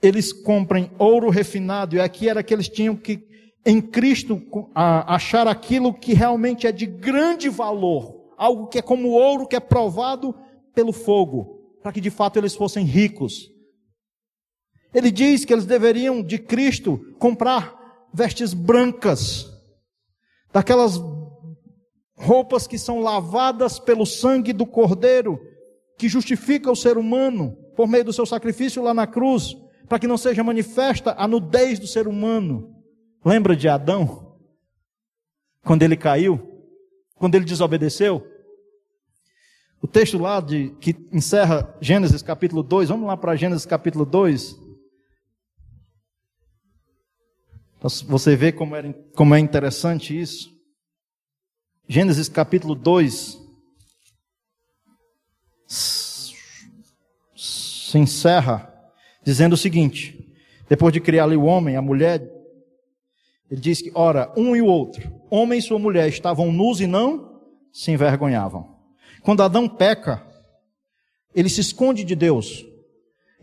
eles 0.00 0.32
comprem 0.32 0.90
ouro 0.98 1.30
refinado, 1.30 1.96
e 1.96 2.00
aqui 2.00 2.28
era 2.28 2.42
que 2.42 2.54
eles 2.54 2.68
tinham 2.68 2.96
que, 2.96 3.16
em 3.66 3.80
Cristo, 3.80 4.40
achar 4.72 5.48
aquilo 5.48 5.92
que 5.92 6.14
realmente 6.14 6.68
é 6.68 6.72
de 6.72 6.86
grande 6.86 7.48
valor, 7.48 8.30
algo 8.38 8.68
que 8.68 8.78
é 8.78 8.82
como 8.82 9.08
ouro 9.08 9.44
que 9.44 9.56
é 9.56 9.60
provado 9.60 10.32
pelo 10.72 10.92
fogo, 10.92 11.74
para 11.82 11.90
que 11.90 12.00
de 12.00 12.08
fato 12.08 12.38
eles 12.38 12.54
fossem 12.54 12.84
ricos. 12.84 13.50
Ele 14.94 15.10
diz 15.10 15.44
que 15.44 15.52
eles 15.52 15.66
deveriam 15.66 16.22
de 16.22 16.38
Cristo 16.38 17.16
comprar 17.18 18.06
vestes 18.14 18.54
brancas, 18.54 19.50
daquelas 20.52 21.02
roupas 22.16 22.68
que 22.68 22.78
são 22.78 23.00
lavadas 23.00 23.80
pelo 23.80 24.06
sangue 24.06 24.52
do 24.52 24.64
Cordeiro, 24.64 25.40
que 25.98 26.08
justifica 26.08 26.70
o 26.70 26.76
ser 26.76 26.96
humano 26.96 27.56
por 27.74 27.88
meio 27.88 28.04
do 28.04 28.12
seu 28.12 28.24
sacrifício 28.24 28.80
lá 28.80 28.94
na 28.94 29.08
cruz, 29.08 29.56
para 29.88 29.98
que 29.98 30.06
não 30.06 30.16
seja 30.16 30.44
manifesta 30.44 31.16
a 31.18 31.26
nudez 31.26 31.80
do 31.80 31.86
ser 31.88 32.06
humano. 32.06 32.75
Lembra 33.26 33.56
de 33.56 33.68
Adão? 33.68 34.38
Quando 35.64 35.82
ele 35.82 35.96
caiu? 35.96 36.62
Quando 37.16 37.34
ele 37.34 37.44
desobedeceu? 37.44 38.24
O 39.82 39.88
texto 39.88 40.16
lá 40.16 40.40
de, 40.40 40.70
que 40.80 40.94
encerra 41.12 41.76
Gênesis 41.80 42.22
capítulo 42.22 42.62
2, 42.62 42.88
vamos 42.88 43.08
lá 43.08 43.16
para 43.16 43.34
Gênesis 43.34 43.66
capítulo 43.66 44.06
2. 44.06 44.56
Você 48.06 48.36
vê 48.36 48.52
como, 48.52 48.76
era, 48.76 48.92
como 49.16 49.34
é 49.34 49.40
interessante 49.40 50.16
isso. 50.16 50.56
Gênesis 51.88 52.28
capítulo 52.28 52.76
2 52.76 53.44
se 55.66 57.98
encerra 57.98 58.72
dizendo 59.24 59.54
o 59.54 59.56
seguinte: 59.56 60.32
depois 60.68 60.92
de 60.92 61.00
criar 61.00 61.24
ali 61.24 61.36
o 61.36 61.42
homem, 61.42 61.74
a 61.74 61.82
mulher, 61.82 62.35
ele 63.50 63.60
diz 63.60 63.80
que, 63.80 63.92
ora, 63.94 64.32
um 64.36 64.56
e 64.56 64.62
o 64.62 64.66
outro, 64.66 65.12
homem 65.30 65.58
e 65.58 65.62
sua 65.62 65.78
mulher, 65.78 66.08
estavam 66.08 66.50
nus 66.50 66.80
e 66.80 66.86
não 66.86 67.40
se 67.72 67.90
envergonhavam. 67.90 68.76
Quando 69.22 69.42
Adão 69.42 69.68
peca, 69.68 70.22
ele 71.34 71.48
se 71.48 71.60
esconde 71.60 72.04
de 72.04 72.14
Deus. 72.14 72.64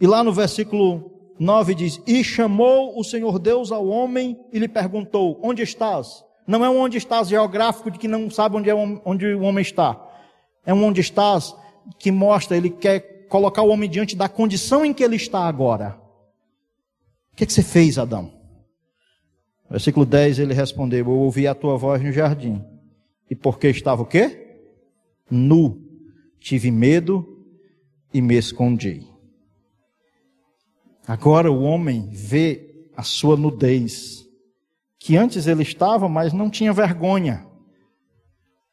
E 0.01 0.07
lá 0.07 0.23
no 0.23 0.33
versículo 0.33 1.33
9 1.39 1.75
diz: 1.75 2.01
E 2.05 2.23
chamou 2.23 2.99
o 2.99 3.03
Senhor 3.03 3.39
Deus 3.39 3.71
ao 3.71 3.87
homem 3.87 4.39
e 4.51 4.59
lhe 4.59 4.67
perguntou: 4.67 5.39
Onde 5.41 5.61
estás? 5.61 6.23
Não 6.45 6.63
é 6.65 6.69
um 6.69 6.79
onde 6.79 6.97
estás 6.97 7.29
geográfico 7.29 7.89
de 7.89 7.97
que 7.97 8.07
não 8.07 8.29
sabe 8.29 8.57
onde, 8.57 8.69
é 8.69 8.75
onde 8.75 9.25
o 9.33 9.43
homem 9.43 9.61
está. 9.61 10.01
É 10.65 10.73
um 10.73 10.83
onde 10.83 10.99
estás 10.99 11.55
que 11.97 12.11
mostra, 12.11 12.57
ele 12.57 12.69
quer 12.69 13.27
colocar 13.27 13.61
o 13.61 13.69
homem 13.69 13.89
diante 13.89 14.15
da 14.15 14.27
condição 14.27 14.85
em 14.85 14.93
que 14.93 15.03
ele 15.03 15.15
está 15.15 15.47
agora. 15.47 15.97
O 17.31 17.35
que, 17.35 17.43
é 17.43 17.47
que 17.47 17.53
você 17.53 17.63
fez, 17.63 17.97
Adão? 17.97 18.42
Versículo 19.73 20.05
10 20.05 20.37
ele 20.37 20.53
respondeu: 20.53 20.99
Eu 20.99 21.09
ouvi 21.09 21.47
a 21.47 21.55
tua 21.55 21.75
voz 21.77 21.99
no 21.99 22.11
jardim. 22.11 22.63
E 23.27 23.35
porque 23.35 23.69
estava 23.69 24.03
o 24.03 24.05
quê? 24.05 24.59
Nu. 25.31 25.81
Tive 26.39 26.69
medo 26.69 27.43
e 28.13 28.21
me 28.21 28.35
escondi. 28.35 29.07
Agora 31.07 31.51
o 31.51 31.63
homem 31.63 32.07
vê 32.11 32.85
a 32.95 33.01
sua 33.01 33.35
nudez, 33.35 34.23
que 34.99 35.17
antes 35.17 35.47
ele 35.47 35.63
estava, 35.63 36.07
mas 36.07 36.33
não 36.33 36.51
tinha 36.51 36.71
vergonha. 36.71 37.43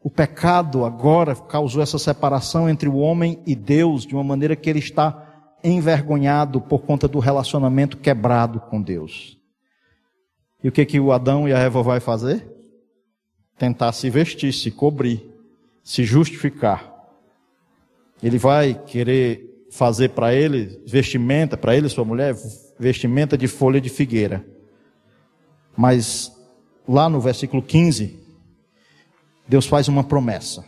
O 0.03 0.11
pecado 0.11 0.85
agora 0.85 1.35
causou 1.35 1.83
essa 1.83 1.99
separação 1.99 2.69
entre 2.69 2.91
o 2.91 2.97
homem 2.97 3.43
e 3.47 3.55
Deus 3.55 4.05
de 4.05 4.15
uma 4.15 4.25
maneira 4.25 4.55
que 4.55 4.69
ele 4.69 4.81
está 4.81 5.57
envergonhado 5.65 6.61
por 6.61 6.83
conta 6.83 7.09
do 7.09 7.19
relacionamento 7.19 7.97
quebrado 7.97 8.61
com 8.61 8.83
Deus. 8.83 9.40
E 10.63 10.69
o 10.69 10.73
que 10.73 10.85
que 10.85 11.01
o 11.01 11.13
Adão 11.13 11.49
e 11.49 11.53
a 11.53 11.59
Eva 11.59 11.83
vai 11.83 12.01
fazer? 12.01 12.47
Tentar 13.59 13.93
se 13.93 14.11
vestir, 14.11 14.53
se 14.53 14.71
cobrir, 14.71 15.29
se 15.83 16.05
justificar. 16.05 16.95
Ele 18.23 18.39
vai 18.39 18.75
querer 18.75 19.67
fazer 19.71 20.11
para 20.11 20.35
ele 20.35 20.83
vestimenta, 20.87 21.57
para 21.57 21.77
ele 21.77 21.87
e 21.87 21.91
sua 21.91 22.05
mulher, 22.05 22.35
vestimenta 22.79 23.39
de 23.39 23.47
folha 23.47 23.81
de 23.81 23.89
figueira. 23.89 24.45
Mas 25.77 26.33
lá 26.87 27.09
no 27.09 27.21
versículo 27.21 27.63
15, 27.63 28.19
Deus 29.49 29.67
faz 29.67 29.89
uma 29.89 30.05
promessa. 30.05 30.65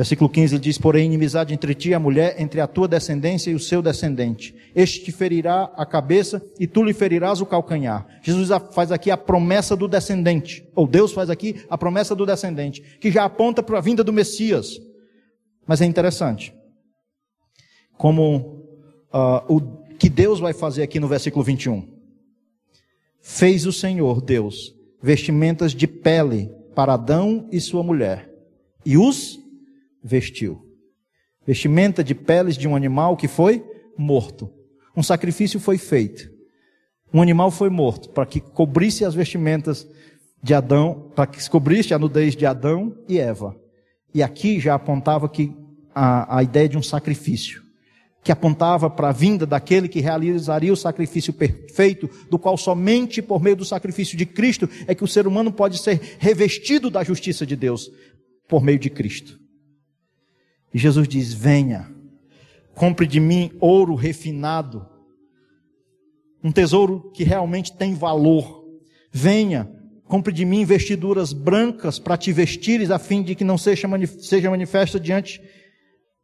Versículo 0.00 0.30
15 0.30 0.54
ele 0.54 0.62
diz: 0.62 0.78
Porém, 0.78 1.04
inimizade 1.04 1.52
entre 1.52 1.74
ti 1.74 1.90
e 1.90 1.94
a 1.94 2.00
mulher, 2.00 2.40
entre 2.40 2.58
a 2.58 2.66
tua 2.66 2.88
descendência 2.88 3.50
e 3.50 3.54
o 3.54 3.60
seu 3.60 3.82
descendente. 3.82 4.54
Este 4.74 5.04
te 5.04 5.12
ferirá 5.12 5.70
a 5.76 5.84
cabeça 5.84 6.42
e 6.58 6.66
tu 6.66 6.82
lhe 6.82 6.94
ferirás 6.94 7.42
o 7.42 7.44
calcanhar. 7.44 8.06
Jesus 8.22 8.48
faz 8.72 8.90
aqui 8.90 9.10
a 9.10 9.16
promessa 9.18 9.76
do 9.76 9.86
descendente, 9.86 10.66
ou 10.74 10.86
Deus 10.86 11.12
faz 11.12 11.28
aqui 11.28 11.66
a 11.68 11.76
promessa 11.76 12.14
do 12.14 12.24
descendente, 12.24 12.80
que 12.98 13.12
já 13.12 13.26
aponta 13.26 13.62
para 13.62 13.76
a 13.76 13.80
vinda 13.82 14.02
do 14.02 14.10
Messias. 14.10 14.80
Mas 15.66 15.82
é 15.82 15.84
interessante, 15.84 16.54
como 17.98 18.64
uh, 19.12 19.54
o 19.54 19.60
que 19.98 20.08
Deus 20.08 20.40
vai 20.40 20.54
fazer 20.54 20.82
aqui 20.82 20.98
no 20.98 21.08
versículo 21.08 21.44
21. 21.44 21.86
Fez 23.20 23.66
o 23.66 23.72
Senhor, 23.72 24.22
Deus, 24.22 24.74
vestimentas 25.02 25.72
de 25.72 25.86
pele 25.86 26.50
para 26.74 26.94
Adão 26.94 27.46
e 27.52 27.60
sua 27.60 27.82
mulher 27.82 28.30
e 28.82 28.96
os 28.96 29.38
vestiu. 30.02 30.66
Vestimenta 31.46 32.04
de 32.04 32.14
peles 32.14 32.56
de 32.56 32.68
um 32.68 32.76
animal 32.76 33.16
que 33.16 33.28
foi 33.28 33.64
morto. 33.96 34.52
Um 34.96 35.02
sacrifício 35.02 35.58
foi 35.58 35.78
feito. 35.78 36.30
Um 37.12 37.20
animal 37.20 37.50
foi 37.50 37.70
morto 37.70 38.10
para 38.10 38.26
que 38.26 38.40
cobrisse 38.40 39.04
as 39.04 39.14
vestimentas 39.14 39.88
de 40.42 40.54
Adão, 40.54 41.10
para 41.14 41.26
que 41.26 41.48
cobrisse 41.50 41.92
a 41.92 41.98
nudez 41.98 42.36
de 42.36 42.46
Adão 42.46 42.96
e 43.08 43.18
Eva. 43.18 43.56
E 44.14 44.22
aqui 44.22 44.60
já 44.60 44.74
apontava 44.74 45.28
que 45.28 45.52
a, 45.94 46.38
a 46.38 46.42
ideia 46.42 46.68
de 46.68 46.78
um 46.78 46.82
sacrifício 46.82 47.62
que 48.22 48.30
apontava 48.30 48.90
para 48.90 49.08
a 49.08 49.12
vinda 49.12 49.46
daquele 49.46 49.88
que 49.88 50.00
realizaria 50.00 50.72
o 50.72 50.76
sacrifício 50.76 51.32
perfeito, 51.32 52.08
do 52.28 52.38
qual 52.38 52.56
somente 52.56 53.22
por 53.22 53.42
meio 53.42 53.56
do 53.56 53.64
sacrifício 53.64 54.16
de 54.16 54.26
Cristo 54.26 54.68
é 54.86 54.94
que 54.94 55.04
o 55.04 55.08
ser 55.08 55.26
humano 55.26 55.50
pode 55.50 55.78
ser 55.78 56.16
revestido 56.18 56.90
da 56.90 57.02
justiça 57.02 57.46
de 57.46 57.56
Deus, 57.56 57.90
por 58.46 58.62
meio 58.62 58.78
de 58.78 58.90
Cristo. 58.90 59.39
E 60.72 60.78
Jesus 60.78 61.08
diz: 61.08 61.32
Venha, 61.32 61.90
compre 62.74 63.06
de 63.06 63.20
mim 63.20 63.52
ouro 63.60 63.94
refinado, 63.94 64.86
um 66.42 66.52
tesouro 66.52 67.10
que 67.12 67.24
realmente 67.24 67.72
tem 67.72 67.94
valor. 67.94 68.64
Venha, 69.12 69.70
compre 70.04 70.32
de 70.32 70.44
mim 70.44 70.64
vestiduras 70.64 71.32
brancas 71.32 71.98
para 71.98 72.16
te 72.16 72.32
vestires, 72.32 72.90
a 72.90 72.98
fim 72.98 73.22
de 73.22 73.34
que 73.34 73.44
não 73.44 73.58
seja, 73.58 73.88
seja 74.20 74.50
manifesta 74.50 74.98
diante, 74.98 75.40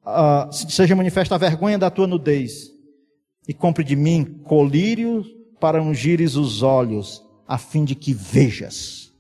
uh, 0.04 0.52
seja 0.52 0.94
manifesta 0.94 1.34
a 1.34 1.38
vergonha 1.38 1.78
da 1.78 1.90
tua 1.90 2.06
nudez. 2.06 2.70
E 3.48 3.54
compre 3.54 3.84
de 3.84 3.94
mim 3.94 4.40
colírios 4.44 5.26
para 5.60 5.82
ungires 5.82 6.36
os 6.36 6.62
olhos, 6.62 7.22
a 7.46 7.58
fim 7.58 7.84
de 7.84 7.94
que 7.94 8.12
vejas, 8.12 9.12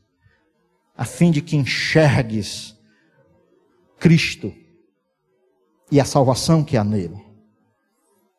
a 0.96 1.04
fim 1.04 1.30
de 1.30 1.40
que 1.40 1.56
enxergues 1.56 2.76
Cristo 3.98 4.52
e 5.90 6.00
a 6.00 6.04
salvação 6.04 6.64
que 6.64 6.76
há 6.76 6.84
nele. 6.84 7.24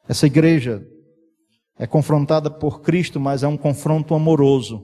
Essa 0.07 0.25
igreja 0.25 0.85
é 1.77 1.85
confrontada 1.85 2.49
por 2.49 2.81
Cristo, 2.81 3.19
mas 3.19 3.43
é 3.43 3.47
um 3.47 3.57
confronto 3.57 4.13
amoroso. 4.13 4.83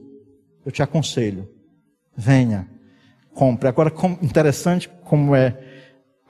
Eu 0.64 0.72
te 0.72 0.82
aconselho, 0.82 1.48
venha, 2.16 2.70
compre. 3.34 3.68
Agora, 3.68 3.92
interessante 4.22 4.88
como 5.04 5.34
é, 5.34 5.58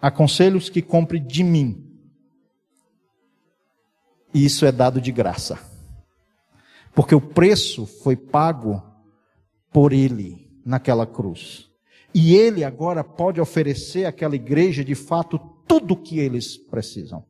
aconselhos 0.00 0.68
que 0.68 0.82
compre 0.82 1.20
de 1.20 1.44
mim. 1.44 1.80
E 4.32 4.44
isso 4.44 4.66
é 4.66 4.72
dado 4.72 5.00
de 5.00 5.12
graça. 5.12 5.58
Porque 6.94 7.14
o 7.14 7.20
preço 7.20 7.86
foi 7.86 8.16
pago 8.16 8.82
por 9.72 9.92
ele 9.92 10.50
naquela 10.64 11.06
cruz. 11.06 11.68
E 12.14 12.34
ele 12.34 12.62
agora 12.62 13.02
pode 13.02 13.40
oferecer 13.40 14.06
àquela 14.06 14.36
igreja 14.36 14.84
de 14.84 14.94
fato 14.94 15.38
tudo 15.66 15.94
o 15.94 15.96
que 15.96 16.18
eles 16.18 16.56
precisam. 16.56 17.24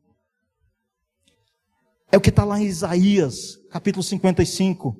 É 2.11 2.17
o 2.17 2.21
que 2.21 2.29
está 2.29 2.43
lá 2.43 2.59
em 2.59 2.65
Isaías, 2.65 3.57
capítulo 3.69 4.03
55. 4.03 4.95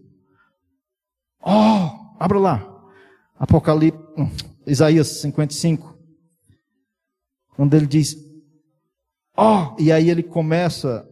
Oh, 1.41 2.15
abra 2.19 2.39
lá. 2.39 2.91
Apocalipse, 3.37 4.01
hum, 4.17 4.29
Isaías 4.65 5.07
55. 5.21 5.97
Onde 7.57 7.77
ele 7.77 7.87
diz, 7.87 8.17
oh, 9.37 9.75
e 9.79 9.91
aí 9.91 10.09
ele 10.09 10.23
começa 10.23 11.07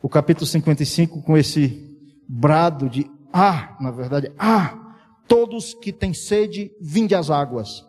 o 0.00 0.08
capítulo 0.08 0.46
55 0.46 1.22
com 1.22 1.36
esse 1.36 2.24
brado 2.28 2.88
de 2.88 3.10
ah, 3.38 3.76
na 3.80 3.90
verdade, 3.90 4.32
ah, 4.38 4.94
todos 5.28 5.74
que 5.74 5.92
têm 5.92 6.14
sede, 6.14 6.72
vinde 6.80 7.14
às 7.14 7.30
águas. 7.30 7.84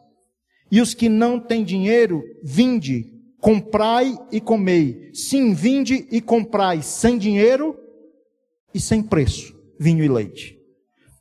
E 0.71 0.81
os 0.81 0.93
que 0.93 1.07
não 1.07 1.39
têm 1.39 1.63
dinheiro, 1.63 2.23
vinde, 2.43 3.13
comprai 3.39 4.17
e 4.31 4.41
comei. 4.41 5.11
Sim, 5.13 5.53
vinde 5.53 6.07
e 6.11 6.19
comprai 6.21 6.81
sem 6.81 7.17
dinheiro 7.17 7.77
e 8.73 8.79
sem 8.79 9.01
preço, 9.01 9.55
vinho 9.79 10.03
e 10.03 10.07
leite. 10.07 10.57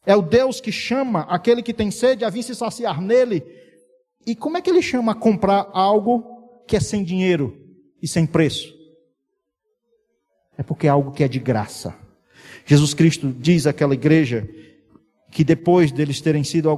É 0.05 0.15
o 0.15 0.23
Deus 0.23 0.61
que 0.61 0.71
chama 0.71 1.23
aquele 1.23 1.63
que 1.63 1.75
tem 1.75 1.91
sede 1.91 2.25
a 2.25 2.31
vir 2.31 2.43
se 2.43 2.55
saciar 2.55 3.01
nele. 3.01 3.45
E 4.27 4.35
como 4.35 4.57
é 4.57 4.61
que 4.61 4.71
ele 4.71 4.83
chama 4.83 5.13
a 5.13 5.17
comprar 5.17 5.69
algo 5.73 6.25
que 6.67 6.77
é 6.77 6.81
sem 6.81 7.05
dinheiro 7.05 7.57
e 8.03 8.09
sem 8.09 8.27
preço? 8.27 8.75
É 10.57 10.63
porque 10.63 10.87
é 10.87 10.91
algo 10.91 11.13
que 11.13 11.23
é 11.23 11.29
de 11.29 11.39
graça. 11.39 11.95
Jesus 12.65 12.95
Cristo 12.95 13.33
diz 13.33 13.67
àquela 13.67 13.95
igreja 13.95 14.49
que 15.31 15.45
depois 15.45 15.93
deles 15.93 16.21
terem 16.21 16.43
sido 16.43 16.69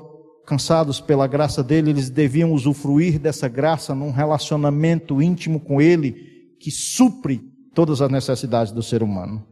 alcançados 0.48 0.98
pela 0.98 1.26
graça 1.26 1.62
dele, 1.62 1.90
eles 1.90 2.08
deviam 2.08 2.52
usufruir 2.52 3.18
dessa 3.18 3.46
graça 3.48 3.94
num 3.94 4.10
relacionamento 4.10 5.20
íntimo 5.20 5.60
com 5.60 5.78
ele 5.78 6.56
que 6.58 6.70
supre 6.70 7.38
todas 7.74 8.00
as 8.00 8.10
necessidades 8.10 8.72
do 8.72 8.82
ser 8.82 9.02
humano. 9.02 9.46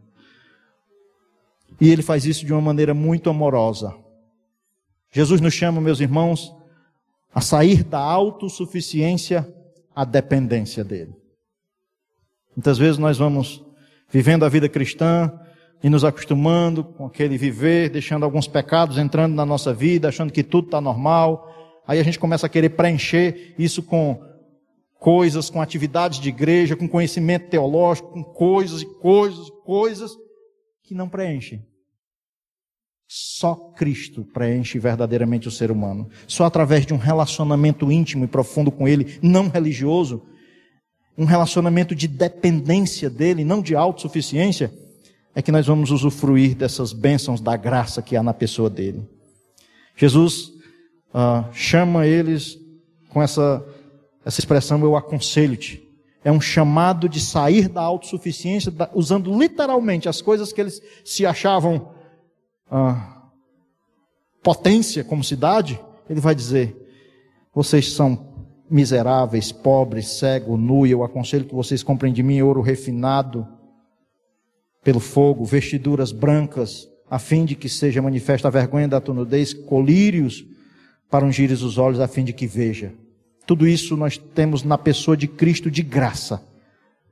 E 1.79 1.91
ele 1.91 2.01
faz 2.01 2.25
isso 2.25 2.47
de 2.47 2.53
uma 2.53 2.63
maneira 2.63 2.95
muito 2.95 3.29
amorosa. 3.29 3.95
Jesus 5.13 5.39
nos 5.39 5.53
chama, 5.53 5.83
meus 5.83 6.01
irmãos, 6.01 6.51
a 7.35 7.43
sair 7.43 7.85
da 7.85 7.99
autossuficiência 7.99 9.47
à 9.95 10.03
dependência 10.03 10.83
dele. 10.83 11.15
Muitas 12.57 12.79
vezes 12.79 12.97
nós 12.97 13.19
vamos 13.19 13.63
vivendo 14.09 14.47
a 14.47 14.49
vida 14.49 14.67
cristã 14.67 15.31
e 15.83 15.91
nos 15.91 16.05
acostumando 16.05 16.83
com 16.83 17.07
aquele 17.07 17.37
viver, 17.37 17.91
deixando 17.91 18.25
alguns 18.25 18.49
pecados 18.49 18.99
entrando 18.99 19.35
na 19.35 19.47
nossa 19.47 19.73
vida, 19.73 20.09
achando 20.09 20.33
que 20.33 20.43
tudo 20.43 20.67
está 20.67 20.81
normal. 20.81 21.53
Aí 21.87 22.01
a 22.01 22.03
gente 22.03 22.19
começa 22.19 22.47
a 22.47 22.49
querer 22.49 22.71
preencher 22.71 23.55
isso 23.59 23.83
com 23.83 24.21
coisas, 24.99 25.51
com 25.51 25.61
atividades 25.61 26.19
de 26.19 26.29
igreja, 26.29 26.77
com 26.77 26.89
conhecimento 26.89 27.49
teológico, 27.49 28.11
com 28.11 28.25
coisas 28.25 28.83
e 28.83 28.87
coisas 28.87 29.47
e 29.47 29.53
coisas 29.65 30.13
que 30.83 30.95
não 30.95 31.09
preenchem. 31.09 31.65
Só 33.09 33.55
Cristo 33.77 34.25
preenche 34.35 34.79
verdadeiramente 34.79 35.47
o 35.47 35.51
ser 35.51 35.71
humano. 35.71 36.09
Só 36.27 36.45
através 36.45 36.85
de 36.85 36.93
um 36.93 36.97
relacionamento 36.97 37.93
íntimo 37.93 38.25
e 38.25 38.29
profundo 38.29 38.73
com 38.73 38.89
Ele, 38.89 39.19
não 39.23 39.49
religioso, 39.49 40.23
um 41.17 41.25
relacionamento 41.25 41.95
de 41.95 42.09
dependência 42.09 43.09
dele, 43.09 43.45
não 43.45 43.63
de 43.63 43.77
autossuficiência, 43.77 44.73
é 45.37 45.43
que 45.43 45.53
nós 45.53 45.67
vamos 45.67 45.91
usufruir 45.91 46.57
dessas 46.57 46.95
bênçãos 46.95 47.43
da 47.43 47.59
graça 47.59 48.01
que 48.01 48.17
há 48.17 48.23
na 48.23 48.33
pessoa 48.33 48.71
dele. 48.71 49.07
Jesus 49.95 50.47
uh, 51.13 51.53
chama 51.53 52.07
eles 52.07 52.59
com 53.11 53.23
essa, 53.23 53.63
essa 54.25 54.41
expressão, 54.41 54.81
eu 54.81 54.97
aconselho-te. 54.97 55.87
É 56.25 56.33
um 56.33 56.41
chamado 56.41 57.07
de 57.07 57.21
sair 57.21 57.69
da 57.69 57.83
autossuficiência, 57.83 58.71
da, 58.71 58.89
usando 58.95 59.39
literalmente 59.39 60.09
as 60.09 60.23
coisas 60.23 60.55
que 60.55 60.61
eles 60.61 60.81
se 61.05 61.27
achavam 61.27 61.93
uh, 62.73 63.31
potência 64.43 65.05
como 65.05 65.23
cidade. 65.23 65.79
Ele 66.09 66.19
vai 66.19 66.35
dizer: 66.35 66.75
vocês 67.55 67.93
são 67.93 68.49
miseráveis, 68.71 69.53
pobres, 69.53 70.19
cego, 70.19 70.57
nu, 70.57 70.87
e 70.87 70.93
eu 70.93 71.05
aconselho 71.05 71.45
que 71.45 71.55
vocês 71.55 71.83
comprem 71.83 72.11
de 72.11 72.23
mim 72.23 72.41
ouro 72.41 72.63
refinado 72.63 73.47
pelo 74.87 75.01
fogo, 75.01 75.45
vestiduras 75.45 76.13
brancas, 76.13 76.89
a 77.11 77.19
fim 77.19 77.45
de 77.45 77.57
que 77.57 77.69
seja 77.69 78.01
manifesta 78.01 78.47
a 78.47 78.51
vergonha 78.53 78.87
da 78.87 79.01
tua 79.01 79.17
nudez, 79.17 79.53
colírios 79.53 80.45
para 81.11 81.27
ungires 81.27 81.61
os 81.63 81.77
olhos, 81.77 81.99
a 81.99 82.07
fim 82.07 82.23
de 82.23 82.33
que 82.33 82.47
veja. 82.47 82.95
Tudo 83.45 83.67
isso 83.67 83.97
nós 83.97 84.17
temos 84.17 84.63
na 84.63 84.79
pessoa 84.79 85.17
de 85.17 85.27
Cristo 85.27 85.73
de 85.73 85.83
graça, 85.83 86.41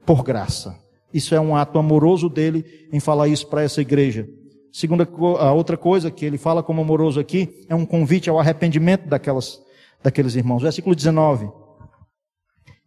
por 0.07 0.23
graça. 0.23 0.79
Isso 1.13 1.35
é 1.35 1.41
um 1.41 1.57
ato 1.57 1.77
amoroso 1.77 2.29
dele 2.29 2.65
em 2.93 3.01
falar 3.01 3.27
isso 3.27 3.49
para 3.49 3.65
essa 3.65 3.81
igreja. 3.81 4.29
Segunda, 4.73 5.03
a 5.41 5.53
outra 5.53 5.77
coisa 5.77 6.13
que 6.13 6.25
ele 6.25 6.39
fala 6.39 6.63
como 6.63 6.81
amoroso 6.81 7.19
aqui 7.19 7.67
é 7.69 7.75
um 7.75 7.85
convite 7.85 8.31
ao 8.31 8.39
arrependimento 8.39 9.09
daquelas, 9.09 9.61
daqueles 10.01 10.37
irmãos. 10.37 10.63
Versículo 10.63 10.95
19. 10.95 11.51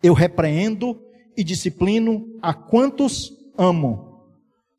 Eu 0.02 0.14
repreendo 0.14 0.98
e 1.36 1.44
disciplino 1.44 2.26
a 2.42 2.54
quantos 2.54 3.34
amo 3.58 4.07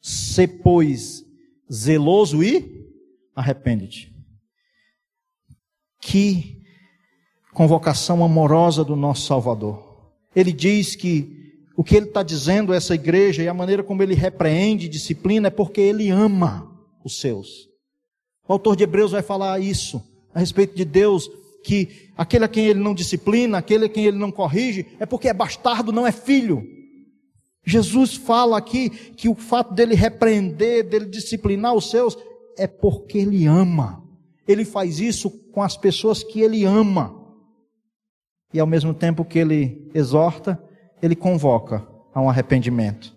Se, 0.01 0.47
pois, 0.47 1.25
zeloso 1.73 2.43
e 2.43 2.87
arrepende-te. 3.35 4.13
Que 6.01 6.63
convocação 7.53 8.23
amorosa 8.23 8.85
do 8.85 8.95
nosso 8.95 9.27
Salvador. 9.27 10.13
Ele 10.35 10.53
diz 10.53 10.95
que 10.95 11.37
o 11.77 11.85
que 11.85 11.97
ele 11.97 12.07
está 12.07 12.23
dizendo 12.23 12.73
a 12.73 12.77
essa 12.77 12.95
igreja 12.95 13.43
e 13.43 13.49
a 13.49 13.55
maneira 13.55 13.83
como 13.83 14.03
ele 14.03 14.15
repreende 14.15 14.89
disciplina 14.89 15.49
é 15.49 15.51
porque 15.51 15.81
ele 15.81 16.09
ama 16.11 16.73
os 17.05 17.21
seus. 17.21 17.69
O 18.49 18.53
autor 18.53 18.77
de 18.77 18.85
Hebreus 18.85 19.13
vai 19.13 19.23
falar 19.23 19.61
isso 19.61 20.03
a 20.35 20.41
respeito 20.41 20.77
de 20.77 20.85
Deus, 20.85 21.29
que 21.65 22.11
aquele 22.17 22.45
a 22.45 22.49
quem 22.49 22.67
ele 22.67 22.81
não 22.81 22.95
disciplina, 22.95 23.59
aquele 23.59 23.87
a 23.87 23.89
quem 23.89 24.07
ele 24.07 24.19
não 24.19 24.31
corrige, 24.31 24.87
é 25.01 25.07
porque 25.07 25.29
é 25.29 25.35
bastardo, 25.35 25.93
não 25.93 26.07
é 26.07 26.13
filho. 26.13 26.65
Jesus 27.69 28.15
fala 28.15 28.57
aqui 28.57 28.89
que 28.89 29.29
o 29.29 29.35
fato 29.35 29.75
dele 29.75 29.95
repreender, 29.95 30.89
dele 30.89 31.05
disciplinar 31.05 31.75
os 31.75 31.91
seus, 31.91 32.17
é 32.57 32.67
porque 32.67 33.19
ele 33.19 33.45
ama. 33.45 34.03
Ele 34.47 34.65
faz 34.65 34.99
isso 35.01 35.29
com 35.53 35.63
as 35.63 35.77
pessoas 35.77 36.23
que 36.23 36.41
ele 36.41 36.65
ama. 36.65 37.15
E 38.55 38.59
ao 38.59 38.67
mesmo 38.67 38.95
tempo 38.95 39.23
que 39.23 39.39
ele 39.39 39.91
exorta, 39.93 40.59
ele 41.03 41.15
convoca 41.15 41.87
a 42.15 42.23
um 42.23 42.31
arrependimento. 42.31 43.15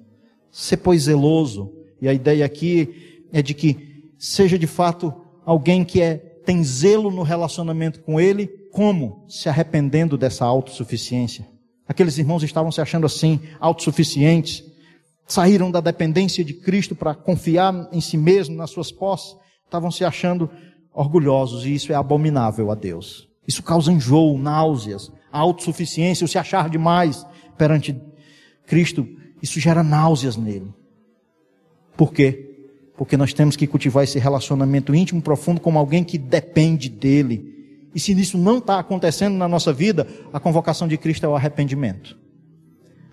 Ser 0.51 0.77
pois 0.77 1.03
zeloso. 1.03 1.73
E 2.01 2.09
a 2.09 2.13
ideia 2.13 2.45
aqui 2.45 3.25
é 3.31 3.41
de 3.41 3.53
que 3.53 4.11
seja 4.19 4.59
de 4.59 4.67
fato 4.67 5.13
alguém 5.45 5.85
que 5.85 6.01
é, 6.01 6.17
tem 6.17 6.61
zelo 6.61 7.09
no 7.09 7.23
relacionamento 7.23 8.01
com 8.01 8.19
ele, 8.19 8.47
como? 8.69 9.23
Se 9.29 9.47
arrependendo 9.47 10.17
dessa 10.17 10.43
autossuficiência. 10.43 11.47
Aqueles 11.87 12.17
irmãos 12.17 12.43
estavam 12.43 12.71
se 12.71 12.81
achando 12.81 13.05
assim, 13.05 13.39
autossuficientes, 13.59 14.63
saíram 15.27 15.71
da 15.71 15.79
dependência 15.79 16.43
de 16.43 16.53
Cristo 16.53 16.95
para 16.95 17.15
confiar 17.15 17.89
em 17.91 18.01
si 18.01 18.17
mesmo, 18.17 18.55
nas 18.55 18.69
suas 18.69 18.91
posses, 18.91 19.35
estavam 19.65 19.91
se 19.91 20.03
achando 20.03 20.49
orgulhosos, 20.93 21.65
e 21.65 21.73
isso 21.73 21.91
é 21.91 21.95
abominável 21.95 22.71
a 22.71 22.75
Deus. 22.75 23.29
Isso 23.47 23.63
causa 23.63 23.91
enjoo, 23.91 24.37
náuseas, 24.37 25.11
autossuficiência, 25.31 26.25
o 26.25 26.27
se 26.27 26.37
achar 26.37 26.69
demais 26.69 27.25
perante 27.57 27.99
Cristo, 28.65 29.07
isso 29.41 29.59
gera 29.59 29.83
náuseas 29.83 30.37
nele. 30.37 30.73
Por 31.97 32.13
quê? 32.13 32.47
Porque 32.95 33.17
nós 33.17 33.33
temos 33.33 33.55
que 33.55 33.67
cultivar 33.67 34.03
esse 34.03 34.19
relacionamento 34.19 34.93
íntimo, 34.93 35.21
profundo, 35.21 35.59
com 35.59 35.77
alguém 35.77 36.03
que 36.03 36.17
depende 36.17 36.89
dele. 36.89 37.50
E 37.93 37.99
se 37.99 38.13
isso 38.19 38.37
não 38.37 38.57
está 38.57 38.79
acontecendo 38.79 39.35
na 39.35 39.47
nossa 39.47 39.73
vida, 39.73 40.07
a 40.31 40.39
convocação 40.39 40.87
de 40.87 40.97
Cristo 40.97 41.25
é 41.25 41.29
o 41.29 41.35
arrependimento. 41.35 42.17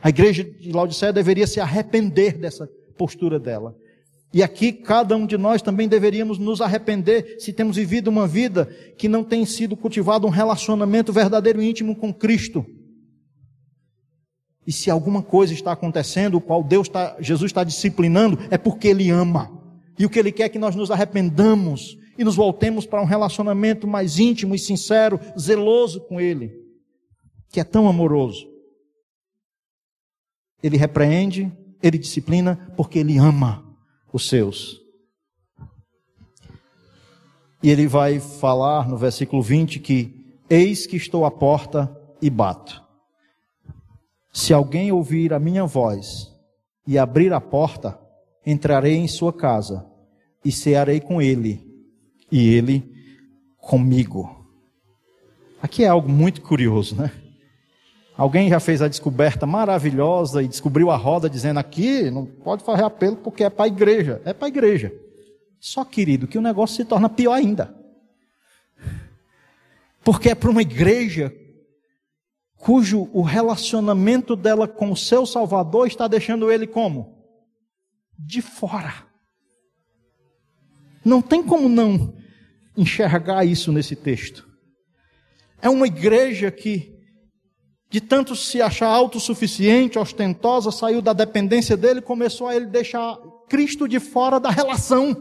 A 0.03 0.09
igreja 0.09 0.45
de 0.45 0.73
Laodiceia 0.73 1.13
deveria 1.13 1.47
se 1.47 1.61
arrepender 1.61 2.39
dessa 2.39 2.69
postura 2.97 3.39
dela. 3.39 3.75
E 4.33 4.43
aqui 4.43 4.73
cada 4.73 5.17
um 5.17 5.27
de 5.27 5.37
nós 5.39 5.63
também 5.63 5.89
deveríamos 5.89 6.39
nos 6.39 6.61
arrepender 6.61 7.37
se 7.39 7.53
temos 7.53 7.77
vivido 7.77 8.09
uma 8.09 8.27
vida 8.27 8.67
que 8.97 9.09
não 9.09 9.25
tem 9.25 9.45
sido 9.47 9.77
cultivado 9.77 10.27
um 10.27 10.31
relacionamento 10.31 11.13
verdadeiro 11.13 11.63
e 11.63 11.69
íntimo 11.69 11.97
com 11.97 12.13
Cristo. 12.13 12.65
E 14.67 14.73
se 14.73 14.91
alguma 14.91 15.23
coisa 15.23 15.55
está 15.55 15.73
acontecendo, 15.73 16.37
o 16.37 16.43
qual 16.43 16.63
Deus 16.63 16.89
está, 16.89 17.17
Jesus 17.19 17.49
está 17.49 17.65
disciplinando, 17.65 18.39
é 18.51 18.59
porque 18.59 18.89
Ele 18.89 19.09
ama. 19.09 19.51
E 19.99 20.05
o 20.05 20.11
que 20.11 20.19
Ele 20.19 20.31
quer 20.31 20.45
é 20.45 20.49
que 20.51 20.59
nós 20.59 20.77
nos 20.77 20.91
arrependamos 20.91 21.97
e 22.19 22.25
nos 22.25 22.35
voltemos 22.35 22.85
para 22.85 23.01
um 23.01 23.05
relacionamento 23.05 23.87
mais 23.87 24.19
íntimo 24.19 24.53
e 24.53 24.59
sincero, 24.59 25.21
zeloso 25.39 26.01
com 26.01 26.21
Ele, 26.21 26.53
que 27.49 27.61
é 27.61 27.65
tão 27.65 27.89
amoroso. 27.89 28.45
Ele 30.61 30.77
repreende, 30.77 31.51
Ele 31.81 31.97
disciplina, 31.97 32.73
porque 32.77 32.99
Ele 32.99 33.17
ama 33.17 33.65
os 34.13 34.29
seus. 34.29 34.81
E 37.63 37.71
Ele 37.71 37.87
vai 37.87 38.19
falar 38.19 38.89
no 38.89 38.97
versículo 38.97 39.41
20 39.41 39.79
que: 39.79 40.37
Eis 40.51 40.89
que 40.89 40.97
estou 40.97 41.25
à 41.25 41.31
porta 41.31 41.97
e 42.21 42.29
bato. 42.29 42.83
Se 44.33 44.53
alguém 44.53 44.91
ouvir 44.91 45.33
a 45.33 45.39
minha 45.39 45.65
voz 45.65 46.35
e 46.85 46.99
abrir 46.99 47.33
a 47.33 47.41
porta, 47.41 47.97
entrarei 48.45 48.97
em 48.97 49.07
sua 49.07 49.33
casa 49.33 49.87
e 50.45 50.51
cearei 50.51 51.01
com 51.01 51.23
ele 51.23 51.68
e 52.31 52.55
ele 52.55 52.99
comigo. 53.57 54.47
Aqui 55.61 55.85
é 55.85 55.89
algo 55.89 56.09
muito 56.09 56.41
curioso, 56.41 56.95
né? 56.95 57.11
Alguém 58.17 58.49
já 58.49 58.59
fez 58.59 58.83
a 58.83 58.89
descoberta 58.89 59.47
maravilhosa 59.47 60.43
e 60.43 60.49
descobriu 60.49 60.91
a 60.91 60.97
roda 60.97 61.31
dizendo 61.31 61.59
aqui 61.59 62.11
não 62.11 62.27
pode 62.27 62.65
fazer 62.65 62.83
apelo 62.83 63.17
porque 63.17 63.45
é 63.45 63.51
para 63.51 63.67
a 63.67 63.69
igreja. 63.69 64.21
É 64.25 64.33
para 64.33 64.47
a 64.47 64.49
igreja. 64.49 64.93
Só, 65.61 65.85
querido, 65.85 66.27
que 66.27 66.39
o 66.39 66.43
negócio 66.43 66.77
se 66.77 66.85
torna 66.85 67.09
pior 67.09 67.35
ainda. 67.35 67.77
Porque 70.03 70.31
é 70.31 70.35
para 70.35 70.51
uma 70.51 70.63
igreja 70.63 71.33
cujo 72.57 73.09
o 73.13 73.23
relacionamento 73.23 74.35
dela 74.35 74.67
com 74.67 74.91
o 74.91 74.97
seu 74.97 75.25
Salvador 75.25 75.87
está 75.87 76.09
deixando 76.09 76.51
ele 76.51 76.67
como? 76.67 77.25
De 78.19 78.43
fora. 78.43 78.95
Não 81.05 81.23
tem 81.23 81.43
como 81.43 81.69
não 81.69 82.18
enxergar 82.79 83.45
isso 83.45 83.73
nesse 83.73 83.97
texto. 83.97 84.49
É 85.61 85.69
uma 85.69 85.87
igreja 85.87 86.51
que, 86.51 86.97
de 87.91 88.01
tanto 88.01 88.37
se 88.37 88.63
achar 88.63 88.89
autossuficiente, 88.89 89.99
ostentosa, 89.99 90.71
saiu 90.71 91.03
da 91.03 91.13
dependência 91.13 91.77
dele, 91.77 92.01
começou 92.01 92.47
a 92.47 92.55
ele 92.55 92.67
deixar 92.67 93.19
Cristo 93.49 93.89
de 93.89 93.99
fora 93.99 94.39
da 94.39 94.51
relação. 94.51 95.17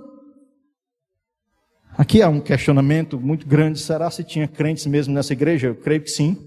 Aqui 1.98 2.22
há 2.22 2.30
um 2.30 2.40
questionamento 2.40 3.20
muito 3.20 3.48
grande: 3.48 3.80
será 3.80 4.12
se 4.12 4.24
tinha 4.24 4.48
crentes 4.48 4.86
mesmo 4.86 5.14
nessa 5.14 5.34
igreja? 5.34 5.68
Eu 5.68 5.76
creio 5.76 6.02
que 6.02 6.12
sim. 6.12 6.38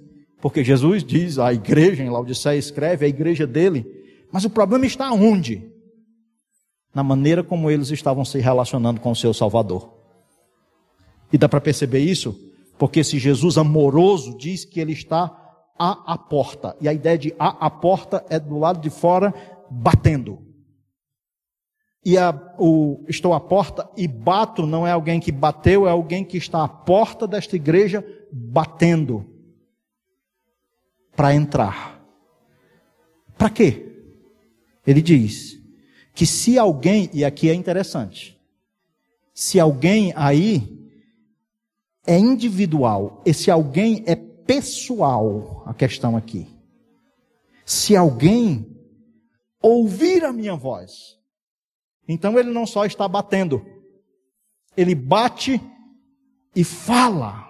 Porque 0.41 0.65
Jesus 0.65 1.05
diz, 1.05 1.39
a 1.39 1.53
igreja 1.53 2.03
em 2.03 2.09
Laodiceia 2.09 2.59
escreve, 2.59 3.05
a 3.05 3.09
igreja 3.09 3.47
dele. 3.47 3.85
Mas 4.33 4.45
o 4.45 4.51
problema 4.51 4.87
está 4.87 5.13
onde? 5.13 5.71
Na 6.95 7.03
maneira 7.03 7.45
como 7.45 7.71
eles 7.71 7.91
estavam 7.91 8.25
se 8.25 8.39
relacionando 8.39 9.01
com 9.01 9.11
o 9.11 9.17
seu 9.17 9.35
Salvador. 9.35 9.99
E 11.33 11.39
dá 11.39 11.49
para 11.49 11.61
perceber 11.61 12.01
isso? 12.01 12.39
Porque 12.78 13.05
se 13.05 13.18
Jesus 13.18 13.59
amoroso 13.59 14.37
diz 14.37 14.64
que 14.64 14.81
ele 14.81 14.93
está 14.93 15.37
à, 15.78 16.14
à 16.14 16.18
porta. 16.18 16.76
E 16.81 16.89
a 16.89 16.93
ideia 16.93 17.16
de 17.16 17.35
à, 17.39 17.66
à 17.66 17.70
porta 17.70 18.24
é 18.28 18.39
do 18.39 18.59
lado 18.59 18.81
de 18.81 18.91
fora, 18.91 19.35
batendo. 19.70 20.39
E 22.05 22.16
a, 22.16 22.35
o 22.59 23.05
estou 23.09 23.35
à 23.35 23.41
porta 23.41 23.89
e 23.97 24.09
bato 24.09 24.66
não 24.66 24.87
é 24.87 24.91
alguém 24.91 25.20
que 25.20 25.31
bateu, 25.31 25.87
é 25.87 25.91
alguém 25.91 26.24
que 26.24 26.37
está 26.37 26.64
à 26.64 26.68
porta 26.68 27.26
desta 27.26 27.57
igreja 27.57 28.05
batendo 28.33 29.26
para 31.14 31.35
entrar. 31.35 32.03
Para 33.37 33.51
quê? 33.51 33.87
Ele 34.87 35.03
diz 35.03 35.59
que 36.14 36.26
se 36.26 36.59
alguém, 36.59 37.09
e 37.12 37.24
aqui 37.24 37.49
é 37.49 37.55
interessante, 37.55 38.39
se 39.35 39.61
alguém 39.61 40.12
aí 40.16 40.80
é 42.11 42.19
individual, 42.19 43.23
esse 43.25 43.53
alguém 43.53 44.03
é 44.05 44.17
pessoal, 44.17 45.63
a 45.65 45.73
questão 45.73 46.17
aqui. 46.17 46.49
Se 47.65 47.97
alguém 47.97 48.67
ouvir 49.63 50.25
a 50.25 50.33
minha 50.33 50.57
voz, 50.57 51.17
então 52.09 52.37
ele 52.37 52.51
não 52.51 52.67
só 52.67 52.85
está 52.85 53.07
batendo, 53.07 53.65
ele 54.77 54.93
bate 54.93 55.61
e 56.57 56.65
fala. 56.65 57.49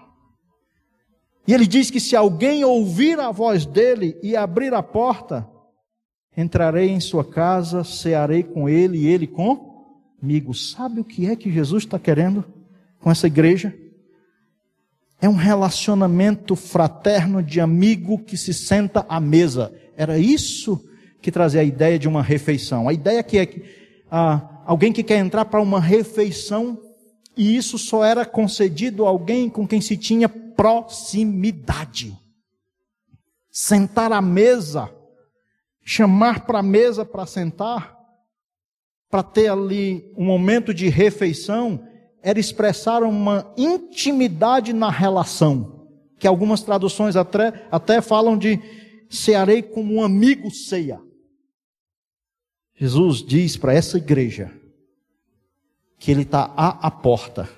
E 1.47 1.55
ele 1.55 1.67
diz 1.67 1.91
que 1.91 1.99
se 1.99 2.15
alguém 2.15 2.63
ouvir 2.63 3.19
a 3.19 3.31
voz 3.31 3.65
dele 3.65 4.19
e 4.23 4.37
abrir 4.37 4.75
a 4.75 4.83
porta, 4.83 5.49
entrarei 6.37 6.91
em 6.91 7.01
sua 7.01 7.25
casa, 7.25 7.83
cearei 7.83 8.43
com 8.43 8.69
ele 8.69 8.99
e 8.99 9.07
ele 9.07 9.27
comigo. 9.27 10.53
Sabe 10.53 11.01
o 11.01 11.05
que 11.05 11.25
é 11.31 11.35
que 11.35 11.51
Jesus 11.51 11.85
está 11.85 11.99
querendo 11.99 12.45
com 13.01 13.11
essa 13.11 13.27
igreja? 13.27 13.75
É 15.21 15.29
um 15.29 15.35
relacionamento 15.35 16.57
fraterno 16.57 17.43
de 17.43 17.61
amigo 17.61 18.19
que 18.19 18.37
se 18.37 18.55
senta 18.55 19.05
à 19.09 19.21
mesa. 19.21 19.73
Era 19.97 20.19
isso 20.19 20.83
que 21.21 21.31
trazia 21.31 21.61
a 21.61 21.65
ideia 21.65 21.99
de 21.99 22.09
uma 22.09 22.23
refeição. 22.23 22.89
A 22.89 22.93
ideia 22.93 23.23
que 23.23 23.39
é 23.39 23.47
que 23.47 23.63
ah, 24.11 24.63
alguém 24.65 24.93
que 24.93 25.03
quer 25.03 25.19
entrar 25.19 25.45
para 25.45 25.61
uma 25.61 25.81
refeição 25.81 26.79
e 27.37 27.57
isso 27.57 27.79
só 27.79 28.05
era 28.05 28.27
concedido 28.27 29.07
a 29.07 29.09
alguém 29.09 29.49
com 29.49 29.67
quem 29.67 29.81
se 29.81 29.97
tinha 29.97 30.29
proximidade. 30.29 32.17
Sentar 33.51 34.13
à 34.13 34.21
mesa, 34.21 34.91
chamar 35.85 36.45
para 36.47 36.59
a 36.59 36.63
mesa 36.63 37.05
para 37.05 37.27
sentar, 37.27 37.97
para 39.09 39.23
ter 39.23 39.49
ali 39.49 40.13
um 40.17 40.25
momento 40.25 40.73
de 40.73 40.89
refeição, 40.89 41.83
era 42.23 42.39
expressar 42.39 43.03
uma 43.03 43.53
intimidade 43.57 44.73
na 44.73 44.91
relação, 44.91 45.89
que 46.19 46.27
algumas 46.27 46.63
traduções 46.63 47.17
até, 47.17 47.67
até 47.71 48.01
falam 48.01 48.37
de 48.37 48.61
cearei 49.09 49.63
como 49.63 49.95
um 49.95 50.03
amigo 50.03 50.51
ceia. 50.51 51.01
Jesus 52.75 53.23
diz 53.23 53.57
para 53.57 53.75
essa 53.75 53.99
igreja 53.99 54.53
que 55.99 56.11
ele 56.11 56.23
está 56.23 56.53
à, 56.57 56.87
à 56.87 56.91
porta, 56.91 57.49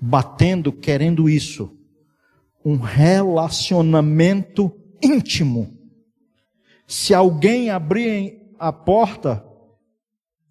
batendo, 0.00 0.72
querendo 0.72 1.28
isso 1.28 1.78
um 2.64 2.76
relacionamento 2.76 4.72
íntimo. 5.02 5.76
Se 6.86 7.12
alguém 7.12 7.70
abrir 7.70 8.54
a 8.58 8.72
porta, 8.72 9.44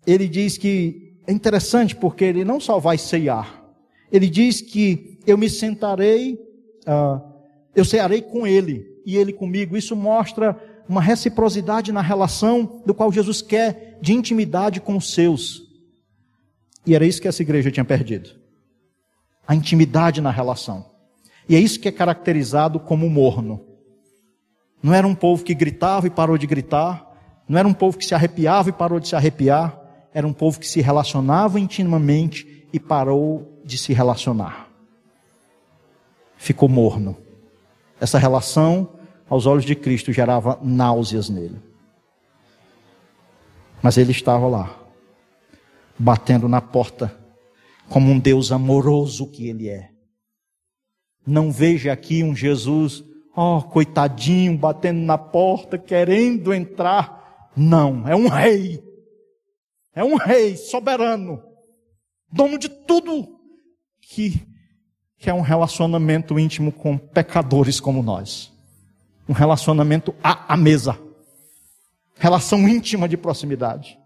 ele 0.06 0.28
diz 0.28 0.58
que 0.58 1.11
é 1.28 1.32
interessante 1.32 1.96
porque 1.96 2.24
ele 2.24 2.44
não 2.44 2.60
só 2.60 2.80
vai 2.80 2.98
ceiar, 2.98 3.64
ele 4.12 4.30
diz 4.30 4.60
que 4.62 5.20
eu 5.26 5.38
me 5.38 5.50
sentarei, 5.50 6.34
uh, 6.88 7.22
eu 7.76 7.86
cearei 7.86 8.22
com 8.22 8.46
ele 8.46 8.86
e 9.06 9.16
ele 9.16 9.32
comigo. 9.32 9.78
Isso 9.78 9.96
mostra 9.96 10.60
uma 10.88 11.02
reciprocidade 11.02 11.92
na 11.92 12.02
relação 12.02 12.82
do 12.86 12.94
qual 12.94 13.12
Jesus 13.12 13.42
quer 13.42 13.98
de 14.02 14.14
intimidade 14.14 14.82
com 14.82 14.98
os 14.98 15.14
seus. 15.14 15.62
E 16.86 16.94
era 16.94 17.06
isso 17.06 17.22
que 17.22 17.28
essa 17.28 17.42
igreja 17.42 17.72
tinha 17.72 17.86
perdido. 17.86 18.32
A 19.48 19.56
intimidade 19.56 20.20
na 20.20 20.32
relação. 20.32 20.86
E 21.48 21.56
é 21.56 21.60
isso 21.60 21.80
que 21.80 21.88
é 21.88 21.92
caracterizado 21.92 22.80
como 22.80 23.10
morno. 23.10 23.66
Não 24.84 24.94
era 24.94 25.08
um 25.08 25.16
povo 25.16 25.44
que 25.44 25.54
gritava 25.54 26.08
e 26.08 26.10
parou 26.10 26.38
de 26.38 26.48
gritar, 26.48 27.08
não 27.48 27.58
era 27.58 27.68
um 27.68 27.74
povo 27.74 27.98
que 27.98 28.06
se 28.06 28.16
arrepiava 28.16 28.70
e 28.70 28.74
parou 28.74 29.00
de 29.00 29.08
se 29.08 29.16
arrepiar, 29.16 29.80
era 30.14 30.28
um 30.28 30.34
povo 30.34 30.60
que 30.60 30.68
se 30.68 30.82
relacionava 30.82 31.60
intimamente 31.60 32.68
e 32.74 32.80
parou 32.80 33.62
de 33.64 33.78
se 33.78 33.94
relacionar. 33.94 34.70
Ficou 36.38 36.68
morno. 36.68 37.18
Essa 38.00 38.18
relação, 38.18 38.90
aos 39.30 39.46
olhos 39.46 39.64
de 39.64 39.76
Cristo, 39.76 40.12
gerava 40.12 40.60
náuseas 40.62 41.30
nele. 41.30 41.62
Mas 43.82 43.98
ele 43.98 44.12
estava 44.12 44.48
lá, 44.48 44.76
batendo 45.98 46.48
na 46.48 46.62
porta, 46.62 47.16
como 47.90 48.12
um 48.12 48.20
Deus 48.20 48.52
amoroso 48.52 49.28
que 49.28 49.48
ele 49.48 49.70
é 49.70 49.92
não 51.26 51.52
veja 51.52 51.94
aqui 51.94 52.24
um 52.24 52.36
Jesus, 52.36 53.04
ó, 53.36 53.58
oh, 53.58 53.62
coitadinho, 53.64 54.58
batendo 54.58 55.02
na 55.02 55.18
porta, 55.18 55.78
querendo 55.78 56.54
entrar. 56.54 57.50
Não, 57.56 58.08
é 58.08 58.16
um 58.16 58.28
rei. 58.28 58.84
É 59.94 60.04
um 60.04 60.16
rei 60.16 60.56
soberano, 60.56 61.44
dono 62.32 62.58
de 62.58 62.70
tudo 62.70 63.40
que, 64.02 64.46
que 65.18 65.30
é 65.30 65.34
um 65.34 65.42
relacionamento 65.42 66.40
íntimo 66.40 66.72
com 66.72 66.98
pecadores 66.98 67.80
como 67.80 68.02
nós. 68.02 68.52
Um 69.28 69.34
relacionamento 69.34 70.14
à, 70.24 70.54
à 70.54 70.58
mesa. 70.58 70.98
Relação 72.16 72.68
íntima 72.68 73.08
de 73.08 73.18
proximidade. 73.18 73.98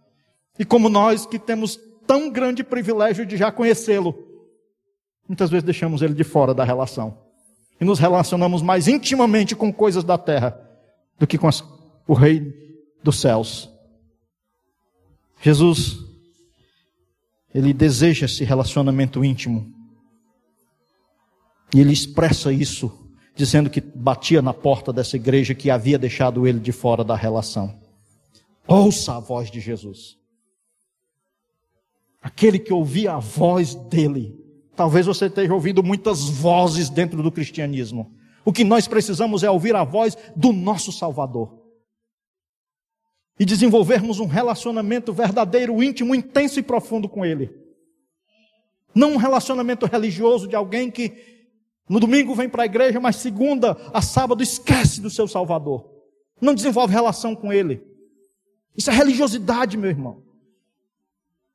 E 0.57 0.65
como 0.65 0.89
nós 0.89 1.25
que 1.25 1.37
temos 1.37 1.79
tão 2.07 2.29
grande 2.29 2.63
privilégio 2.63 3.25
de 3.25 3.37
já 3.37 3.51
conhecê-lo, 3.51 4.15
muitas 5.27 5.49
vezes 5.49 5.63
deixamos 5.63 6.01
ele 6.01 6.13
de 6.13 6.23
fora 6.23 6.53
da 6.53 6.63
relação. 6.63 7.17
E 7.79 7.85
nos 7.85 7.99
relacionamos 7.99 8.61
mais 8.61 8.87
intimamente 8.87 9.55
com 9.55 9.71
coisas 9.71 10.03
da 10.03 10.17
terra 10.17 10.57
do 11.19 11.27
que 11.27 11.37
com 11.37 11.47
as, 11.47 11.63
o 12.07 12.13
Rei 12.13 12.53
dos 13.03 13.19
céus. 13.19 13.69
Jesus, 15.41 15.99
ele 17.53 17.73
deseja 17.73 18.25
esse 18.25 18.43
relacionamento 18.43 19.23
íntimo. 19.23 19.73
E 21.73 21.79
ele 21.79 21.93
expressa 21.93 22.51
isso, 22.51 22.91
dizendo 23.35 23.69
que 23.69 23.81
batia 23.81 24.41
na 24.41 24.53
porta 24.53 24.91
dessa 24.93 25.15
igreja 25.15 25.55
que 25.55 25.69
havia 25.69 25.97
deixado 25.97 26.47
ele 26.47 26.59
de 26.59 26.71
fora 26.71 27.03
da 27.03 27.15
relação. 27.15 27.79
Ouça 28.67 29.15
a 29.15 29.19
voz 29.19 29.51
de 29.51 29.59
Jesus. 29.59 30.17
Aquele 32.21 32.57
que 32.57 32.73
ouvia 32.73 33.13
a 33.13 33.19
voz 33.19 33.75
dele. 33.75 34.35
Talvez 34.75 35.05
você 35.05 35.27
esteja 35.27 35.53
ouvindo 35.53 35.83
muitas 35.83 36.27
vozes 36.27 36.89
dentro 36.89 37.21
do 37.21 37.31
cristianismo. 37.31 38.11
O 38.43 38.51
que 38.51 38.63
nós 38.63 38.87
precisamos 38.87 39.43
é 39.43 39.49
ouvir 39.49 39.75
a 39.75 39.83
voz 39.83 40.17
do 40.35 40.51
nosso 40.51 40.91
Salvador. 40.91 41.64
E 43.37 43.45
desenvolvermos 43.45 44.19
um 44.19 44.27
relacionamento 44.27 45.11
verdadeiro, 45.11 45.83
íntimo, 45.83 46.15
intenso 46.15 46.59
e 46.59 46.63
profundo 46.63 47.09
com 47.09 47.25
Ele. 47.25 47.53
Não 48.93 49.13
um 49.13 49.17
relacionamento 49.17 49.85
religioso 49.85 50.47
de 50.47 50.55
alguém 50.55 50.89
que 50.89 51.11
no 51.87 51.99
domingo 51.99 52.33
vem 52.33 52.49
para 52.49 52.63
a 52.63 52.65
igreja, 52.65 52.99
mas 52.99 53.17
segunda 53.17 53.77
a 53.93 54.01
sábado 54.01 54.41
esquece 54.41 55.01
do 55.01 55.09
seu 55.09 55.27
Salvador. 55.27 55.89
Não 56.39 56.55
desenvolve 56.55 56.93
relação 56.93 57.35
com 57.35 57.51
Ele. 57.51 57.83
Isso 58.75 58.89
é 58.89 58.93
religiosidade, 58.93 59.77
meu 59.77 59.89
irmão. 59.89 60.23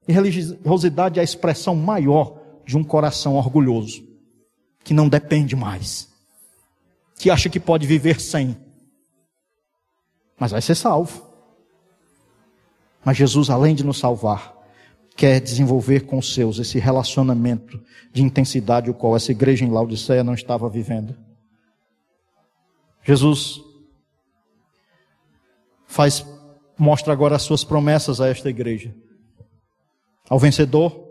E 0.06 0.12
religiosidade 0.12 1.18
é 1.18 1.20
a 1.20 1.24
expressão 1.24 1.74
maior 1.74 2.40
de 2.64 2.76
um 2.76 2.84
coração 2.84 3.36
orgulhoso, 3.36 4.06
que 4.84 4.94
não 4.94 5.08
depende 5.08 5.56
mais, 5.56 6.08
que 7.16 7.30
acha 7.30 7.48
que 7.48 7.60
pode 7.60 7.86
viver 7.86 8.20
sem, 8.20 8.56
mas 10.38 10.52
vai 10.52 10.62
ser 10.62 10.74
salvo. 10.74 11.29
Mas 13.04 13.16
Jesus, 13.16 13.50
além 13.50 13.74
de 13.74 13.84
nos 13.84 13.98
salvar, 13.98 14.54
quer 15.16 15.40
desenvolver 15.40 16.06
com 16.06 16.18
os 16.18 16.34
seus 16.34 16.58
esse 16.58 16.78
relacionamento 16.78 17.80
de 18.12 18.22
intensidade, 18.22 18.90
o 18.90 18.94
qual 18.94 19.16
essa 19.16 19.32
igreja 19.32 19.64
em 19.64 19.70
Laodiceia 19.70 20.24
não 20.24 20.34
estava 20.34 20.68
vivendo. 20.68 21.16
Jesus 23.02 23.60
faz, 25.86 26.24
mostra 26.78 27.12
agora 27.12 27.36
as 27.36 27.42
suas 27.42 27.64
promessas 27.64 28.20
a 28.20 28.28
esta 28.28 28.48
igreja. 28.48 28.94
Ao 30.28 30.38
vencedor, 30.38 31.08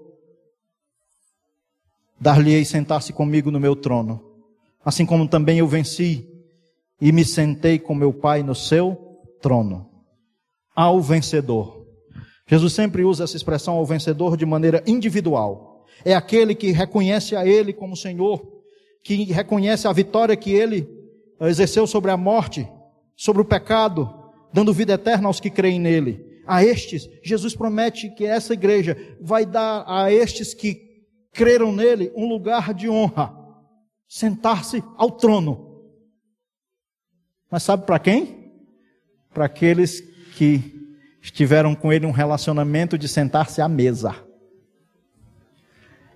dar-lhe-ei 2.20 2.64
sentar-se 2.64 3.12
comigo 3.12 3.52
no 3.52 3.60
meu 3.60 3.76
trono, 3.76 4.24
assim 4.84 5.06
como 5.06 5.28
também 5.28 5.60
eu 5.60 5.68
venci 5.68 6.28
e 7.02 7.12
me 7.12 7.26
sentei 7.26 7.80
com 7.80 7.94
meu 7.94 8.14
Pai 8.14 8.44
no 8.44 8.56
seu 8.56 8.96
trono. 9.42 9.90
Ao 10.76 11.02
vencedor. 11.02 11.78
Jesus 12.50 12.74
sempre 12.74 13.04
usa 13.04 13.24
essa 13.24 13.38
expressão 13.38 13.76
ao 13.76 13.86
vencedor 13.86 14.36
de 14.36 14.45
maneira 14.45 14.84
individual. 14.88 15.86
É 16.04 16.16
aquele 16.16 16.56
que 16.56 16.72
reconhece 16.72 17.36
a 17.36 17.45
Ele 17.45 17.72
como 17.72 17.95
Senhor, 17.95 18.41
que 19.04 19.24
reconhece 19.26 19.88
a 19.88 19.93
vitória 19.93 20.36
que 20.36 20.52
Ele 20.52 20.89
exerceu 21.41 21.86
sobre 21.86 22.10
a 22.10 22.18
morte, 22.18 22.68
sobre 23.16 23.41
o 23.41 23.45
pecado, 23.45 24.10
dando 24.52 24.74
vida 24.74 24.93
eterna 24.93 25.28
aos 25.28 25.39
que 25.39 25.50
creem 25.50 25.80
nele 25.80 26.30
a 26.50 26.64
estes, 26.66 27.08
Jesus 27.22 27.56
promete 27.56 28.10
que 28.10 28.26
essa 28.26 28.54
igreja 28.54 28.97
vai 29.22 29.45
dar 29.45 29.86
a 29.88 30.12
estes 30.12 30.52
que 30.52 31.06
creram 31.32 31.72
nele 31.72 32.12
um 32.16 32.28
lugar 32.28 32.74
de 32.74 32.89
honra, 32.89 33.32
sentar-se 34.08 34.84
ao 34.97 35.12
trono. 35.12 35.84
Mas 37.52 37.62
sabe 37.62 37.86
para 37.86 38.00
quem? 38.00 38.52
Para 39.32 39.45
aqueles 39.45 40.02
que 40.36 40.78
estiveram 41.22 41.76
com 41.76 41.91
ele 41.91 42.05
um 42.05 42.11
relacionamento 42.11 42.97
de 42.97 43.07
sentar-se 43.07 43.61
à 43.61 43.67
mesa. 43.67 44.15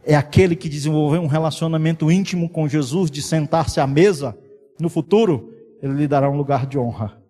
É 0.05 0.15
aquele 0.15 0.55
que 0.55 0.67
desenvolveu 0.67 1.21
um 1.21 1.27
relacionamento 1.27 2.11
íntimo 2.11 2.49
com 2.49 2.67
Jesus 2.67 3.09
de 3.09 3.21
sentar-se 3.21 3.79
à 3.79 3.87
mesa. 3.87 4.37
No 4.79 4.89
futuro, 4.89 5.53
ele 5.81 5.93
lhe 5.93 6.07
dará 6.07 6.29
um 6.29 6.35
lugar 6.35 6.65
de 6.65 6.77
honra. 6.77 7.21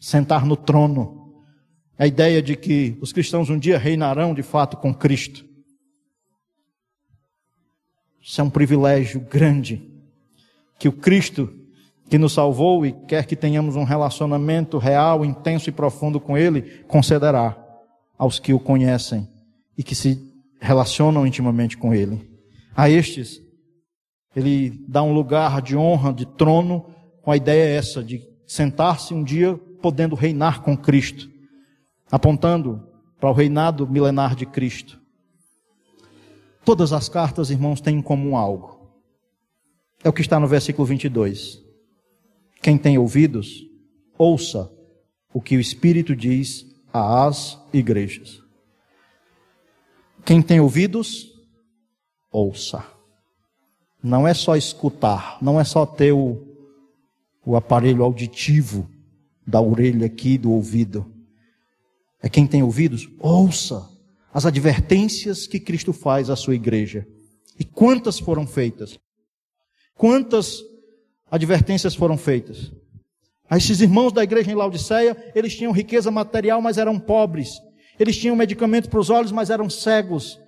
Sentar 0.00 0.44
no 0.44 0.56
trono 0.56 1.18
a 1.98 2.06
ideia 2.06 2.40
de 2.40 2.56
que 2.56 2.96
os 3.00 3.12
cristãos 3.12 3.50
um 3.50 3.58
dia 3.58 3.78
reinarão 3.78 4.32
de 4.32 4.42
fato 4.42 4.76
com 4.76 4.94
Cristo. 4.94 5.44
Isso 8.22 8.40
é 8.40 8.44
um 8.44 8.50
privilégio 8.50 9.20
grande 9.20 9.90
que 10.78 10.88
o 10.88 10.92
Cristo 10.92 11.52
que 12.08 12.18
nos 12.18 12.32
salvou 12.32 12.86
e 12.86 12.92
quer 12.92 13.26
que 13.26 13.36
tenhamos 13.36 13.76
um 13.76 13.84
relacionamento 13.84 14.78
real, 14.78 15.24
intenso 15.24 15.68
e 15.68 15.72
profundo 15.72 16.18
com 16.18 16.36
Ele, 16.36 16.62
concederá 16.86 17.56
aos 18.16 18.38
que 18.38 18.52
o 18.52 18.60
conhecem 18.60 19.28
e 19.76 19.82
que 19.82 19.94
se 19.94 20.18
relacionam 20.60 21.26
intimamente 21.26 21.76
com 21.76 21.94
Ele. 21.94 22.28
A 22.74 22.88
estes, 22.88 23.40
Ele 24.34 24.84
dá 24.88 25.02
um 25.02 25.12
lugar 25.12 25.60
de 25.60 25.76
honra, 25.76 26.12
de 26.12 26.26
trono, 26.26 26.86
com 27.22 27.30
a 27.30 27.36
ideia 27.36 27.76
essa 27.78 28.02
de 28.02 28.22
sentar-se 28.46 29.12
um 29.12 29.22
dia 29.22 29.54
podendo 29.82 30.16
reinar 30.16 30.62
com 30.62 30.76
Cristo 30.76 31.28
apontando 32.10 32.86
para 33.20 33.30
o 33.30 33.32
reinado 33.32 33.86
milenar 33.86 34.34
de 34.34 34.46
Cristo. 34.46 35.00
Todas 36.64 36.92
as 36.92 37.08
cartas, 37.08 37.50
irmãos, 37.50 37.80
têm 37.80 37.96
em 37.96 38.02
comum 38.02 38.36
algo. 38.36 38.78
É 40.02 40.08
o 40.08 40.12
que 40.12 40.20
está 40.20 40.38
no 40.38 40.46
versículo 40.46 40.86
22. 40.86 41.67
Quem 42.60 42.76
tem 42.76 42.98
ouvidos, 42.98 43.64
ouça 44.16 44.70
o 45.32 45.40
que 45.40 45.56
o 45.56 45.60
Espírito 45.60 46.14
diz 46.14 46.66
às 46.92 47.58
igrejas. 47.72 48.42
Quem 50.24 50.42
tem 50.42 50.60
ouvidos, 50.60 51.32
ouça. 52.30 52.84
Não 54.02 54.26
é 54.26 54.34
só 54.34 54.56
escutar, 54.56 55.38
não 55.42 55.60
é 55.60 55.64
só 55.64 55.84
ter 55.86 56.12
o, 56.12 56.46
o 57.44 57.56
aparelho 57.56 58.02
auditivo 58.02 58.88
da 59.46 59.60
orelha 59.60 60.06
aqui, 60.06 60.36
do 60.36 60.52
ouvido 60.52 61.18
é 62.20 62.28
quem 62.28 62.46
tem 62.46 62.62
ouvidos, 62.62 63.08
ouça 63.18 63.88
as 64.32 64.44
advertências 64.44 65.46
que 65.46 65.60
Cristo 65.60 65.92
faz 65.92 66.28
à 66.30 66.36
sua 66.36 66.54
igreja. 66.54 67.06
E 67.58 67.64
quantas 67.64 68.18
foram 68.18 68.46
feitas? 68.46 68.98
Quantas 69.94 70.60
advertências 71.30 71.94
foram 71.94 72.16
feitas? 72.16 72.72
A 73.50 73.56
esses 73.56 73.80
irmãos 73.80 74.12
da 74.12 74.22
igreja 74.22 74.50
em 74.50 74.54
Laodiceia, 74.54 75.16
eles 75.34 75.56
tinham 75.56 75.72
riqueza 75.72 76.10
material, 76.10 76.60
mas 76.60 76.76
eram 76.76 76.98
pobres. 76.98 77.60
Eles 77.98 78.16
tinham 78.16 78.36
medicamento 78.36 78.90
para 78.90 79.00
os 79.00 79.10
olhos, 79.10 79.32
mas 79.32 79.50
eram 79.50 79.70
cegos. 79.70 80.38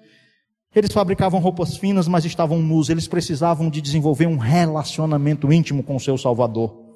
Eles 0.74 0.92
fabricavam 0.92 1.40
roupas 1.40 1.76
finas, 1.76 2.06
mas 2.06 2.24
estavam 2.24 2.60
nus. 2.60 2.90
Eles 2.90 3.08
precisavam 3.08 3.70
de 3.70 3.80
desenvolver 3.80 4.26
um 4.26 4.36
relacionamento 4.36 5.52
íntimo 5.52 5.82
com 5.82 5.96
o 5.96 6.00
seu 6.00 6.16
Salvador. 6.16 6.90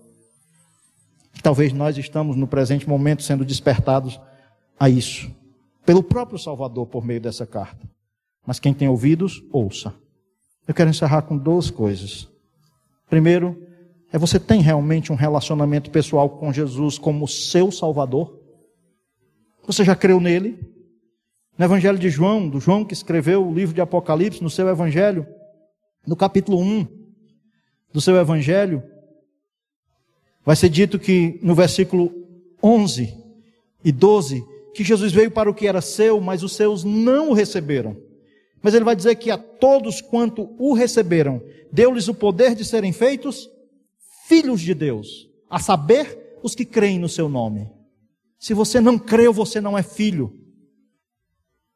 Talvez 1.43 1.73
nós 1.73 1.99
estamos 1.99 2.37
no 2.37 2.47
presente 2.47 2.89
momento 2.89 3.23
sendo 3.23 3.45
despertados 3.45 4.21
a 4.79 4.89
isso, 4.89 5.31
pelo 5.85 6.03
próprio 6.03 6.39
Salvador 6.39 6.87
por 6.87 7.05
meio 7.05 7.21
dessa 7.21 7.47
carta. 7.47 7.89
Mas 8.47 8.59
quem 8.59 8.73
tem 8.73 8.89
ouvidos, 8.89 9.43
ouça. 9.53 9.93
Eu 10.67 10.75
quero 10.75 10.91
encerrar 10.91 11.23
com 11.23 11.37
duas 11.37 11.71
coisas. 11.71 12.29
Primeiro, 13.09 13.61
é 14.15 14.19
você 14.19 14.39
tem 14.39 14.61
realmente 14.61 15.11
um 15.11 15.17
relacionamento 15.17 15.91
pessoal 15.91 16.31
com 16.31 16.53
Jesus 16.53 16.99
como 16.99 17.27
seu 17.27 17.73
Salvador? 17.73 18.41
Você 19.67 19.83
já 19.83 19.97
creu 19.97 20.21
nele? 20.21 20.57
No 21.59 21.65
Evangelho 21.65 21.99
de 21.99 22.09
João, 22.09 22.49
do 22.49 22.61
João 22.61 22.85
que 22.85 22.95
escreveu 22.95 23.45
o 23.45 23.53
livro 23.53 23.75
de 23.75 23.81
Apocalipse, 23.81 24.41
no 24.41 24.49
seu 24.49 24.69
Evangelho, 24.69 25.27
no 26.07 26.15
capítulo 26.15 26.61
1 26.61 26.87
do 27.93 28.01
seu 28.01 28.17
Evangelho, 28.17 28.85
vai 30.45 30.55
ser 30.55 30.69
dito 30.69 30.97
que 30.97 31.41
no 31.43 31.57
versículo 31.57 32.13
11 32.63 33.13
e 33.85 33.91
12, 33.91 34.45
que 34.77 34.85
Jesus 34.85 35.11
veio 35.11 35.33
para 35.33 35.51
o 35.51 35.55
que 35.55 35.67
era 35.67 35.81
seu, 35.81 36.21
mas 36.21 36.45
os 36.45 36.55
seus 36.55 36.85
não 36.85 37.31
o 37.31 37.35
receberam. 37.35 37.97
Mas 38.63 38.75
ele 38.75 38.85
vai 38.85 38.95
dizer 38.95 39.17
que 39.17 39.33
a 39.33 39.37
todos 39.37 40.01
quanto 40.01 40.55
o 40.57 40.73
receberam, 40.73 41.43
deu-lhes 41.73 42.07
o 42.07 42.15
poder 42.15 42.55
de 42.55 42.65
serem 42.65 42.93
feitos 42.93 43.53
filhos 44.35 44.61
de 44.61 44.75
Deus, 44.75 45.29
a 45.49 45.61
saber, 45.61 46.39
os 46.43 46.57
que 46.57 46.65
creem 46.65 46.99
no 46.99 47.09
seu 47.09 47.29
nome. 47.29 47.71
Se 48.37 48.53
você 48.53 48.81
não 48.81 48.99
creu, 48.99 49.33
você 49.33 49.61
não 49.61 49.79
é 49.79 49.83
filho. 49.83 50.33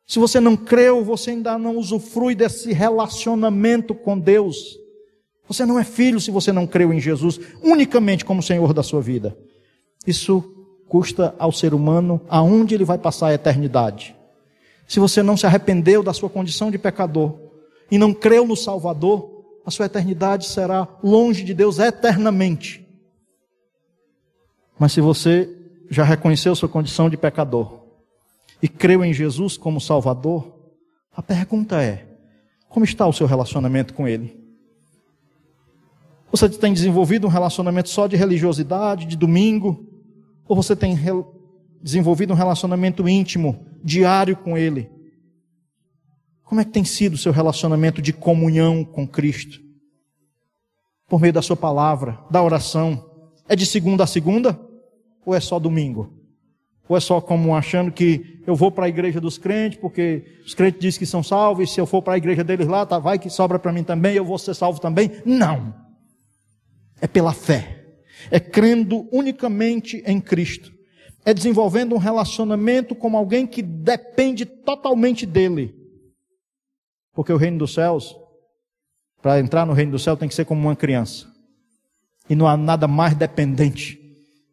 Se 0.05 0.19
você 0.19 0.41
não 0.41 0.57
creu, 0.57 1.05
você 1.05 1.31
ainda 1.31 1.57
não 1.57 1.77
usufrui 1.77 2.35
desse 2.35 2.73
relacionamento 2.73 3.95
com 3.95 4.19
Deus. 4.19 4.77
Você 5.47 5.65
não 5.65 5.79
é 5.79 5.85
filho 5.85 6.21
se 6.21 6.33
você 6.33 6.53
não 6.53 6.67
creu 6.67 6.93
em 6.93 7.01
Jesus 7.01 7.39
unicamente 7.63 8.25
como 8.25 8.43
Senhor 8.43 8.75
da 8.75 8.83
sua 8.83 9.01
vida. 9.01 9.39
Isso 10.05 10.43
custa 10.89 11.35
ao 11.39 11.53
ser 11.53 11.73
humano 11.73 12.21
aonde 12.29 12.75
ele 12.75 12.85
vai 12.85 12.99
passar 12.99 13.29
a 13.29 13.35
eternidade. 13.35 14.17
Se 14.87 14.99
você 14.99 15.23
não 15.23 15.37
se 15.37 15.47
arrependeu 15.47 16.03
da 16.03 16.13
sua 16.13 16.29
condição 16.29 16.71
de 16.71 16.79
pecador 16.79 17.39
e 17.91 17.97
não 17.97 18.13
creu 18.13 18.47
no 18.47 18.57
Salvador, 18.57 19.38
a 19.69 19.71
sua 19.71 19.85
eternidade 19.85 20.47
será 20.47 20.89
longe 21.03 21.45
de 21.45 21.53
Deus 21.53 21.79
eternamente. 21.79 22.87
Mas 24.79 24.93
se 24.93 25.01
você 25.03 25.55
já 25.91 26.05
reconheceu 26.05 26.57
sua 26.57 26.71
condição 26.71 27.11
de 27.11 27.19
pecador 27.19 27.83
e 28.63 28.69
creu 28.69 29.05
em 29.05 29.13
Jesus 29.13 29.59
como 29.59 29.79
Salvador, 29.79 30.55
a 31.15 31.23
pergunta 31.23 31.83
é: 31.83 32.07
como 32.71 32.83
está 32.83 33.07
o 33.07 33.13
seu 33.13 33.27
relacionamento 33.27 33.93
com 33.93 34.09
Ele? 34.09 34.43
Você 36.33 36.49
tem 36.49 36.73
desenvolvido 36.73 37.27
um 37.27 37.31
relacionamento 37.31 37.91
só 37.91 38.07
de 38.07 38.17
religiosidade, 38.17 39.05
de 39.05 39.19
domingo? 39.19 39.87
Ou 40.47 40.57
você 40.57 40.75
tem 40.75 40.99
desenvolvido 41.83 42.33
um 42.33 42.37
relacionamento 42.37 43.07
íntimo, 43.07 43.67
diário 43.85 44.35
com 44.35 44.57
Ele? 44.57 44.91
Como 46.49 46.63
é 46.63 46.65
que 46.65 46.71
tem 46.71 46.83
sido 46.83 47.13
o 47.13 47.19
seu 47.19 47.31
relacionamento 47.31 48.01
de 48.01 48.11
comunhão 48.11 48.83
com 48.83 49.07
Cristo? 49.07 49.61
Por 51.07 51.21
meio 51.21 51.33
da 51.33 51.43
Sua 51.43 51.57
palavra, 51.57 52.19
da 52.31 52.43
oração. 52.43 53.05
É 53.47 53.55
de 53.55 53.67
segunda 53.67 54.05
a 54.05 54.07
segunda? 54.07 54.59
Ou 55.27 55.35
é 55.35 55.41
só 55.41 55.59
domingo? 55.59 56.11
Ou 56.89 56.97
é 56.97 57.01
só 57.01 57.21
como 57.21 57.55
achando 57.55 57.93
que 57.93 58.43
eu 58.47 58.57
vou 58.57 58.73
para 58.73 58.87
a 58.87 58.89
igreja 58.89 59.21
dos 59.21 59.37
crentes, 59.37 59.79
porque 59.79 60.25
os 60.47 60.55
crentes 60.55 60.81
dizem 60.81 61.01
que 61.01 61.05
são 61.05 61.23
salvos, 61.23 61.69
e 61.69 61.75
se 61.75 61.79
eu 61.79 61.85
for 61.85 62.01
para 62.01 62.15
a 62.15 62.17
igreja 62.17 62.43
deles 62.43 62.67
lá, 62.67 62.87
tá, 62.87 62.99
vai 62.99 63.19
que 63.19 63.29
sobra 63.29 63.59
para 63.59 63.71
mim 63.71 63.85
também, 63.85 64.17
eu 64.17 64.25
vou 64.25 64.39
ser 64.39 64.55
salvo 64.55 64.81
também? 64.81 65.21
Não. 65.27 65.75
É 66.99 67.07
pela 67.07 67.35
fé. 67.35 67.85
É 68.31 68.41
crendo 68.41 69.07
unicamente 69.13 70.03
em 70.07 70.19
Cristo. 70.19 70.73
É 71.27 71.35
desenvolvendo 71.35 71.95
um 71.95 71.99
relacionamento 71.99 72.95
com 72.95 73.15
alguém 73.19 73.47
que 73.47 73.61
depende 73.61 74.47
totalmente 74.47 75.27
dele. 75.27 75.78
Porque 77.19 77.33
o 77.33 77.37
reino 77.37 77.59
dos 77.59 77.75
céus, 77.75 78.17
para 79.21 79.41
entrar 79.41 79.67
no 79.67 79.73
reino 79.73 79.91
do 79.91 79.99
céu, 79.99 80.17
tem 80.17 80.29
que 80.29 80.35
ser 80.37 80.45
como 80.45 80.61
uma 80.61 80.77
criança. 80.77 81.27
E 82.31 82.37
não 82.37 82.47
há 82.47 82.57
nada 82.57 82.87
mais 82.87 83.17
dependente 83.17 83.99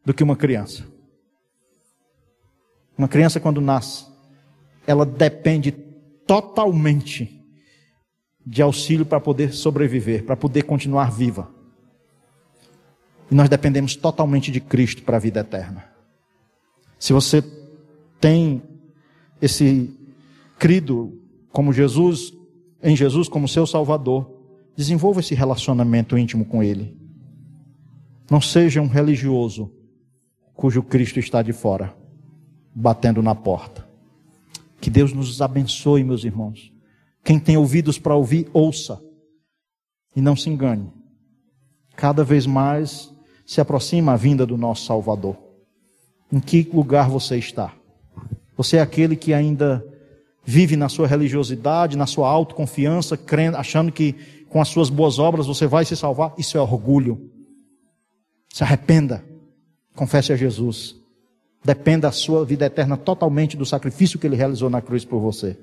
do 0.03 0.15
que 0.15 0.23
uma 0.23 0.35
criança. 0.35 0.83
Uma 2.97 3.07
criança, 3.07 3.39
quando 3.39 3.61
nasce, 3.61 4.07
ela 4.87 5.05
depende 5.05 5.71
totalmente 6.25 7.39
de 8.43 8.63
auxílio 8.63 9.05
para 9.05 9.19
poder 9.19 9.53
sobreviver, 9.53 10.25
para 10.25 10.35
poder 10.35 10.63
continuar 10.63 11.11
viva. 11.11 11.47
E 13.29 13.35
nós 13.35 13.47
dependemos 13.47 13.95
totalmente 13.95 14.51
de 14.51 14.59
Cristo 14.59 15.03
para 15.03 15.17
a 15.17 15.19
vida 15.19 15.41
eterna. 15.41 15.87
Se 16.97 17.13
você 17.13 17.43
tem 18.19 18.63
esse 19.39 19.95
crido 20.57 21.21
como 21.51 21.71
Jesus, 21.71 22.34
em 22.85 22.95
Jesus 22.95 23.27
como 23.27 23.47
seu 23.47 23.65
Salvador, 23.65 24.31
desenvolva 24.77 25.19
esse 25.19 25.33
relacionamento 25.33 26.15
íntimo 26.15 26.45
com 26.45 26.61
Ele. 26.61 26.95
Não 28.29 28.39
seja 28.39 28.79
um 28.79 28.87
religioso 28.87 29.71
cujo 30.53 30.83
Cristo 30.83 31.19
está 31.19 31.41
de 31.41 31.51
fora, 31.51 31.95
batendo 32.75 33.23
na 33.23 33.33
porta. 33.33 33.87
Que 34.79 34.91
Deus 34.91 35.11
nos 35.11 35.41
abençoe, 35.41 36.03
meus 36.03 36.23
irmãos. 36.23 36.71
Quem 37.23 37.39
tem 37.39 37.57
ouvidos 37.57 37.97
para 37.97 38.13
ouvir, 38.13 38.47
ouça. 38.53 39.01
E 40.15 40.21
não 40.21 40.35
se 40.35 40.47
engane. 40.51 40.93
Cada 41.95 42.23
vez 42.23 42.45
mais 42.45 43.11
se 43.47 43.59
aproxima 43.59 44.13
a 44.13 44.15
vinda 44.15 44.45
do 44.45 44.57
nosso 44.57 44.85
Salvador. 44.85 45.35
Em 46.31 46.39
que 46.39 46.69
lugar 46.71 47.09
você 47.09 47.37
está? 47.37 47.73
Você 48.55 48.77
é 48.77 48.81
aquele 48.81 49.15
que 49.15 49.33
ainda 49.33 49.83
vive 50.45 50.75
na 50.75 50.87
sua 50.87 51.07
religiosidade, 51.07 51.97
na 51.97 52.05
sua 52.05 52.29
autoconfiança, 52.29 53.17
crendo, 53.17 53.57
achando 53.57 53.91
que 53.91 54.13
com 54.47 54.61
as 54.61 54.67
suas 54.67 54.89
boas 54.89 55.19
obras 55.19 55.47
você 55.47 55.67
vai 55.67 55.83
se 55.83 55.95
salvar? 55.95 56.33
Isso 56.37 56.57
é 56.57 56.61
orgulho. 56.61 57.29
Se 58.53 58.63
arrependa. 58.63 59.23
Confesse 59.95 60.31
a 60.31 60.35
Jesus. 60.35 60.95
Dependa 61.63 62.07
a 62.07 62.11
sua 62.11 62.45
vida 62.45 62.65
eterna 62.65 62.95
totalmente 62.95 63.57
do 63.57 63.65
sacrifício 63.65 64.19
que 64.19 64.27
ele 64.27 64.35
realizou 64.35 64.69
na 64.69 64.81
cruz 64.81 65.03
por 65.03 65.19
você. 65.19 65.57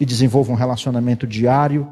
E 0.00 0.06
desenvolva 0.06 0.50
um 0.52 0.56
relacionamento 0.56 1.26
diário 1.26 1.88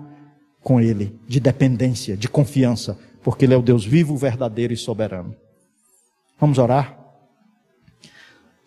com 0.66 0.80
ele, 0.80 1.16
de 1.28 1.38
dependência, 1.38 2.16
de 2.16 2.28
confiança, 2.28 2.98
porque 3.22 3.44
Ele 3.44 3.54
é 3.54 3.56
o 3.56 3.62
Deus 3.62 3.84
vivo, 3.84 4.16
verdadeiro 4.16 4.72
e 4.72 4.76
soberano. 4.76 5.34
Vamos 6.40 6.58
orar? 6.58 6.96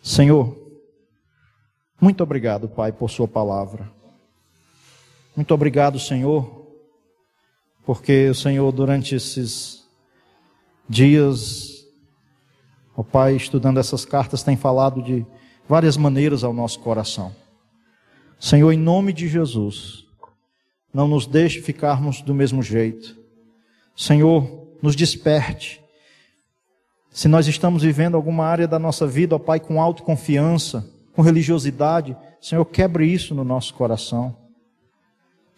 Senhor, 0.02 0.58
muito 2.00 2.24
obrigado, 2.24 2.70
Pai, 2.70 2.92
por 2.92 3.10
Sua 3.10 3.28
palavra. 3.28 3.92
Muito 5.36 5.54
obrigado, 5.54 6.00
Senhor, 6.00 6.68
porque 7.86 8.30
o 8.30 8.36
Senhor, 8.36 8.72
durante 8.72 9.16
esses 9.16 9.88
dias, 10.88 11.86
o 12.96 13.04
Pai, 13.04 13.36
estudando 13.36 13.80
essas 13.80 14.06
cartas, 14.06 14.44
tem 14.44 14.58
falado 14.58 15.02
de 15.02 15.26
várias 15.68 15.96
maneiras 15.96 16.44
ao 16.44 16.54
nosso 16.54 16.80
coração. 16.80 17.34
Senhor, 18.40 18.72
em 18.72 18.78
nome 18.78 19.14
de 19.14 19.28
Jesus, 19.28 20.06
não 20.94 21.08
nos 21.08 21.26
deixe 21.28 21.62
ficarmos 21.62 22.22
do 22.22 22.34
mesmo 22.34 22.64
jeito. 22.64 23.18
Senhor, 23.96 24.68
nos 24.82 24.96
desperte. 24.96 25.82
Se 27.12 27.28
nós 27.28 27.48
estamos 27.48 27.84
vivendo 27.84 28.16
alguma 28.16 28.46
área 28.46 28.68
da 28.68 28.80
nossa 28.80 29.06
vida, 29.06 29.36
ó 29.36 29.40
Pai, 29.40 29.60
com 29.60 29.82
autoconfiança, 29.82 30.90
com 31.16 31.22
religiosidade, 31.22 32.16
Senhor, 32.42 32.64
quebre 32.66 33.06
isso 33.06 33.34
no 33.36 33.44
nosso 33.44 33.74
coração. 33.74 34.36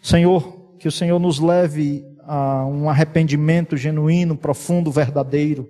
Senhor, 0.00 0.74
que 0.78 0.88
o 0.88 0.92
Senhor 0.92 1.18
nos 1.18 1.38
leve 1.38 2.04
a 2.24 2.64
um 2.66 2.88
arrependimento 2.88 3.76
genuíno, 3.76 4.36
profundo, 4.36 4.90
verdadeiro. 4.90 5.68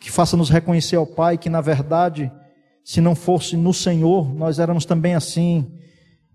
Que 0.00 0.10
faça 0.10 0.36
nos 0.36 0.50
reconhecer, 0.50 0.96
ó 0.96 1.04
Pai, 1.04 1.38
que 1.38 1.50
na 1.50 1.60
verdade, 1.60 2.30
se 2.84 3.00
não 3.00 3.14
fosse 3.14 3.56
no 3.56 3.72
Senhor, 3.72 4.32
nós 4.34 4.58
éramos 4.58 4.84
também 4.84 5.14
assim, 5.14 5.72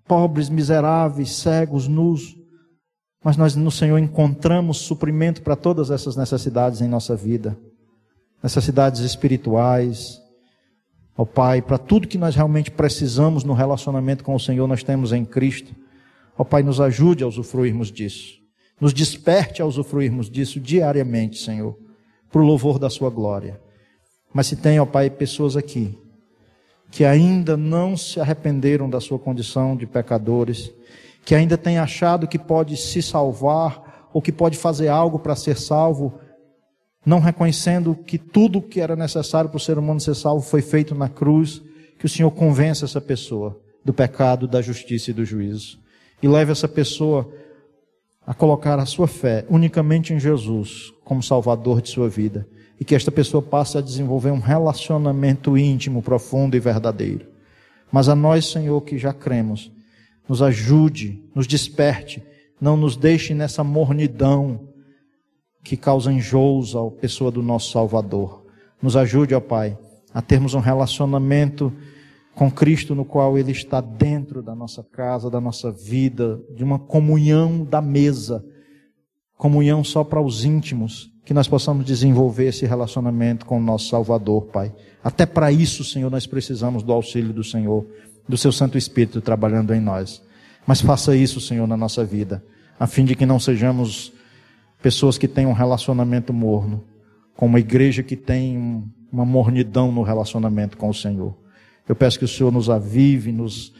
pobres, 0.08 0.50
miseráveis, 0.50 1.32
cegos, 1.32 1.88
nus 1.88 2.38
mas 3.28 3.36
nós 3.36 3.58
no 3.58 3.70
Senhor 3.70 3.98
encontramos 3.98 4.78
suprimento 4.78 5.42
para 5.42 5.56
todas 5.56 5.92
essas 5.92 6.16
necessidades 6.16 6.80
em 6.80 6.88
nossa 6.88 7.14
vida, 7.14 7.58
necessidades 8.42 9.02
espirituais, 9.02 10.22
ó 11.18 11.26
Pai, 11.26 11.62
para 11.62 11.78
tudo 11.78 12.08
que 12.08 12.18
nós 12.18 12.36
realmente 12.36 12.70
precisamos 12.70 13.44
no 13.44 13.54
relacionamento 13.54 14.24
com 14.24 14.36
o 14.36 14.40
Senhor, 14.40 14.68
nós 14.68 14.84
temos 14.84 15.12
em 15.12 15.26
Cristo. 15.26 15.76
Ó 16.38 16.44
Pai, 16.44 16.62
nos 16.62 16.80
ajude 16.80 17.24
a 17.24 17.28
usufruirmos 17.28 17.92
disso, 17.92 18.36
nos 18.80 18.94
desperte 18.94 19.62
a 19.62 19.66
usufruirmos 19.66 20.30
disso 20.30 20.60
diariamente, 20.60 21.40
Senhor, 21.40 21.78
para 22.32 22.42
o 22.42 22.46
louvor 22.46 22.78
da 22.78 22.90
Sua 22.90 23.10
glória. 23.10 23.60
Mas 24.34 24.48
se 24.48 24.56
tem, 24.56 24.80
ó 24.80 24.86
Pai, 24.86 25.10
pessoas 25.10 25.58
aqui 25.58 25.98
que 26.90 27.04
ainda 27.04 27.58
não 27.58 27.98
se 27.98 28.20
arrependeram 28.20 28.90
da 28.90 29.00
sua 29.00 29.20
condição 29.20 29.76
de 29.76 29.86
pecadores, 29.86 30.72
que 31.26 31.36
ainda 31.36 31.58
tem 31.58 31.78
achado 31.78 32.28
que 32.28 32.40
pode 32.40 32.78
se 32.78 33.02
salvar 33.02 34.10
ou 34.14 34.22
que 34.22 34.32
pode 34.32 34.58
fazer 34.58 34.88
algo 34.88 35.20
para 35.20 35.36
ser 35.36 35.58
salvo, 35.58 36.20
não 37.08 37.22
reconhecendo 37.22 37.96
que 37.96 38.18
tudo 38.18 38.62
que 38.62 38.82
era 38.82 38.94
necessário 38.94 39.50
para 39.50 39.56
o 39.56 39.62
ser 39.62 39.78
humano 39.78 39.98
ser 39.98 40.14
salvo 40.14 40.46
foi 40.46 40.62
feito 40.62 40.94
na 40.94 41.08
cruz, 41.08 41.62
que 41.98 42.06
o 42.06 42.10
Senhor 42.10 42.30
convença 42.32 42.84
essa 42.84 43.00
pessoa 43.00 43.58
do 43.84 43.94
pecado, 43.94 44.46
da 44.46 44.62
justiça 44.62 45.12
e 45.12 45.14
do 45.14 45.24
juízo. 45.24 45.80
E 46.22 46.28
leve 46.28 46.52
essa 46.52 46.68
pessoa 46.68 47.32
a 48.26 48.34
colocar 48.34 48.78
a 48.78 48.86
sua 48.86 49.08
fé 49.08 49.46
unicamente 49.50 50.14
em 50.14 50.20
Jesus 50.20 50.92
como 51.06 51.24
Salvador 51.24 51.82
de 51.82 51.88
sua 51.88 52.10
vida. 52.10 52.46
E 52.78 52.84
que 52.84 52.94
esta 52.94 53.10
pessoa 53.10 53.42
passe 53.42 53.78
a 53.78 53.82
desenvolver 53.82 54.32
um 54.32 54.42
relacionamento 54.42 55.58
íntimo, 55.58 56.02
profundo 56.02 56.58
e 56.58 56.60
verdadeiro. 56.60 57.26
Mas 57.90 58.10
a 58.10 58.16
nós, 58.16 58.48
Senhor, 58.48 58.82
que 58.82 58.98
já 58.98 59.14
cremos, 59.14 59.72
nos 60.28 60.42
ajude, 60.42 61.24
nos 61.34 61.48
desperte, 61.48 62.22
não 62.60 62.76
nos 62.76 62.98
deixe 62.98 63.34
nessa 63.34 63.64
mornidão 63.64 64.68
que 65.68 65.76
causa 65.76 66.14
enjoos 66.14 66.78
à 66.78 66.90
pessoa 66.90 67.30
do 67.30 67.44
nosso 67.44 67.72
Salvador. 67.74 68.46
Nos 68.82 68.96
ajude, 68.96 69.36
ó 69.36 69.42
Pai, 69.42 69.78
a 70.14 70.22
termos 70.22 70.54
um 70.54 70.62
relacionamento 70.62 71.74
com 72.34 72.50
Cristo 72.50 72.96
no 72.96 73.04
qual 73.04 73.38
Ele 73.38 73.52
está 73.52 73.82
dentro 73.82 74.42
da 74.42 74.56
nossa 74.56 74.82
casa, 74.82 75.30
da 75.30 75.42
nossa 75.42 75.70
vida, 75.70 76.40
de 76.56 76.64
uma 76.64 76.80
comunhão 76.80 77.66
da 77.66 77.82
mesa, 77.82 78.46
comunhão 79.36 79.84
só 79.84 80.06
para 80.06 80.22
os 80.22 80.46
íntimos, 80.46 81.12
que 81.26 81.34
nós 81.34 81.50
possamos 81.50 81.86
desenvolver 81.86 82.48
esse 82.48 82.66
relacionamento 82.66 83.46
com 83.46 83.58
o 83.58 83.62
nosso 83.62 83.90
Salvador, 83.90 84.46
Pai. 84.46 84.74
Até 85.04 85.26
para 85.26 85.52
isso, 85.52 85.84
Senhor, 85.84 86.10
nós 86.10 86.26
precisamos 86.26 86.82
do 86.82 86.94
auxílio 86.94 87.34
do 87.34 87.44
Senhor. 87.44 87.86
do 88.26 88.38
seu 88.38 88.54
Santo 88.54 88.78
Espírito 88.78 89.20
trabalhando 89.22 89.74
em 89.74 89.82
nós. 89.82 90.22
Mas 90.66 90.80
faça 90.80 91.16
isso, 91.16 91.42
Senhor, 91.42 91.68
na 91.68 91.78
nossa 91.78 92.06
vida, 92.06 92.44
a 92.80 92.88
fim 92.88 93.06
de 93.06 93.16
que 93.16 93.26
não 93.26 93.40
sejamos 93.40 94.14
pessoas 94.88 95.18
que 95.18 95.28
têm 95.28 95.46
um 95.46 95.52
relacionamento 95.52 96.32
morno, 96.32 96.82
com 97.36 97.46
uma 97.46 97.60
igreja 97.60 98.02
que 98.02 98.16
tem 98.16 98.86
uma 99.12 99.26
mornidão 99.26 99.92
no 99.92 100.02
relacionamento 100.02 100.78
com 100.78 100.88
o 100.88 100.94
Senhor. 100.94 101.38
Eu 101.90 101.94
peço 101.94 102.18
que 102.18 102.24
o 102.24 102.28
Senhor 102.28 102.54
nos 102.54 102.70
avive, 102.70 103.34
nos 103.34 103.74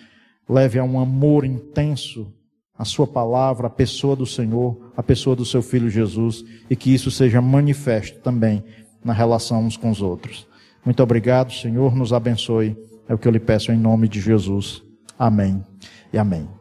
leve 0.50 0.78
a 0.78 0.84
um 0.84 1.00
amor 1.00 1.46
intenso 1.46 2.30
a 2.78 2.84
sua 2.84 3.08
palavra, 3.08 3.68
a 3.68 3.70
pessoa 3.70 4.18
do 4.18 4.26
Senhor, 4.26 4.92
a 4.98 5.02
pessoa 5.02 5.34
do 5.34 5.46
seu 5.46 5.62
filho 5.62 5.90
Jesus, 5.90 6.44
e 6.70 6.76
que 6.76 6.94
isso 6.94 7.10
seja 7.10 7.42
manifesto 7.42 8.20
também 8.20 8.62
na 9.02 9.14
relação 9.14 9.64
uns 9.64 9.78
com 9.78 9.90
os 9.90 10.02
outros. 10.02 10.46
Muito 10.84 11.02
obrigado, 11.02 11.54
Senhor, 11.54 11.96
nos 11.96 12.12
abençoe. 12.12 12.76
É 13.08 13.14
o 13.14 13.18
que 13.18 13.26
eu 13.26 13.32
lhe 13.32 13.40
peço 13.40 13.72
em 13.72 13.78
nome 13.78 14.10
de 14.10 14.20
Jesus. 14.20 14.84
Amém 15.18 15.64
e 16.12 16.18
amém. 16.18 16.57